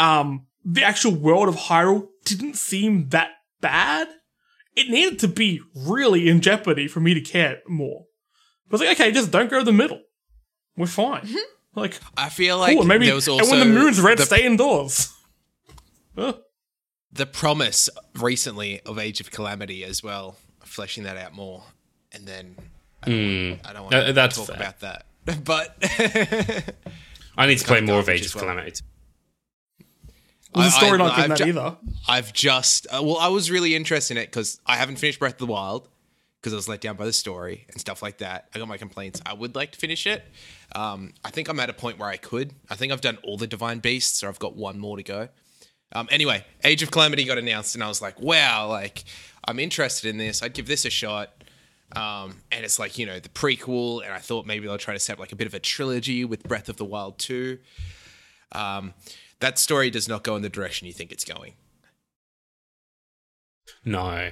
[0.00, 3.30] Um, the actual world of Hyrule didn't seem that
[3.60, 4.08] bad.
[4.80, 8.04] It needed to be really in jeopardy for me to care more.
[8.68, 10.00] I was like, okay, just don't go to the middle.
[10.76, 11.28] We're fine.
[11.74, 12.84] Like, I feel like cool.
[12.86, 15.12] Maybe there was also and when the moon's red, the- stay indoors.
[16.16, 16.34] Huh.
[17.12, 17.88] the promise
[18.18, 21.62] recently of Age of Calamity as well, fleshing that out more,
[22.12, 22.56] and then
[23.02, 24.56] I don't, want, I don't want Uh, to that's talk fair.
[24.56, 25.06] about that.
[25.44, 25.76] But
[27.38, 28.44] I need to play more of Age as of well.
[28.52, 28.82] Calamity.
[30.54, 31.76] Was the story I- not good I've that ju- either?
[32.08, 35.34] I've just uh, well, I was really interested in it because I haven't finished Breath
[35.34, 35.88] of the Wild
[36.40, 38.48] because I was let down by the story and stuff like that.
[38.54, 39.20] I got my complaints.
[39.26, 40.24] I would like to finish it.
[40.74, 42.52] Um, I think I'm at a point where I could.
[42.70, 45.28] I think I've done all the Divine Beasts, or I've got one more to go.
[45.92, 49.04] Um, anyway, Age of Calamity got announced, and I was like, wow, like
[49.44, 50.42] I'm interested in this.
[50.42, 51.30] I'd give this a shot.
[51.96, 55.00] Um, and it's like you know the prequel, and I thought maybe they'll try to
[55.00, 57.58] set up like a bit of a trilogy with Breath of the Wild 2.
[58.52, 58.94] Um,
[59.40, 61.54] that story does not go in the direction you think it's going.
[63.84, 64.30] No.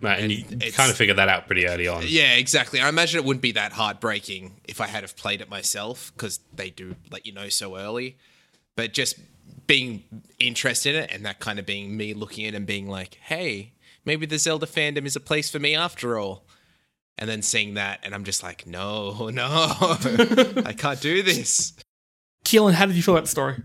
[0.00, 2.02] Right, and you kind of figured that out pretty early on.
[2.04, 2.80] Yeah, exactly.
[2.80, 6.40] I imagine it wouldn't be that heartbreaking if I had have played it myself because
[6.52, 8.18] they do let you know so early.
[8.74, 9.20] But just
[9.68, 10.02] being
[10.40, 13.74] interested in it and that kind of being me looking in and being like, hey,
[14.04, 16.46] maybe the Zelda fandom is a place for me after all.
[17.16, 19.46] And then seeing that, and I'm just like, no, no,
[20.66, 21.74] I can't do this.
[22.44, 23.62] Keelan, how did you feel about the story?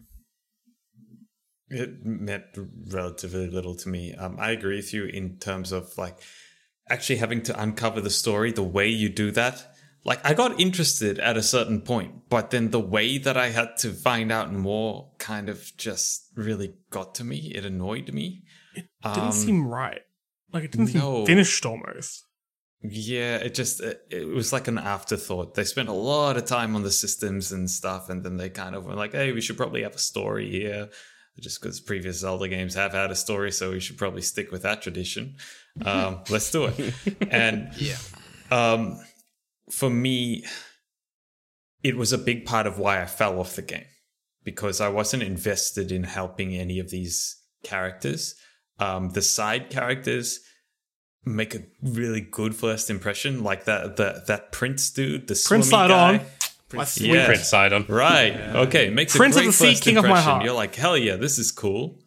[1.70, 2.46] It meant
[2.88, 4.14] relatively little to me.
[4.14, 6.18] Um, I agree with you in terms of like
[6.90, 9.74] actually having to uncover the story, the way you do that.
[10.06, 13.76] Like I got interested at a certain point, but then the way that I had
[13.80, 17.52] to find out more kind of just really got to me.
[17.54, 18.44] It annoyed me.
[18.74, 20.02] It didn't Um, seem right.
[20.54, 21.18] Like it didn't no.
[21.18, 22.24] seem finished almost.
[22.82, 25.56] Yeah, it just it, it was like an afterthought.
[25.56, 28.76] They spent a lot of time on the systems and stuff, and then they kind
[28.76, 30.90] of were like, "Hey, we should probably have a story here."
[31.40, 34.64] Just because previous Zelda games have had a story, so we should probably stick with
[34.64, 35.36] that tradition.
[35.86, 36.94] Um, let's do it.
[37.30, 37.98] And Yeah.
[38.50, 39.00] um,
[39.72, 40.46] for me,
[41.84, 43.86] it was a big part of why I fell off the game
[44.44, 48.34] because I wasn't invested in helping any of these characters.
[48.80, 50.40] Um, the side characters
[51.26, 55.88] make a really good first impression, like that that that Prince dude, the Prince swimmy
[55.90, 56.18] guy.
[56.20, 56.26] on.
[56.74, 57.26] My sweet Yeah.
[57.28, 57.86] Prince Sidon.
[57.88, 58.34] Right.
[58.36, 58.90] Okay.
[58.90, 60.30] Makes Prince a of great the Sea, first King of my impression.
[60.32, 60.46] heart.
[60.46, 62.00] You're like, hell yeah, this is cool.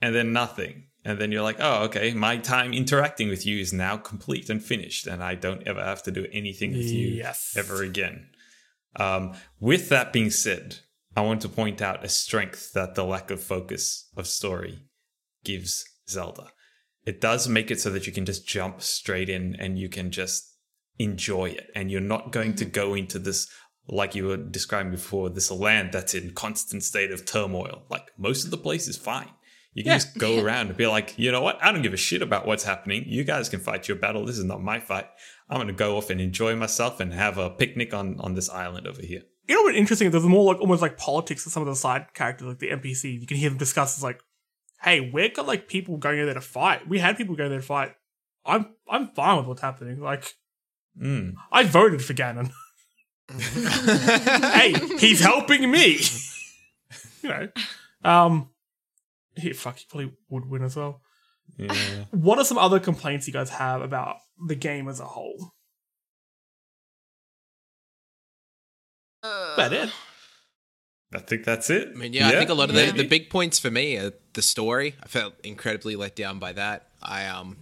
[0.00, 0.84] And then nothing.
[1.04, 4.62] And then you're like, oh, okay, my time interacting with you is now complete and
[4.62, 7.54] finished, and I don't ever have to do anything with you Yes.
[7.56, 8.28] ever again.
[8.94, 10.78] Um, with that being said,
[11.16, 14.84] I want to point out a strength that the lack of focus of story
[15.44, 16.52] gives Zelda.
[17.04, 20.12] It does make it so that you can just jump straight in and you can
[20.12, 20.51] just
[20.98, 21.70] enjoy it.
[21.74, 22.72] And you're not going to mm-hmm.
[22.72, 23.48] go into this,
[23.88, 27.82] like you were describing before, this land that's in constant state of turmoil.
[27.88, 29.30] Like most of the place is fine.
[29.74, 29.96] You can Yeah.
[29.98, 31.62] just go around and be like, you know what?
[31.62, 33.04] I don't give a shit about what's happening.
[33.06, 34.24] You guys can fight your battle.
[34.26, 35.06] This is not my fight.
[35.48, 38.48] I'm going to go off and enjoy myself and have a picnic on, on this
[38.48, 39.22] island over here.
[39.48, 40.10] You know what's interesting?
[40.10, 43.20] There's more like almost like politics of some of the side characters, like the NPC.
[43.20, 44.20] You can hear them discuss it's like,
[44.82, 46.88] "Hey, we got like people going in there to fight.
[46.88, 47.94] We had people going there to fight.
[48.46, 50.00] I'm I'm fine with what's happening.
[50.00, 50.32] Like,
[51.00, 51.34] Mm.
[51.50, 52.50] I voted for Ganon.
[53.30, 56.00] hey, he's helping me.
[57.22, 57.48] you know,
[58.04, 58.50] um,
[59.36, 61.00] he fuck, he probably would win as well.
[61.56, 62.04] Yeah.
[62.10, 64.16] What are some other complaints you guys have about
[64.46, 65.52] the game as a whole?
[69.22, 69.90] That it?
[71.14, 71.90] I think that's it.
[71.94, 74.12] I mean, yeah, I think a lot of the, the big points for me are
[74.32, 74.96] the story.
[75.02, 76.88] I felt incredibly let down by that.
[77.02, 77.58] I um,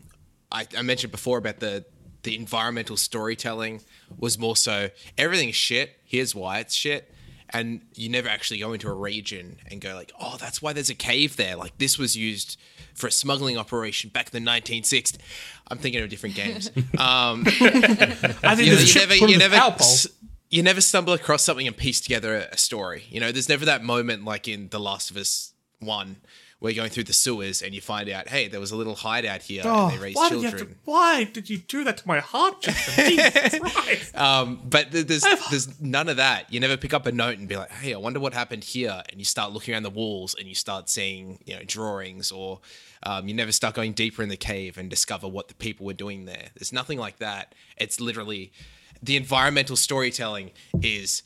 [0.53, 1.85] I, I mentioned before about the
[2.23, 3.81] the environmental storytelling
[4.19, 5.97] was more so everything's shit.
[6.05, 7.13] Here's why it's shit,
[7.51, 10.91] and you never actually go into a region and go like, oh, that's why there's
[10.91, 11.57] a cave there.
[11.57, 12.59] Like this was used
[12.95, 15.17] for a smuggling operation back in the 1960s.
[15.69, 16.71] I'm thinking of different games.
[16.99, 17.51] Um, I
[18.57, 19.79] think you, know, you never, you never, this power pole.
[19.81, 20.07] s-
[20.51, 23.05] you never stumble across something and piece together a, a story.
[23.09, 26.17] You know, there's never that moment like in The Last of Us One,
[26.61, 28.95] where you're going through the sewers and you find out, hey, there was a little
[28.95, 30.59] hideout here Oh, and they raised why did children.
[30.59, 30.75] have to?
[30.85, 33.05] Why did you do that to my heart, Justin?
[33.09, 36.53] Jesus Um, but th- there's there's none of that.
[36.53, 39.03] You never pick up a note and be like, "Hey, I wonder what happened here,"
[39.11, 42.61] and you start looking around the walls and you start seeing you know drawings, or
[43.05, 45.95] um, you never start going deeper in the cave and discover what the people were
[45.95, 46.49] doing there.
[46.55, 47.55] There's nothing like that.
[47.79, 48.53] It's literally
[49.03, 50.51] the environmental storytelling
[50.83, 51.23] is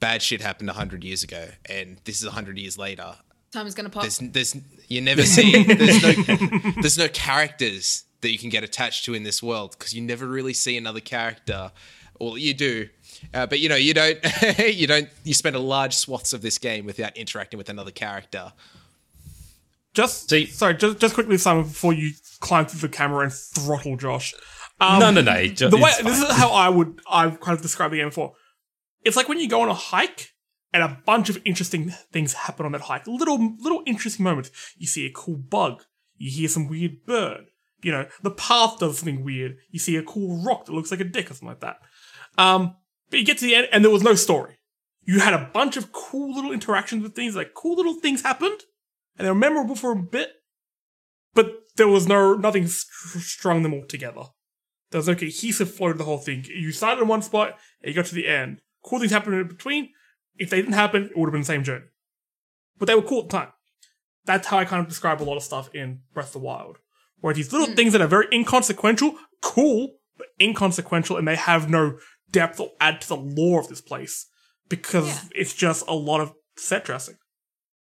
[0.00, 3.16] bad shit happened hundred years ago, and this is hundred years later.
[3.56, 4.02] Time is gonna pop.
[4.02, 4.54] There's there's
[4.86, 6.12] you never see there's no
[6.82, 10.26] there's no characters that you can get attached to in this world because you never
[10.26, 11.72] really see another character.
[12.20, 12.90] Well, you do,
[13.32, 14.18] uh, but you know you don't
[14.58, 18.52] you don't you spend a large swaths of this game without interacting with another character.
[19.94, 23.96] Just See- sorry, just just quickly, Simon, before you climb through the camera and throttle
[23.96, 24.34] Josh.
[24.82, 25.46] Um, no, no, no.
[25.46, 28.34] ju- the way this is how I would I've kind of described the game before.
[29.02, 30.34] It's like when you go on a hike
[30.76, 33.06] and a bunch of interesting things happen on that hike.
[33.06, 34.50] Little little interesting moments.
[34.76, 35.84] You see a cool bug.
[36.18, 37.46] You hear some weird bird.
[37.82, 39.56] You know, the path does something weird.
[39.70, 41.78] You see a cool rock that looks like a dick or something like that.
[42.36, 42.76] Um,
[43.08, 44.58] but you get to the end and there was no story.
[45.02, 48.60] You had a bunch of cool little interactions with things, like cool little things happened,
[49.16, 50.32] and they were memorable for a bit,
[51.32, 54.24] but there was no nothing st- strung them all together.
[54.90, 56.44] There was no cohesive flow to the whole thing.
[56.44, 58.60] You started in one spot and you got to the end.
[58.84, 59.88] Cool things happened in between.
[60.38, 61.86] If they didn't happen, it would have been the same journey.
[62.78, 63.52] But they were cool at the time.
[64.24, 66.78] That's how I kind of describe a lot of stuff in Breath of the Wild.
[67.20, 67.74] Where these little hmm.
[67.74, 71.98] things that are very inconsequential, cool, but inconsequential, and they have no
[72.30, 74.26] depth or add to the lore of this place
[74.68, 75.20] because Yeah.
[75.34, 77.16] it's just a lot of set dressing.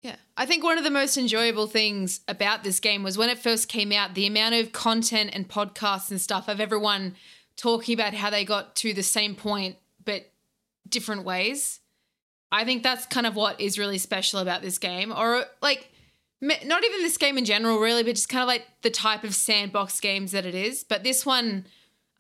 [0.03, 0.17] Yeah.
[0.37, 3.69] I think one of the most enjoyable things about this game was when it first
[3.69, 7.15] came out, the amount of content and podcasts and stuff of everyone
[7.57, 10.31] talking about how they got to the same point but
[10.89, 11.81] different ways.
[12.55, 15.91] I think that's kind of what is really special about this game or like
[16.41, 19.35] not even this game in general really, but just kind of like the type of
[19.35, 20.85] sandbox games that it is.
[20.85, 21.67] But this one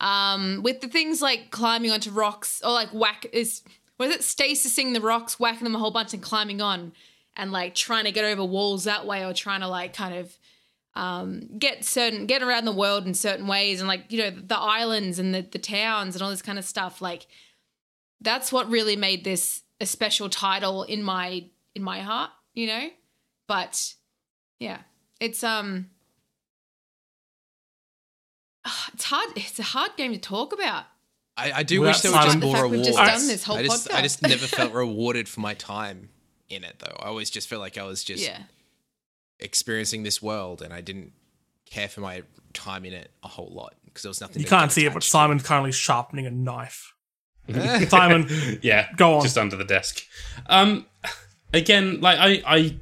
[0.00, 3.62] um with the things like climbing onto rocks or like whack is
[3.96, 6.92] was it stasising the rocks, whacking them a whole bunch and climbing on
[7.36, 10.36] and like trying to get over walls that way or trying to like kind of
[10.96, 14.58] um, get certain get around the world in certain ways and like you know the
[14.58, 17.28] islands and the, the towns and all this kind of stuff like
[18.20, 21.44] that's what really made this a special title in my
[21.74, 22.88] in my heart you know
[23.48, 23.94] but
[24.60, 24.78] yeah
[25.20, 25.90] it's um
[28.94, 30.84] it's hard it's a hard game to talk about
[31.36, 32.96] I, I do Well, wish there that's was just more fact we've rewards.
[32.96, 36.10] just done this whole I just, I just never felt rewarded for my time
[36.48, 36.96] in it, though.
[37.00, 38.38] I always just felt like I was just yeah
[39.40, 41.10] experiencing this world, and I didn't
[41.68, 42.22] care for my
[42.52, 44.38] time in it a whole lot because there was nothing.
[44.38, 45.02] You to can't see it, but.
[45.02, 46.93] Simon's currently sharpening a knife.
[47.88, 48.28] Simon,
[48.62, 49.22] yeah, Go on.
[49.22, 50.02] Just under the desk.
[50.46, 50.86] Um,
[51.52, 52.76] again, like I, I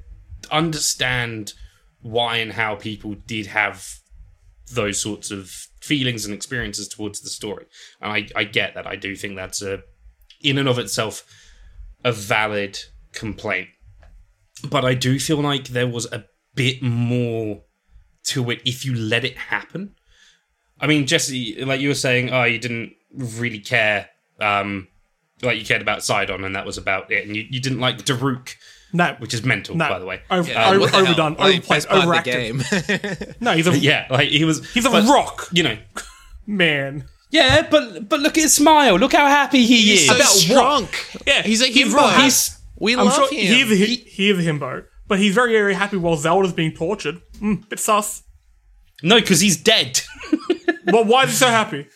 [0.50, 1.54] understand
[2.00, 3.86] why and how people did have
[4.72, 7.66] those sorts of feelings and experiences towards the story,
[8.00, 8.86] and I, I get that.
[8.86, 9.82] I do think that's a,
[10.40, 11.24] in and of itself,
[12.04, 12.78] a valid
[13.12, 13.68] complaint.
[14.68, 16.24] But I do feel like there was a
[16.54, 17.62] bit more
[18.24, 19.94] to it if you let it happen.
[20.80, 24.08] I mean, Jesse, like you were saying, oh, you didn't really care.
[24.42, 24.88] Um,
[25.42, 27.26] like you cared about Sidon, and that was about it.
[27.26, 28.54] And you, you didn't like Daruk,
[28.92, 30.20] no, which is mental, no, by the way.
[30.30, 33.18] Over, Yeah, over- the overdone, Like, overplayed, best part of the overacted.
[33.18, 33.34] game.
[33.40, 34.70] No, he's a Yeah, like he was.
[34.72, 35.78] he's a but, rock You know.
[36.46, 37.06] man.
[37.30, 38.96] Yeah, but but look at his smile.
[38.98, 40.06] Look how happy he He's is.
[40.08, 40.88] so About strong.
[41.26, 41.94] Yeah, He's a himbo.
[41.94, 42.08] real.
[42.22, 43.38] He's we I'm love sure him.
[43.38, 46.52] he is a, he, he is a himbo, but he's very very happy while Zelda's
[46.52, 47.22] being tortured.
[47.40, 48.22] Mm, bit sus.
[49.02, 50.00] no, because he's dead.
[50.86, 51.86] Well, why is he so happy?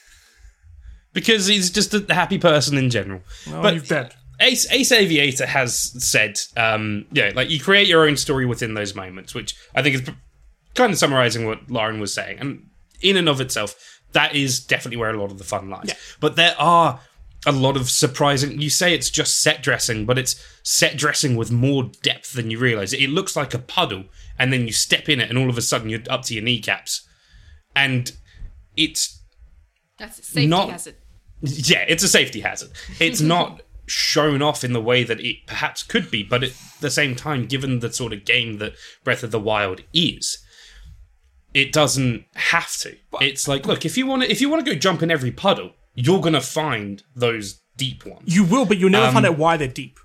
[1.16, 3.22] Because he's just a happy person in general.
[3.50, 4.14] But he's dead.
[4.38, 5.74] Ace, Ace Aviator has
[6.04, 9.94] said, um, yeah, like you create your own story within those moments, which I think
[9.94, 10.10] is
[10.74, 12.36] kind of summarizing what Lauren was saying.
[12.38, 12.68] And
[13.00, 15.94] in and of itself, that is definitely where a lot of the fun lies.
[16.20, 17.00] But there are
[17.46, 18.60] a lot of surprising.
[18.60, 22.58] You say it's just set dressing, but it's set dressing with more depth than you
[22.58, 22.92] realize.
[22.92, 24.04] It looks like a puddle,
[24.38, 26.44] and then you step in it, and all of a sudden you're up to your
[26.44, 27.08] kneecaps,
[27.74, 28.12] and
[28.76, 29.22] it's
[29.98, 30.96] that's a safety Not- hazard
[31.40, 32.70] yeah, it's a safety hazard.
[33.00, 36.90] It's not shown off in the way that it perhaps could be, but at the
[36.90, 40.38] same time, given the sort of game that Breath of the Wild is,
[41.54, 42.96] it doesn't have to.
[43.20, 45.30] It's like, look, if you want to, if you want to go jump in every
[45.30, 49.38] puddle, you're gonna find those deep ones You will, but you'll never Um, find out
[49.38, 49.98] why they're deep.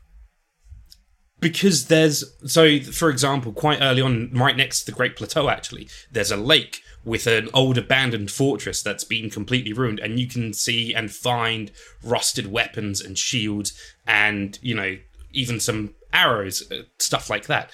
[1.40, 5.90] because there's so for example quite early on right next to the great plateau actually
[6.12, 10.54] there's a lake with an old abandoned fortress that's been completely ruined and you can
[10.54, 11.72] see and find
[12.04, 13.74] rusted weapons and shields
[14.06, 14.98] and you know
[15.32, 17.72] even some arrows uh, stuff like that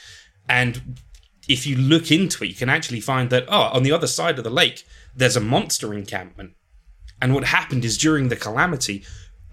[0.47, 0.99] and
[1.47, 4.37] if you look into it you can actually find that oh on the other side
[4.37, 4.85] of the lake
[5.15, 6.53] there's a monster encampment
[7.21, 9.03] and what happened is during the calamity,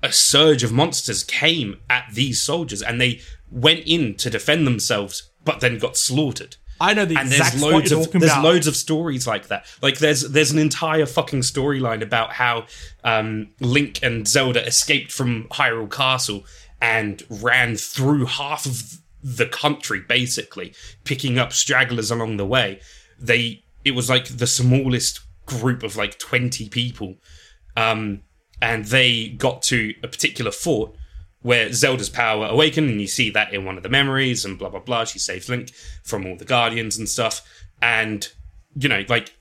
[0.02, 3.20] a surge of monsters came at these soldiers and they
[3.50, 6.56] went in to defend themselves, but then got slaughtered.
[6.80, 8.44] I know the And exact there's loads of there's about.
[8.44, 9.66] loads of stories like that.
[9.82, 12.66] Like there's there's an entire fucking storyline about how
[13.04, 16.44] um, Link and Zelda escaped from Hyrule Castle
[16.80, 20.74] and ran through half of the country basically,
[21.04, 22.80] picking up stragglers along the way.
[23.18, 27.16] They it was like the smallest group of like 20 people
[27.76, 28.22] um,
[28.62, 30.96] and they got to a particular fort
[31.44, 34.70] where Zelda's power awakened, and you see that in one of the memories, and blah
[34.70, 35.04] blah blah.
[35.04, 35.72] She saves Link
[36.02, 37.42] from all the Guardians and stuff,
[37.82, 38.32] and
[38.74, 39.32] you know, like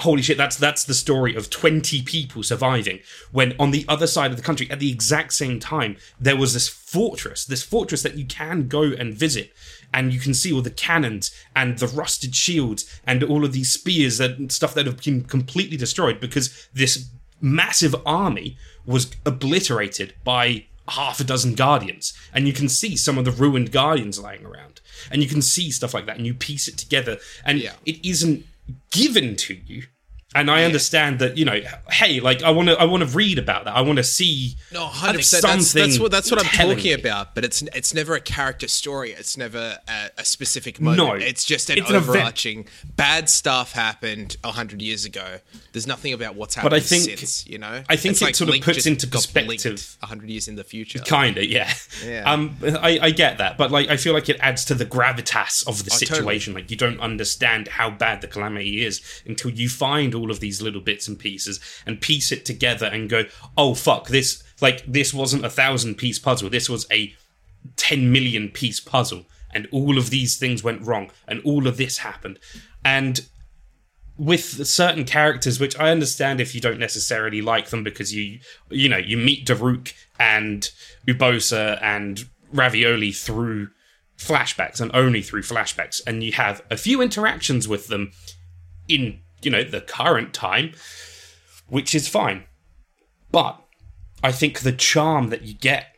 [0.00, 3.00] holy shit, that's that's the story of 20 people surviving.
[3.32, 6.54] When on the other side of the country, at the exact same time, there was
[6.54, 9.52] this fortress, this fortress that you can go and visit.
[9.92, 13.72] And you can see all the cannons and the rusted shields and all of these
[13.72, 17.10] spears and stuff that have been completely destroyed because this
[17.40, 18.56] massive army
[18.86, 22.12] was obliterated by half a dozen guardians.
[22.32, 24.80] And you can see some of the ruined guardians lying around.
[25.10, 27.18] And you can see stuff like that and you piece it together.
[27.44, 27.74] And Yeah.
[27.86, 28.46] it isn't
[28.90, 29.84] given to you.
[30.32, 31.58] And I understand that, you know,
[31.90, 33.74] hey, like I want to, I want to read about that.
[33.74, 34.54] I want to see.
[34.72, 35.42] No, hundred percent.
[35.42, 36.92] That's, that's what that's what I'm talking me.
[36.92, 37.34] about.
[37.34, 39.10] But it's it's never a character story.
[39.10, 40.98] It's never a, a specific moment.
[40.98, 41.14] No.
[41.14, 42.68] it's just an It's an overarching.
[42.94, 45.38] bad stuff happened hundred years ago.
[45.72, 47.46] There's nothing about what's happened I think- since.
[47.48, 50.64] You know, I think It's it sort of puts into perspective- hundred years in the
[50.64, 51.00] future.
[51.00, 51.72] Kinda, yeah.
[52.06, 52.30] Yeah.
[52.30, 55.66] Um, I, I get that, but like, I feel like it adds to the gravitas
[55.66, 56.06] of the Oh, totally.
[56.06, 56.54] situation.
[56.54, 60.60] Like, you don't understand how bad the calamity is until you find all of these
[60.62, 63.24] little bits and pieces and piece it together and go,
[63.56, 66.50] "Oh fuck, this like this wasn't a thousand piece puzzle.
[66.50, 67.14] This was a
[67.76, 71.98] ten million piece puzzle, and all of these things went wrong, and all of this
[71.98, 72.38] happened."
[72.84, 73.26] And
[74.16, 78.86] with certain characters, which I understand if you don't necessarily like them because you, you
[78.86, 80.70] know, you meet Daruk and
[81.08, 83.70] Urbosa and Ravioli through
[84.18, 88.12] flashbacks and only through flashbacks, and you have a few interactions with them
[88.88, 90.72] in, you know, the current time,
[91.68, 92.44] which is fine.
[93.30, 93.62] But
[94.22, 95.94] I think the charm that you get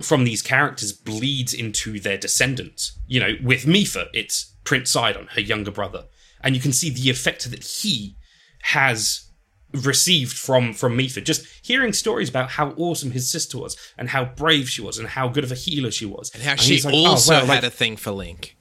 [0.00, 2.98] from these characters bleeds into their descendants.
[3.06, 6.04] You know, with Mipha, it's Prince Sidon, her younger brother,
[6.42, 8.16] and you can see the effect that he
[8.62, 9.30] has
[9.72, 11.22] received from from Mipha.
[11.22, 15.08] Just hearing stories about how awesome his sister was, and how brave she was, and
[15.08, 17.40] how good of a healer she was, and how she he's like, oh, also wow,
[17.40, 18.56] had like- a thing for Link.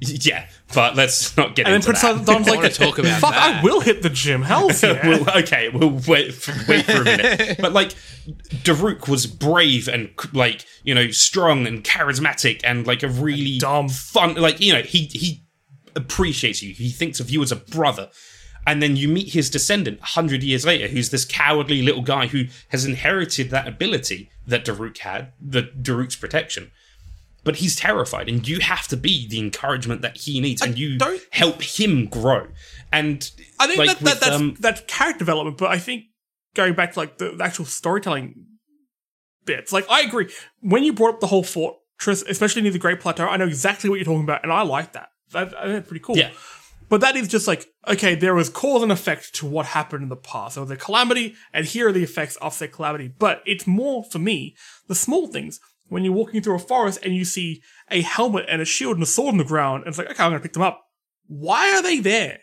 [0.24, 0.48] yeah.
[0.72, 2.24] But let's not get And then into Prince that.
[2.24, 4.42] Don's I like, talk about fuck, I will hit the gym.
[4.42, 5.06] Hell's yeah.
[5.06, 7.58] Well, okay, we'll wait for, wait for a minute.
[7.58, 7.94] But like,
[8.62, 13.88] Daruk was brave and like you know strong and charismatic and like a really dumb.
[13.88, 14.34] fun.
[14.34, 15.44] Like you know he he
[15.94, 16.72] appreciates you.
[16.72, 18.10] He thinks of you as a brother.
[18.66, 22.26] And then you meet his descendant a hundred years later, who's this cowardly little guy
[22.26, 26.70] who has inherited that ability that Daruk had, the Daruk's protection.
[27.42, 30.98] But he's terrified, and you have to be the encouragement that he needs, and you
[30.98, 32.48] don't- help him grow.
[32.92, 36.04] And I think like, that, that with, that's um, that's character development, but I think
[36.54, 38.44] going back to like the, the actual storytelling
[39.46, 40.28] bits, like I agree.
[40.60, 43.88] When you brought up the whole fortress, especially near the Great Plateau, I know exactly
[43.88, 45.08] what you're talking about, and I like that.
[45.32, 46.18] That, I think that's pretty cool.
[46.18, 46.30] Yeah.
[46.90, 50.08] But that is just like, okay, there was cause and effect to what happened in
[50.08, 50.56] the past.
[50.56, 53.06] There was a calamity, and here are the effects of said calamity.
[53.06, 54.56] But it's more, for me,
[54.88, 55.60] the small things.
[55.90, 59.02] When you're walking through a forest and you see a helmet and a shield and
[59.02, 60.82] a sword on the ground, and it's like, okay, I'm gonna pick them up.
[61.26, 62.38] Why are they there?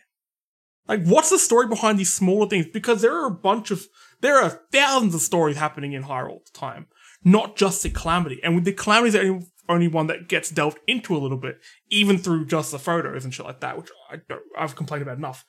[0.87, 2.67] Like, what's the story behind these smaller things?
[2.71, 3.85] Because there are a bunch of,
[4.21, 6.87] there are thousands of stories happening in Hyrule all the time,
[7.23, 8.39] not just the Calamity.
[8.43, 11.37] And with the Calamity is the only, only one that gets delved into a little
[11.37, 11.59] bit,
[11.89, 15.17] even through just the photos and shit like that, which I don't, I've complained about
[15.17, 15.43] enough.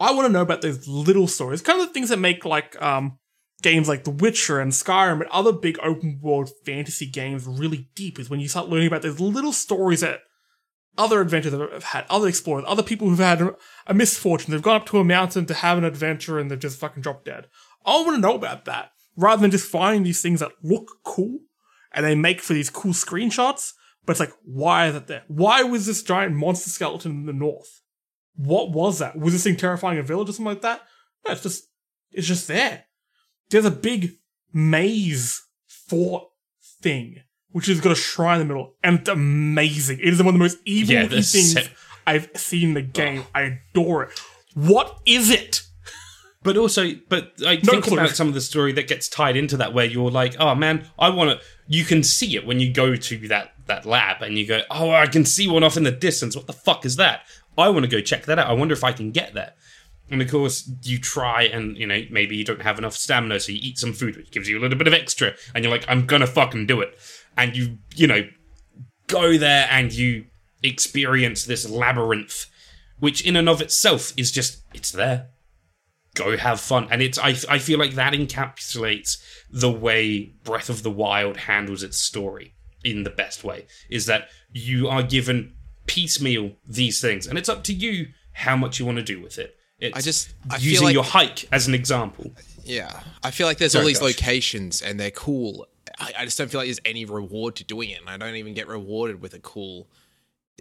[0.00, 2.80] I want to know about those little stories, kind of the things that make like
[2.80, 3.18] um
[3.62, 8.18] games like The Witcher and Skyrim and other big open world fantasy games really deep.
[8.18, 10.20] Is when you start learning about those little stories that
[10.96, 13.54] other adventures have had, other explorers, other people who've had
[13.86, 14.50] a misfortune.
[14.50, 17.24] They've gone up to a mountain to have an adventure and they've just fucking dropped
[17.24, 17.46] dead.
[17.86, 21.38] I want to know about that rather than just finding these things that look cool
[21.92, 23.72] and they make for these cool screenshots.
[24.04, 25.22] But it's like, why is it there?
[25.28, 27.82] Why was this giant monster skeleton in the north?
[28.34, 29.18] What was that?
[29.18, 30.82] Was this thing terrifying a village or something like that?
[31.24, 31.64] No, it's just,
[32.10, 32.84] it's just there.
[33.50, 34.12] There's a big
[34.52, 36.28] maze fort
[36.82, 37.16] thing,
[37.50, 39.98] which has got a shrine in the middle, and it's amazing.
[40.00, 41.70] It is one of the most evil Yeah, things set-
[42.06, 43.24] I've seen in the game.
[43.34, 44.18] I adore it.
[44.54, 45.62] What is it?
[46.42, 47.98] But also, but like No think clue.
[47.98, 50.86] about some of the story that gets tied into that, where you're like, oh man,
[50.98, 51.46] I want to.
[51.66, 54.90] You can see it when you go to that that lab, and you go, oh,
[54.90, 56.34] I can see one off in the distance.
[56.36, 57.22] What the fuck is that?
[57.58, 58.46] I want to go check that out.
[58.48, 59.52] I wonder if I can get there.
[60.10, 63.52] And of course, you try, and you know maybe you don't have enough stamina, so
[63.52, 65.84] you eat some food, which gives you a little bit of extra, and you're like,
[65.88, 66.98] I'm gonna fucking do it.
[67.36, 68.22] And you, you know,
[69.06, 70.26] go there and you
[70.62, 72.46] experience this labyrinth,
[72.98, 75.28] which in and of itself is just it's there.
[76.14, 76.88] Go have fun.
[76.90, 79.18] And it's I, I feel like that encapsulates
[79.50, 82.54] the way breath of the wild handles its story
[82.84, 85.54] in the best way is that you are given
[85.86, 89.38] piecemeal these things and it's up to you how much you want to do with
[89.38, 92.32] it it's I just- I using like- your hike as an example
[92.64, 94.16] Yeah, I feel like there's all these Josh.
[94.20, 95.66] locations and they're cool.
[95.98, 98.36] I, I just don't feel like there's any reward to doing it, and I don't
[98.36, 99.88] even get rewarded with a cool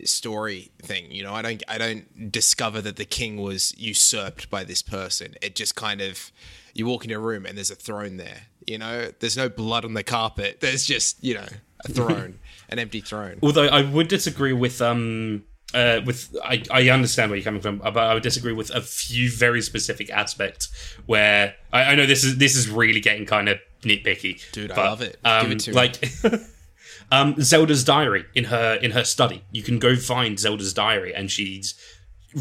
[0.05, 1.11] story thing.
[1.11, 5.35] You know, I don't I don't discover that the king was usurped by this person.
[5.41, 6.31] It just kind of
[6.73, 8.43] you walk into a room and there's a throne there.
[8.65, 10.59] You know, there's no blood on the carpet.
[10.61, 11.47] There's just you know
[11.85, 12.39] a throne,
[12.69, 13.39] an empty throne.
[13.41, 17.79] Although I would disagree with um uh with I, I understand where you're coming from,
[17.79, 20.69] but I would disagree with a few very specific aspects
[21.05, 24.41] where I, I know this is this is really getting kind of nitpicky.
[24.51, 25.19] Dude, I love it.
[25.23, 26.09] Give Um, it to like
[27.11, 29.43] um Zelda's diary in her in her study.
[29.51, 31.75] You can go find Zelda's diary and she's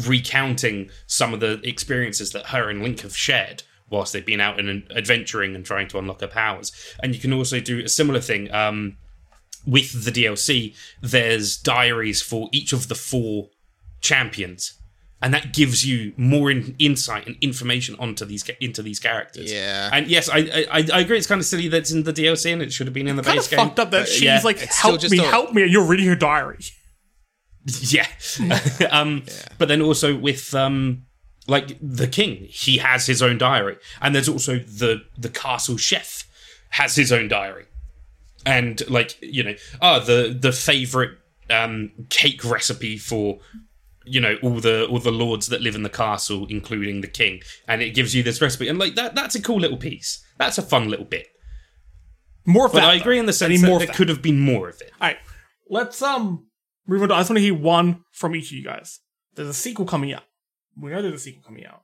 [0.05, 4.59] recounting some of the experiences that her and Link have shared whilst they've been out
[4.59, 6.71] and adventuring and trying to unlock her powers.
[7.01, 8.97] And you can also do a similar thing um,
[9.67, 10.73] with the DLC.
[11.01, 13.49] There's diaries for each of the four
[14.01, 14.79] champions,
[15.21, 19.51] and that gives you more in, insight and information onto these ca- into these characters.
[19.51, 19.89] Yeah.
[19.93, 20.37] and yes, I,
[20.71, 21.17] I I agree.
[21.17, 23.15] It's kind of silly that it's in the DLC and it should have been in
[23.17, 23.59] the Kind of base game.
[23.59, 24.41] fucked up that but she's yeah.
[24.43, 26.59] like, It's still help just me, a- help me, and you're reading her diary.
[27.81, 28.07] yeah.
[28.91, 29.23] um,
[29.57, 31.03] But then also with um,
[31.47, 36.25] like the king, he has his own diary, and there's also the the castle chef
[36.71, 37.65] has his own diary,
[38.47, 41.11] and like you know, ah, the the favorite
[41.49, 43.39] um cake recipe for
[44.05, 47.41] you know all the all the lords that live in the castle including the king
[47.67, 50.57] and it gives you this recipe and like that that's a cool little piece that's
[50.57, 51.27] a fun little bit
[52.45, 52.89] More of but that.
[52.89, 55.07] i agree in the sense that more there could have been more of it All
[55.07, 55.17] right,
[55.69, 56.47] let's um
[56.85, 57.09] move on.
[57.09, 58.99] To, I just want to hear one from each of you guys.
[59.35, 60.23] There's a sequel coming out.
[60.79, 61.81] We know there's a sequel coming out.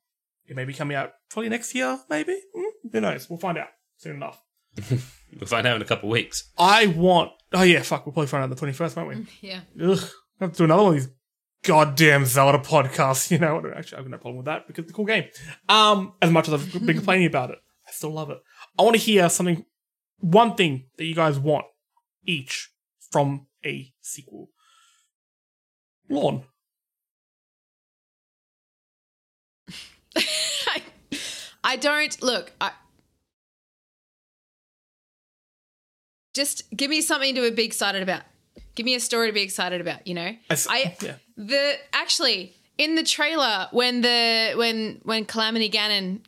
[0.48, 2.38] It may be coming out probably next year, maybe.
[2.56, 2.88] Hmm?
[2.91, 3.30] Who knows?
[3.30, 4.41] We'll find out soon enough.
[4.90, 7.32] we'll find out in a couple of weeks I want.
[7.52, 8.06] Oh yeah, fuck.
[8.06, 9.26] We'll probably find out the twenty first, won't we?
[9.41, 9.62] Yeah.
[9.82, 10.00] Ugh.
[10.40, 11.10] I have to do another one of these
[11.64, 13.32] goddamn Zelda podcasts.
[13.32, 15.26] You know, actually, I've got no problem with that because it's a cool game.
[15.70, 18.40] Um, as much as I've been complaining about it, I still love it.
[18.78, 19.66] I want to hear something,
[20.20, 21.66] one thing that you guys want
[22.26, 22.70] each
[23.12, 24.50] from a sequel.
[26.10, 26.44] Lorne.
[31.64, 32.52] I don't look.
[32.60, 32.72] I
[36.34, 38.22] just give me something to be excited about.
[38.76, 40.05] Give me a story to be excited about.
[40.07, 41.15] You know, I s- I yeah.
[41.38, 46.22] the actually in the trailer when the when when Calamity Ganon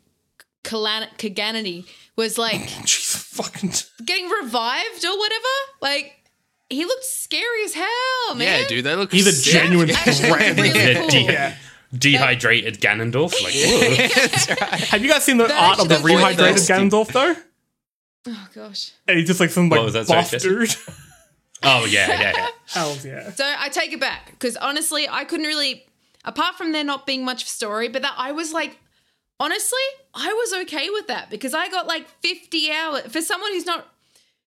[0.62, 3.72] Calan- Kaganity was like Jesus fucking.
[4.04, 5.48] getting revived or whatever,
[5.82, 6.12] like
[6.70, 8.60] he looked scary as hell, man.
[8.62, 9.10] Yeah, dude, they look.
[9.12, 9.52] He's a sick.
[9.52, 10.56] genuine Actually, threat.
[10.56, 11.08] really cool.
[11.08, 11.54] de- Yeah.
[11.96, 13.54] dehydrated Ganondorf like
[14.70, 14.76] whoa.
[14.90, 16.68] Have you guys seen the That art of the rehydrated.
[16.68, 17.34] Ganondorf though?
[18.26, 18.92] Oh gosh.
[19.06, 20.48] And he's just like some What like was that, sorry, buff Jesse?
[20.48, 20.74] dude.
[21.62, 23.30] oh yeah yeah yeah Hells yeah.
[23.30, 25.86] So I take it back because honestly, I couldn't really,
[26.24, 28.78] apart from there not being much story, but that I was like,
[29.38, 29.78] honestly,
[30.14, 33.86] I was okay with that because I got like 50 hours for someone who's not.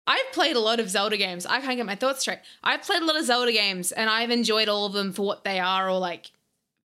[0.07, 1.45] I've played a lot of Zelda games.
[1.45, 2.39] I can't get my thoughts straight.
[2.63, 5.43] I've played a lot of Zelda games and I've enjoyed all of them for what
[5.43, 6.31] they are or like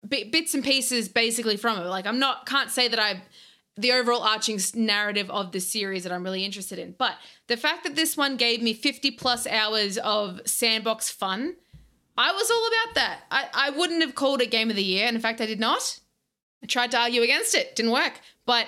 [0.02, 1.84] bi- bits and pieces basically from it.
[1.84, 3.20] Like I'm not, can't say that I've
[3.76, 6.94] the overall arching narrative of the series that I'm really interested in.
[6.96, 7.16] But
[7.48, 11.56] the fact that this one gave me 50 plus hours of sandbox fun,
[12.16, 13.20] I was all about that.
[13.30, 15.06] I, I wouldn't have called it game of the year.
[15.06, 15.98] And in fact, I did not.
[16.62, 18.20] I tried to argue against it, didn't work.
[18.46, 18.66] But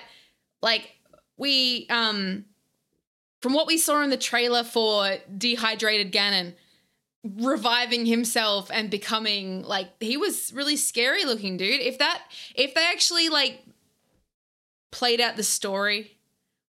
[0.61, 0.93] like
[1.37, 2.45] we um
[3.41, 6.55] from what we saw in the trailer for Dehydrated Ganon
[7.23, 11.81] reviving himself and becoming like he was really scary looking dude.
[11.81, 12.23] If that
[12.55, 13.63] if they actually like
[14.91, 16.17] played out the story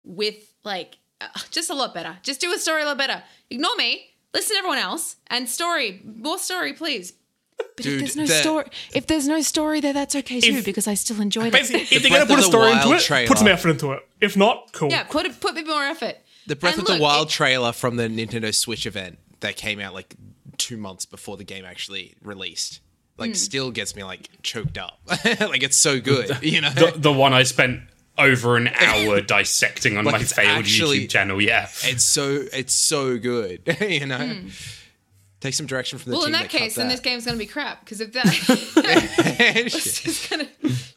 [0.03, 2.17] with like uh, just a lot better.
[2.23, 3.23] Just do a story a lot better.
[3.49, 4.05] Ignore me.
[4.33, 7.13] Listen to everyone else and story more story, please.
[7.57, 10.57] But Dude, if there's no the- story, if there's no story there, that's okay too
[10.57, 11.91] If- because I still enjoyed Basically, it.
[11.91, 13.27] if they're gonna put a story into it, trailer.
[13.27, 14.07] put some effort into it.
[14.21, 14.89] If not, cool.
[14.89, 16.15] yeah, put it, put a bit more effort.
[16.47, 19.79] The Breath And of the Wild it- trailer from the Nintendo Switch event that came
[19.79, 20.15] out like
[20.57, 22.79] two months before the game actually released,
[23.17, 24.99] like, still gets me like choked up.
[25.07, 26.69] like it's so good, you know.
[26.71, 27.81] the, the one I spent
[28.19, 32.43] over an hour dissecting on Like, my it's failed actually- YouTube channel yeah it's so
[32.53, 34.17] it's so good, you know.
[34.17, 34.47] Hmm.
[35.41, 36.17] Take some direction from the.
[36.17, 36.95] Well, in team that case, then that.
[36.95, 38.25] this game's gonna be crap because if that,
[39.55, 40.47] it's just gonna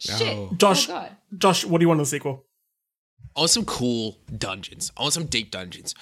[0.01, 0.23] shit.
[0.37, 1.09] Oh, Josh, Oh.
[1.39, 2.45] Josh, what do you want in the sequel?
[3.37, 4.91] I want some cool dungeons.
[4.97, 5.95] I want some deep dungeons.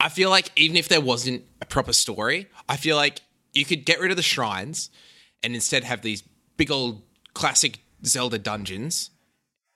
[0.00, 3.20] I feel like even if there wasn't a proper story, I feel like
[3.52, 4.90] you could get rid of the shrines
[5.44, 6.24] and instead have these
[6.56, 7.00] big old
[7.32, 9.10] classic Zelda dungeons,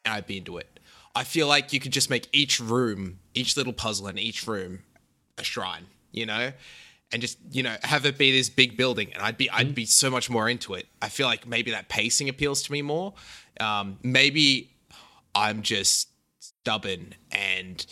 [0.04, 0.77] and I'd be into it.
[1.18, 4.80] I feel like you could just make each room, each little puzzle in each room,
[5.36, 5.86] a shrine.
[6.12, 6.52] You know.
[7.10, 9.86] And just you know have it be this big building, and I'd be I'd be
[9.86, 10.86] so much more into it.
[11.00, 13.14] I feel like maybe that pacing appeals to me more.
[13.60, 14.70] Um, maybe
[15.34, 16.08] I'm just
[16.38, 17.84] stubborn and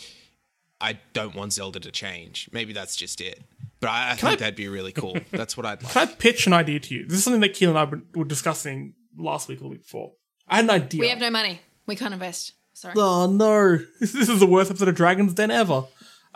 [0.79, 2.47] I don't want Zelda to change.
[2.51, 3.41] Maybe that's just it.
[3.79, 5.17] But I, I think I- that'd be really cool.
[5.31, 5.93] That's what I'd like.
[5.93, 7.05] Can I pitch an idea to you?
[7.05, 10.13] This is something that Keelan and I were- were discussing last week or week before.
[10.47, 11.01] I had an idea.
[11.01, 11.59] We have no money.
[11.87, 12.53] We can't invest.
[12.77, 12.93] Sorry.
[12.95, 13.79] Oh no!
[13.99, 15.85] This, is the worst episode of Dragon's Den ever.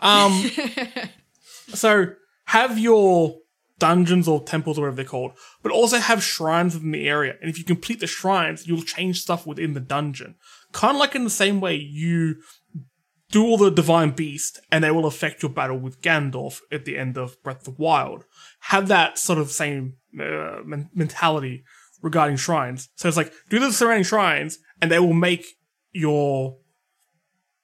[0.00, 0.50] Um,
[1.68, 2.14] so
[2.46, 3.36] have your
[3.78, 7.36] dungeons or temples or whatever they're called, but also have shrines within the area.
[7.40, 10.34] And if you complete the shrines, you'll change stuff within the dungeon.
[10.72, 12.42] Kind of like in the same way you
[13.30, 16.98] do all the divine beast, and they will affect your battle with Gandalf at the
[16.98, 18.24] end of Breath of the Wild.
[18.62, 20.58] Have that sort of same uh,
[20.92, 21.62] mentality
[22.00, 22.88] regarding shrines.
[22.96, 25.46] So it's like do the surrounding shrines, and they will make
[25.92, 26.56] your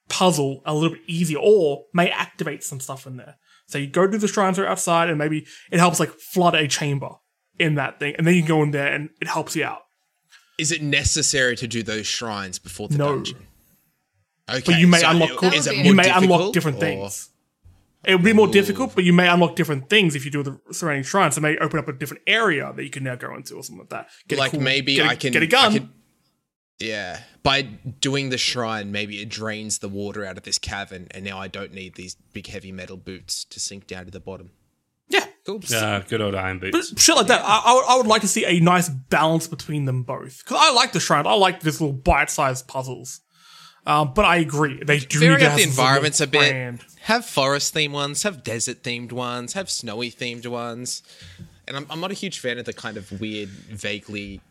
[0.07, 3.35] puzzle a little bit easier, or may activate some stuff in there.
[3.67, 6.55] So you go to the shrines that are outside, and maybe it helps like flood
[6.55, 7.09] a chamber
[7.59, 9.81] in that thing, and then you go in there and it helps you out.
[10.57, 13.13] Is it necessary to do those shrines before the No.
[13.15, 13.47] dungeon?
[14.49, 17.29] Okay, But you may so unlock it- is it You may unlock different or- things.
[18.05, 20.57] It would be more difficult, but you may unlock different things if you do the
[20.71, 21.35] surrounding shrines.
[21.35, 23.63] So it may open up a different area that you can now go into or
[23.63, 24.07] something like that.
[24.27, 25.71] Get like cool- maybe a- I can get a gun.
[25.71, 25.89] I could-
[26.79, 31.23] yeah, by doing the shrine, maybe it drains the water out of this cavern, and
[31.25, 34.51] now I don't need these big heavy metal boots to sink down to the bottom.
[35.09, 35.61] yeah, Cool.
[35.73, 37.01] Uh, good old iron But boots.
[37.01, 39.85] shit like that, I, I, would, I would like to see a nice balance between
[39.85, 40.43] them both.
[40.43, 41.25] Because I like the shrine.
[41.25, 43.21] I like these little bite-sized puzzles.
[43.85, 45.85] Um, but I agree, they do Vary need to up have the some sort of
[45.87, 46.51] environments a bit.
[46.51, 46.85] brand.
[47.03, 51.01] Have forest themed ones, have desert themed ones, have snowy themed ones.
[51.67, 54.41] And I'm, I'm not a huge fan of the kind of weird, vaguely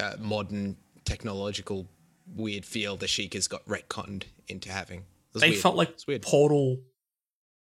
[0.00, 1.88] uh, modern, technological,
[2.26, 5.00] weird feel the Sheikah's got retconned into having.
[5.00, 5.62] It was They weird.
[5.62, 6.22] felt like weird.
[6.22, 6.78] portal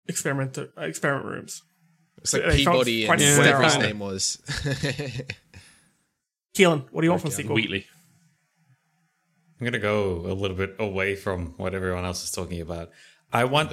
[0.08, 1.62] experiment uh, experiment rooms.
[2.18, 4.42] It's like they Peabody and quite whatever his name was.
[6.56, 7.54] Keelan, what do you want from a sequel?
[7.54, 7.86] Wheatley.
[9.58, 12.90] I'm gonna go a little bit away from what everyone else is talking about.
[13.32, 13.72] I want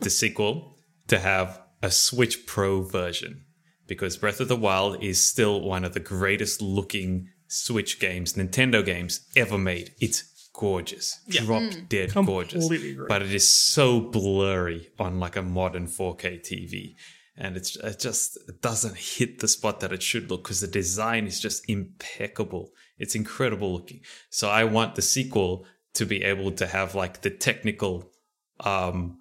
[0.00, 0.76] the sequel
[1.08, 3.44] to have a Switch Pro version
[3.86, 8.84] because Breath of the Wild is still one of the greatest looking Switch games, Nintendo
[8.84, 9.94] games ever made.
[10.00, 12.96] It's gorgeous, drop dead gorgeous, agree.
[13.08, 16.94] but it is so blurry on like a modern 4K TV.
[17.36, 20.68] And it's it just it doesn't hit the spot that it should look because the
[20.68, 22.70] design is just impeccable.
[22.96, 24.00] It's incredible looking.
[24.30, 28.12] So I want the sequel to be able to have like the technical
[28.60, 29.18] um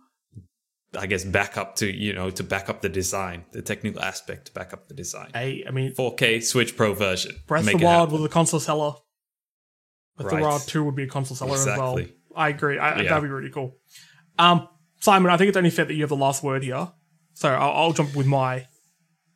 [0.97, 4.47] I guess back up to you know to back up the design, the technical aspect
[4.47, 5.31] to back up the design.
[5.33, 7.35] Hey, I mean, 4K Switch Pro version.
[7.47, 8.93] Breath of the Wild was a console seller.
[10.17, 10.43] Breath of the Right.
[10.43, 11.99] Wild 2 would be a console seller as well.
[12.35, 12.77] I agree.
[12.77, 13.09] I, Yeah.
[13.09, 13.77] That'd be really cool.
[14.37, 14.67] Um,
[14.99, 16.91] Simon, I think it's only fair that you have the last word here.
[17.33, 18.67] So I'll, I'll jump with my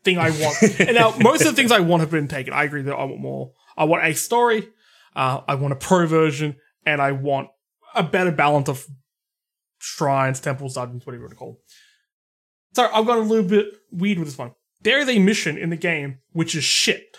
[0.03, 0.79] thing I want.
[0.79, 2.53] and now, most of the things I want have been taken.
[2.53, 3.51] I agree that I want more.
[3.75, 4.69] I want a story,
[5.15, 6.55] uh, I want a pro version,
[6.85, 7.49] and I want
[7.95, 8.85] a better balance of
[9.79, 11.57] shrines, temples, dungeons, whatever you want to call them.
[12.73, 14.51] So I've gone a little bit weird with this one.
[14.81, 17.17] There is a mission in the game which is shit,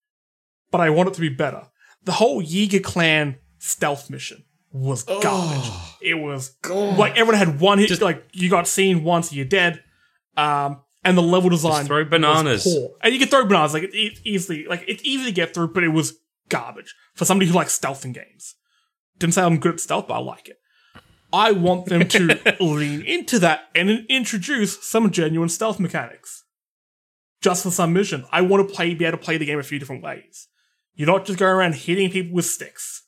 [0.70, 1.68] but I want it to be better.
[2.04, 5.70] The whole Yiga clan stealth mission was garbage.
[6.00, 8.00] It was like everyone had one hit.
[8.00, 9.82] like you got seen once, you're dead.
[10.36, 12.64] Um, and the level design throw was bananas.
[12.64, 12.90] poor.
[13.02, 13.74] and you can throw bananas.
[13.74, 16.18] Like it, it easily, like it's easy to get through, but it was
[16.48, 18.54] garbage for somebody who likes stealth in games.
[19.18, 20.58] Didn't say I'm good at stealth, but I like it.
[21.36, 26.44] I want them to lean into that and introduce some genuine stealth mechanics.
[27.42, 28.24] Just for some mission.
[28.32, 30.48] I want to play, be able to play the game a few different ways.
[30.94, 33.02] You're not just going around hitting people with sticks.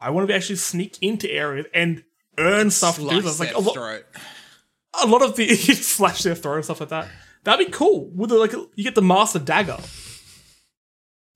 [0.00, 2.02] I want to be actually sneak into areas and
[2.38, 3.38] earn stuff to do this.
[3.38, 4.04] Like a lot, throat.
[5.02, 7.08] a lot of the slash their throat and stuff like that.
[7.44, 8.10] That'd be cool.
[8.14, 9.78] With the, like you get the master dagger.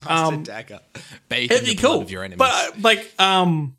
[0.03, 0.79] Master Um, dagger.
[1.29, 2.01] Bathe It'd in be the blood cool.
[2.01, 2.39] of your enemies.
[2.39, 3.75] But uh, like um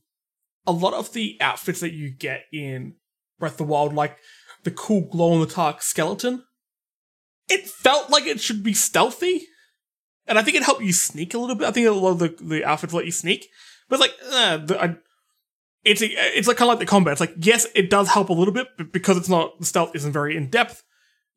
[0.67, 2.95] a lot of the outfits that you get in
[3.39, 4.17] Breath of the Wild, like
[4.65, 6.45] the cool glow in the dark skeleton,
[7.49, 9.47] it felt like it should be stealthy.
[10.27, 11.67] And I think it helped you sneak a little bit.
[11.67, 13.49] I think a lot of the, the outfits let you sneak.
[13.89, 14.97] But like, uh, the, I,
[15.83, 17.13] it's it's like kind of like the combat.
[17.13, 19.97] It's like, yes, it does help a little bit, but because it's not, the stealth
[19.97, 20.85] isn't very in depth,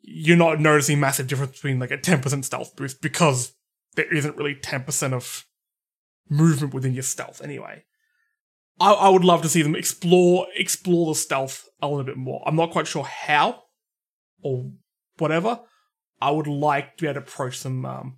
[0.02, 3.54] you're not noticing massive difference between like a 10% stealth boost because
[3.96, 5.46] there isn't really 10% of
[6.30, 7.84] movement within your stealth anyway.
[8.80, 12.44] I, I would love to see them explore explore the stealth a little bit more.
[12.46, 13.64] I'm not quite sure how
[14.42, 14.72] or
[15.18, 15.60] whatever.
[16.22, 18.18] I would like to be able to approach some um,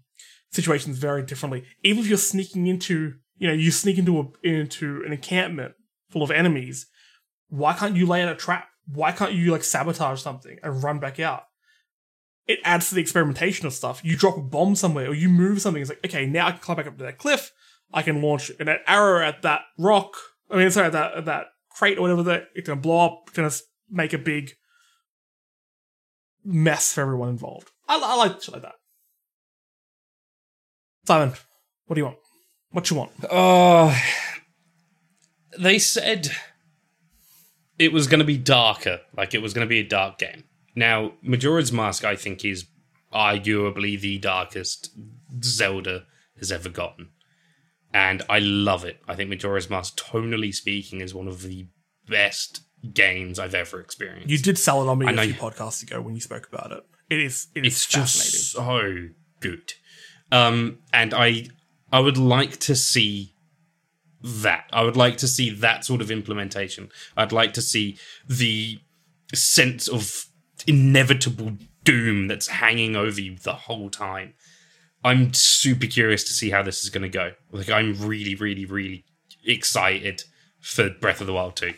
[0.51, 1.63] situations very differently.
[1.83, 5.73] Even if you're sneaking into, you know, you sneak into a into an encampment
[6.09, 6.87] full of enemies,
[7.49, 8.67] why can't you lay out a trap?
[8.87, 11.43] Why can't you like sabotage something and run back out?
[12.47, 14.01] It adds to the experimentation of stuff.
[14.03, 15.81] You drop a bomb somewhere or you move something.
[15.81, 17.51] It's like, okay, now I can climb back up to that cliff.
[17.91, 20.15] I can launch an arrow at that rock.
[20.49, 23.33] I mean, sorry, that, that crate or whatever that it's gonna blow up.
[23.33, 23.51] Gonna
[23.89, 24.53] make a big
[26.43, 27.71] mess for everyone involved.
[27.87, 28.75] I, I like shit like that.
[31.05, 31.33] Simon,
[31.85, 32.17] what do you want?
[32.71, 33.11] What you want?
[33.29, 33.97] Uh,
[35.57, 36.31] they said
[37.77, 40.43] it was going to be darker, like it was going to be a dark game.
[40.75, 42.65] Now, Majora's Mask, I think, is
[43.13, 44.91] arguably the darkest
[45.43, 46.05] Zelda
[46.37, 47.09] has ever gotten.
[47.95, 48.99] And I love it.
[49.07, 51.67] I think Majora's Mask, tonally speaking, is one of the
[52.09, 52.61] best
[52.93, 54.29] games I've ever experienced.
[54.29, 56.19] You did sell it on me I a know few you- podcasts ago when you
[56.19, 56.83] spoke about it.
[57.09, 59.07] It is it is it's just so
[59.39, 59.71] good.
[60.29, 61.47] Um, and I
[61.89, 63.33] I would like to see
[64.21, 64.65] that.
[64.73, 66.89] I would like to see that sort of implementation.
[67.15, 67.97] I'd like to see
[68.27, 68.79] the
[69.33, 70.25] sense of
[70.67, 71.53] inevitable
[71.85, 74.33] doom that's hanging over you the whole time.
[75.05, 77.31] I'm super curious to see how this is going to go.
[77.51, 79.05] Like I'm really really really
[79.45, 80.23] excited
[80.59, 81.73] for Breath of the Wild 2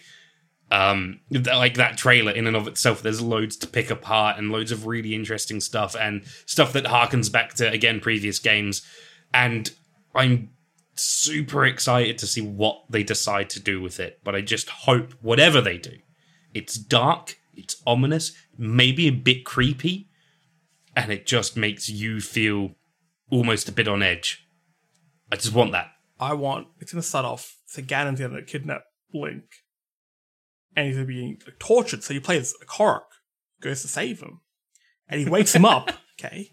[0.72, 4.52] um th- like that trailer in and of itself there's loads to pick apart and
[4.52, 8.82] loads of really interesting stuff and stuff that harkens back to again previous games
[9.34, 9.72] and
[10.14, 10.50] i'm
[10.96, 15.14] super excited to see what they decide to do with it but i just hope
[15.22, 15.98] whatever they do
[16.54, 20.10] it's dark it's ominous maybe a bit creepy
[20.98, 22.72] and it just makes you feel
[23.30, 24.46] almost a bit on edge
[25.32, 25.88] i just want that
[26.20, 28.84] I want it's gonna start off so Ganon's gonna kidnap
[29.14, 29.44] Link.
[30.76, 33.02] And he's gonna be tortured, so he plays as Korok,
[33.62, 34.42] goes to save him.
[35.08, 36.52] And he wakes him up, okay?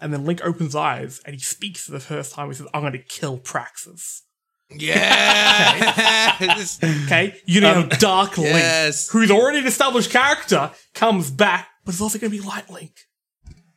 [0.00, 2.48] And then Link opens eyes and he speaks for the first time.
[2.48, 4.22] He says, I'm gonna kill Praxis.
[4.70, 6.78] Yes.
[7.04, 7.34] Okay?
[7.46, 9.08] You know, um, Dark Link, Yes.
[9.10, 12.92] who's already an established character, comes back, but it's also gonna be Light Link.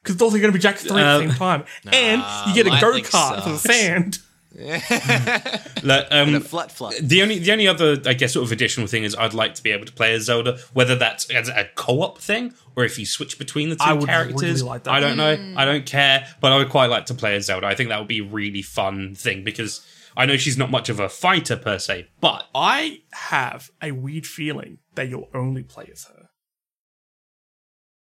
[0.04, 1.64] Because it's also gonna be Jak 3 at the same um, time.
[1.92, 4.20] and you get a go kart for the sand.
[4.56, 5.88] Hmm.
[5.88, 6.94] Like, um, a flat flat.
[7.02, 9.64] The only the only other I guess sort of additional thing is I'd like to
[9.64, 13.06] be able to play as Zelda, whether that's as a co-op thing or if you
[13.08, 14.42] switch between the two I would characters.
[14.42, 14.94] really like that.
[14.94, 15.36] I don't know.
[15.36, 15.58] Hmm.
[15.58, 17.66] I don't care, but I would quite like to play as Zelda.
[17.66, 19.84] I think that would be a really fun thing because
[20.16, 24.28] I know she's not much of a fighter per se, but I have a weird
[24.28, 26.30] feeling that you'll only play as her.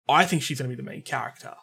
[0.10, 1.53] I think she's going to be the main character.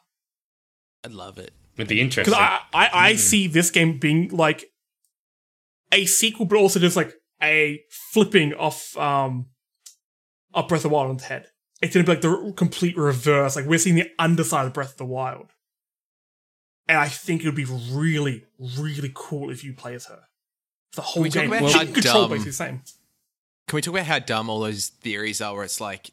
[1.05, 1.53] I love it.
[1.77, 2.33] it'd be interesting.
[2.33, 4.71] Because I, I, I see this game being like
[5.93, 9.47] a sequel, but also just like a flipping of um
[10.55, 11.47] of Breath of the Wild on its head.
[11.81, 13.55] It's going to be like the complete reverse.
[13.55, 15.53] Like we're seeing the underside of Breath of the Wild.
[16.89, 18.45] And I think it would be really,
[18.79, 20.23] really cool if you play as her.
[20.97, 21.53] The whole game.
[21.53, 22.83] about she how can control dumb- basically the same.
[23.69, 25.55] Can we talk about how dumb all those theories are?
[25.55, 26.11] Where it's like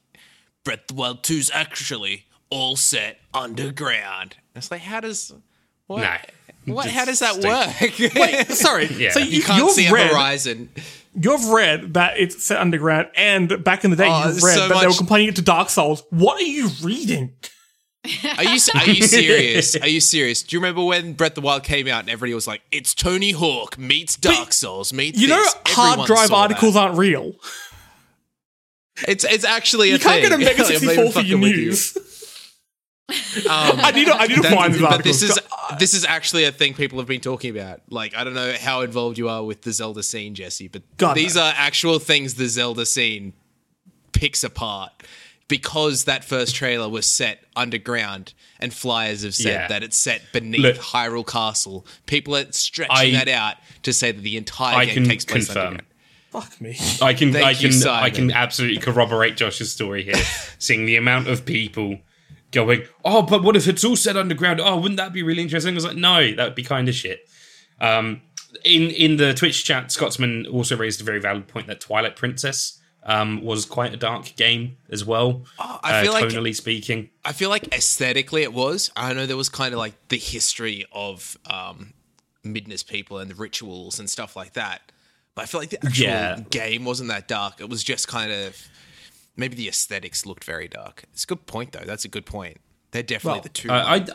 [0.66, 4.36] Breath of the Wild 2's actually all set underground.
[4.56, 5.34] It's like, how does
[5.88, 6.02] what?
[6.02, 6.18] Nah,
[6.74, 6.88] what?
[6.90, 7.50] How does that stupid.
[7.50, 8.16] work?
[8.16, 8.88] Wait, sorry.
[8.98, 9.12] Yeah.
[9.12, 10.70] So you you, can't you've see a read, horizon.
[11.20, 14.68] You've read that it's set underground, and back in the day, Oh, you've read so
[14.70, 16.04] that they were complaining it to Dark Souls.
[16.10, 17.34] What are you reading?
[18.38, 19.76] Are you are you serious?
[19.78, 20.44] Are you serious?
[20.44, 22.94] Do you remember when Breath of the Wild came out and everybody was like, "It's
[22.94, 26.82] Tony Hawk meets Dark Souls meets." You know, this." hard Everyone drive articles that.
[26.82, 27.34] aren't real.
[29.08, 30.30] It's it's actually a You can't thing.
[30.30, 31.96] get a Mega Like, 64 for your news.
[31.96, 32.02] you.
[33.10, 33.46] News.
[33.48, 35.22] Um, I need to, I need to That- find these but articles.
[35.22, 35.40] this is
[35.80, 37.82] this is actually a thing people have been talking about.
[37.90, 41.16] Like I don't know how involved you are with the Zelda scene, Jesse, but God,
[41.16, 41.42] these no.
[41.44, 43.34] are actual things the Zelda scene
[44.14, 44.92] picks apart
[45.48, 49.68] because that first trailer was set underground, and flyers have said Yeah.
[49.68, 51.86] that it's set beneath Look- Hyrule Castle.
[52.08, 55.46] People are stretching I- that out to say that the entire I game takes place
[55.46, 55.64] confirm.
[55.68, 55.88] underground.
[56.32, 56.78] Fuck me.
[57.02, 60.16] I can Thank I you, can I can absolutely corroborate Josh's story here.
[60.60, 62.00] Seeing the amount of people
[62.56, 64.60] going, oh, but what if it's all set underground?
[64.60, 65.74] Oh, wouldn't that be really interesting?
[65.74, 67.30] I was like, no, that would be kind of shit.
[67.80, 68.22] Um,
[68.64, 72.80] in in the Twitch chat, Scotsman also raised a very valid point that Twilight Princess
[73.04, 75.44] um, was quite a dark game as well.
[75.60, 77.10] I uh, feel like- tonally speaking.
[77.24, 78.92] I feel like aesthetically it was.
[78.96, 81.94] I know there was kind of like the history of um,
[82.44, 84.92] Midna's people and the rituals and stuff like that.
[85.36, 86.40] But I feel like the actual Yeah.
[86.50, 87.60] game wasn't that dark.
[87.60, 88.58] It was just kind of
[89.36, 91.04] maybe the aesthetics looked very dark.
[91.14, 91.86] It's a good point though.
[91.86, 92.58] That's a good point.
[92.92, 93.70] They're definitely Well, the two.
[93.70, 94.06] Uh, I.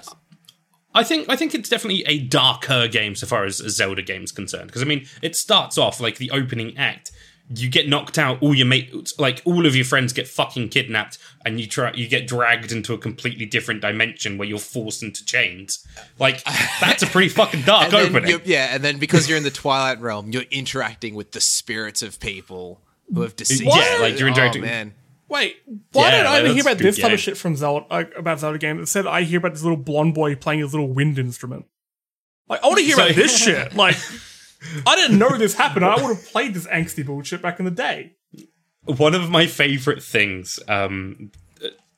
[0.93, 4.33] I think I think it's definitely a darker game so far as a Zelda game's
[4.33, 4.67] concerned.
[4.67, 7.13] Because I mean, it starts off like the opening act.
[7.49, 8.43] You get knocked out.
[8.43, 11.93] All your mates, like all of your friends, get fucking kidnapped, and you try.
[11.93, 15.87] You get dragged into a completely different dimension where you're forced into chains.
[16.19, 16.43] Like
[16.81, 18.41] that's a pretty fucking dark opening.
[18.45, 22.19] yeah, and then because you're in the Twilight realm, you're interacting with the spirits of
[22.19, 22.81] people
[23.15, 23.63] who have deceased.
[23.63, 24.95] Yeah, like you're interacting- Oh, man.
[25.31, 25.57] Wait,
[25.93, 28.13] why Yeah, did I ever hear about this good type of shit from Zelda like,
[28.17, 28.83] about Zelda games?
[28.83, 31.67] It said I hear about this little blonde boy playing his little wind instrument.
[32.49, 33.75] Like I want to hear So- about this shit.
[33.75, 33.97] Like
[34.87, 35.85] I didn't know this happened.
[35.87, 38.17] I would have played this angsty bullshit back in the day.
[38.85, 41.31] one of my favorite things um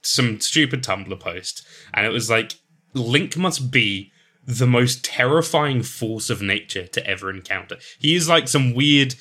[0.02, 1.64] some stupid Tumblr post,
[1.94, 2.54] and it was like
[2.92, 4.10] Link must be
[4.44, 7.76] the most terrifying force of nature to ever encounter.
[8.00, 9.14] He is like some weird,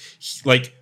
[0.43, 0.73] like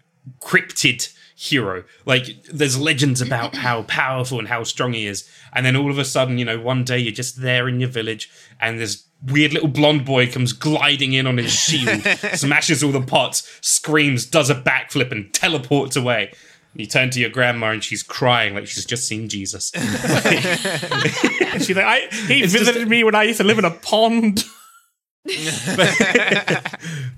[0.42, 1.86] cryptid hero.
[2.06, 5.98] Like there's legends about how powerful and how strong he is, and then all of
[5.98, 8.30] a sudden, you know, one day you're just there in your village,
[8.60, 12.02] and this weird little blonde boy comes gliding in on his shield,
[12.34, 16.32] smashes all the pots, screams, does a backflip, and teleports away.
[16.76, 19.72] You turn to your grandma and she's crying like she's just seen Jesus.
[19.76, 23.72] She's like, I, he It's just- visited me when I used to live in a
[23.72, 24.44] pond.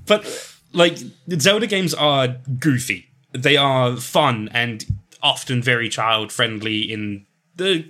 [0.08, 0.98] but like
[1.38, 2.30] Zelda games are
[2.60, 3.11] goofy.
[3.34, 4.86] They are fun and
[5.24, 7.26] often very child friendly in
[7.56, 7.86] the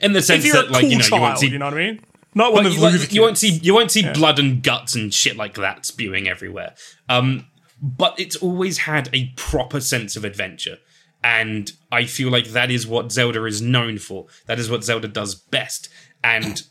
[0.00, 1.74] in the sense that like cool you know child, you won't see you know what
[1.74, 2.00] I mean?
[2.34, 5.12] Not one of you, like, you won't see you won't see blood and guts and
[5.12, 6.74] shit like that spewing everywhere.
[7.08, 7.46] Um,
[7.82, 10.78] but it's always had a proper sense of adventure,
[11.22, 14.26] and I feel like that is what Zelda is known for.
[14.46, 15.88] That is what Zelda does best,
[16.24, 16.62] and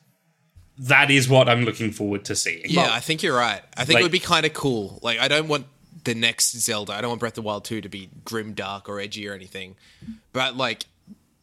[0.79, 2.63] that is what I'm looking forward to seeing.
[2.65, 3.61] Yeah, I think you're right.
[3.77, 4.99] I think Like- it would be kind of cool.
[5.03, 5.67] Like, I don't want
[6.03, 6.93] the next Zelda.
[6.93, 9.33] I don't want Breath of the Wild 2 to be grim, dark, or edgy or
[9.33, 9.75] anything.
[10.33, 10.85] But like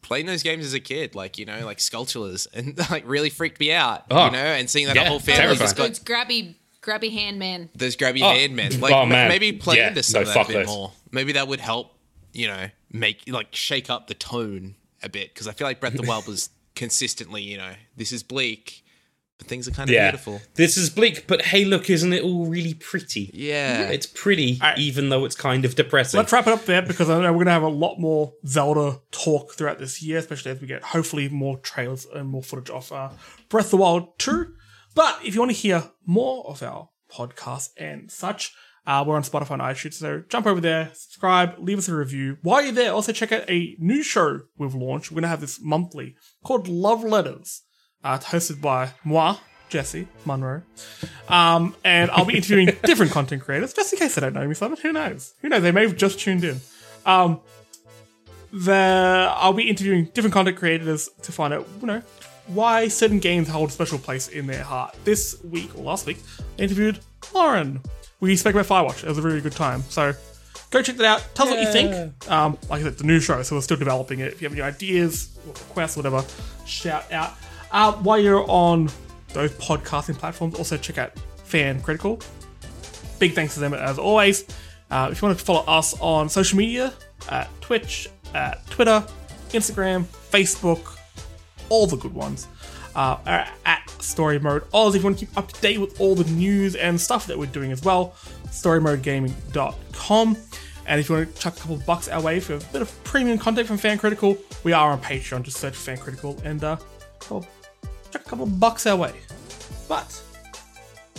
[0.01, 3.59] playing those games as a kid, like you know, like Skulltulas, and like really freaked
[3.59, 4.05] me out.
[4.11, 5.59] Oh, you know, and seeing that yeah, a whole family terrifying.
[5.59, 7.69] just got Those grabby, grabby hand man.
[7.75, 8.79] those grabby Oh, hand men.
[8.79, 9.27] Like oh, man.
[9.29, 10.67] maybe play Yeah, into some no, of that a bit those.
[10.67, 10.91] more.
[11.11, 11.95] Maybe that would help.
[12.31, 15.95] You know, make like shake up the tone a bit because I feel like Breath
[15.95, 18.83] of the Wild was consistently, you know, this is bleak,
[19.39, 20.39] but things are kind of Yeah, beautiful.
[20.55, 23.31] this is bleak, but hey, look, isn't it all really pretty?
[23.33, 24.77] Yeah, It's pretty, Alright.
[24.77, 26.19] even though it's kind of depressing.
[26.19, 28.33] Let's wrap it up there because I know we're going to have a lot more
[28.45, 32.69] Zelda talk throughout this year, especially as we get hopefully more trailers and more footage
[32.69, 33.09] of uh,
[33.49, 34.53] Breath of the Wild 2.
[34.93, 38.53] But if you want to hear more of our podcast and such,
[38.87, 42.37] uh, we're on Spotify and iTunes, so jump over there, subscribe, leave us a review.
[42.41, 45.11] While you're there, also check out a new show we've launched.
[45.11, 47.61] We're going to have this monthly called Love Letters,
[48.03, 49.37] uh, hosted by moi,
[49.69, 50.63] Jesse Munro.
[51.27, 54.53] Um, and I'll be interviewing different content creators, just in case they don't know me,
[54.53, 54.77] Simon.
[54.81, 55.33] Who knows?
[55.41, 55.61] Who knows?
[55.61, 56.59] They may have just tuned in.
[57.05, 57.39] Um,
[58.51, 62.01] the I'll be interviewing different content creators to find out, you know,
[62.47, 64.95] why certain games hold a special place in their heart.
[65.03, 66.17] This week or last week,
[66.57, 66.99] I interviewed
[67.33, 67.81] Lorne.
[68.19, 69.03] We spoke about Firewatch.
[69.03, 69.83] It was a really good time.
[69.83, 70.13] So
[70.71, 71.25] go check that out.
[71.35, 72.29] Tell us what you think.
[72.29, 74.33] Um, like I said, it's a new show, so we're still developing it.
[74.33, 76.25] If you have any ideas, or requests, whatever,
[76.65, 77.33] shout out.
[77.71, 78.89] Uh, while you're on
[79.33, 81.11] those podcasting platforms, also check out
[81.43, 82.19] Fan Critical.
[83.19, 84.45] Big thanks to them as always.
[84.89, 86.93] Uh, if you want to follow us on social media,
[87.29, 89.03] at Twitch, at Twitter,
[89.49, 90.97] Instagram, Facebook,
[91.69, 92.47] all the good ones.
[92.95, 94.95] Uh, are at Story Mode Oz.
[94.95, 97.37] If you want to keep up to date with all the news and stuff that
[97.37, 98.15] we're doing as well,
[98.47, 100.37] storymodegaming.com.
[100.87, 103.03] And if you want to chuck a couple bucks our way for a bit of
[103.03, 105.43] premium content from Fan Critical, we are on Patreon.
[105.43, 106.77] Just search Fan Critical and uh,
[107.29, 107.45] well,
[108.11, 109.13] chuck a couple of bucks our way.
[109.87, 110.21] But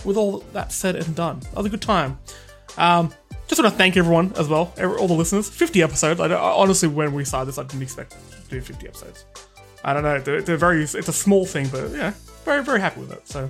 [0.04, 2.18] with all that said and done, that was a good time.
[2.76, 3.12] Um,
[3.48, 5.48] just want to thank everyone as well, all the listeners.
[5.48, 6.20] 50 episodes.
[6.20, 9.24] I, honestly, when we started this, I didn't expect to do 50 episodes.
[9.82, 10.20] I don't know.
[10.20, 10.82] They're, they're very.
[10.82, 12.12] It's a small thing, but yeah,
[12.44, 13.26] very very happy with it.
[13.26, 13.48] So,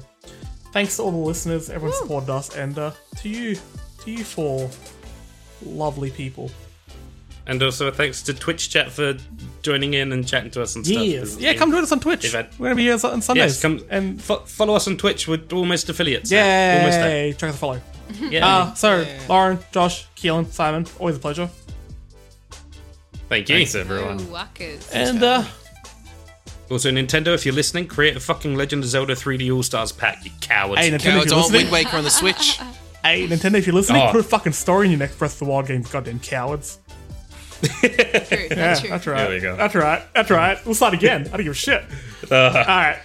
[0.73, 3.57] thanks to all the listeners, everyone supported us, and uh, to you,
[4.05, 4.71] to you four
[5.63, 6.51] lovely people.
[7.51, 9.17] And also thanks to Twitch chat for
[9.63, 11.03] joining in and chatting to us and stuff.
[11.03, 11.55] Yes, yeah.
[11.55, 12.31] Come join us on Twitch.
[12.31, 13.37] Had- We're gonna be here on Sundays.
[13.55, 15.27] Yes, come and fo- follow us on Twitch.
[15.27, 16.31] We're almost affiliates.
[16.31, 17.33] Yeah, almost there.
[17.33, 17.81] Check out the follow.
[18.31, 18.47] Yeah.
[18.47, 21.49] Uh, so Lorne, Josh, Keelan, Simon, always a pleasure.
[23.29, 23.57] Thank you.
[23.57, 24.19] Thanks, everyone.
[24.33, 24.47] Oh.
[24.93, 25.45] And uh,
[26.71, 30.25] Also, Nintendo, if you're listening, create a fucking Legend of Zelda 3D All Stars pack,
[30.25, 30.81] you cowards.
[30.81, 32.59] hey, Nintendo, Cowards if you're on Wind listening, Waker on the Switch.
[33.05, 34.11] hey, Nintendo, if you're listening, Oh.
[34.13, 35.83] put a fucking story in your next Breath of the Wild game.
[35.83, 36.79] Goddamn cowards.
[37.63, 38.89] True, Yeah, that's true.
[38.91, 39.17] that's right.
[39.25, 39.57] There we go.
[39.57, 40.03] That's right.
[40.15, 40.59] That's right.
[40.65, 41.27] We'll start again.
[41.33, 41.85] I don't give a shit.
[42.31, 42.99] Uh, All right.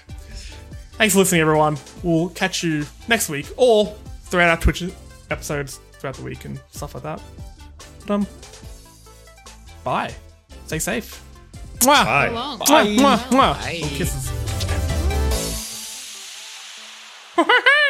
[0.98, 1.78] Thanks for listening, everyone.
[2.04, 3.96] We'll catch you next week or
[4.26, 4.84] throughout our Twitch
[5.32, 7.22] episodes throughout the week and stuff like that.
[8.06, 8.28] But um,
[9.84, 10.14] bye.
[10.68, 11.24] Stay safe.
[11.80, 12.06] Mwah.
[12.06, 12.28] Bye.
[12.30, 12.60] Long.
[12.60, 13.54] Mwah, mwah, mwah.
[13.62, 13.80] Bye.
[13.82, 14.32] Little kisses.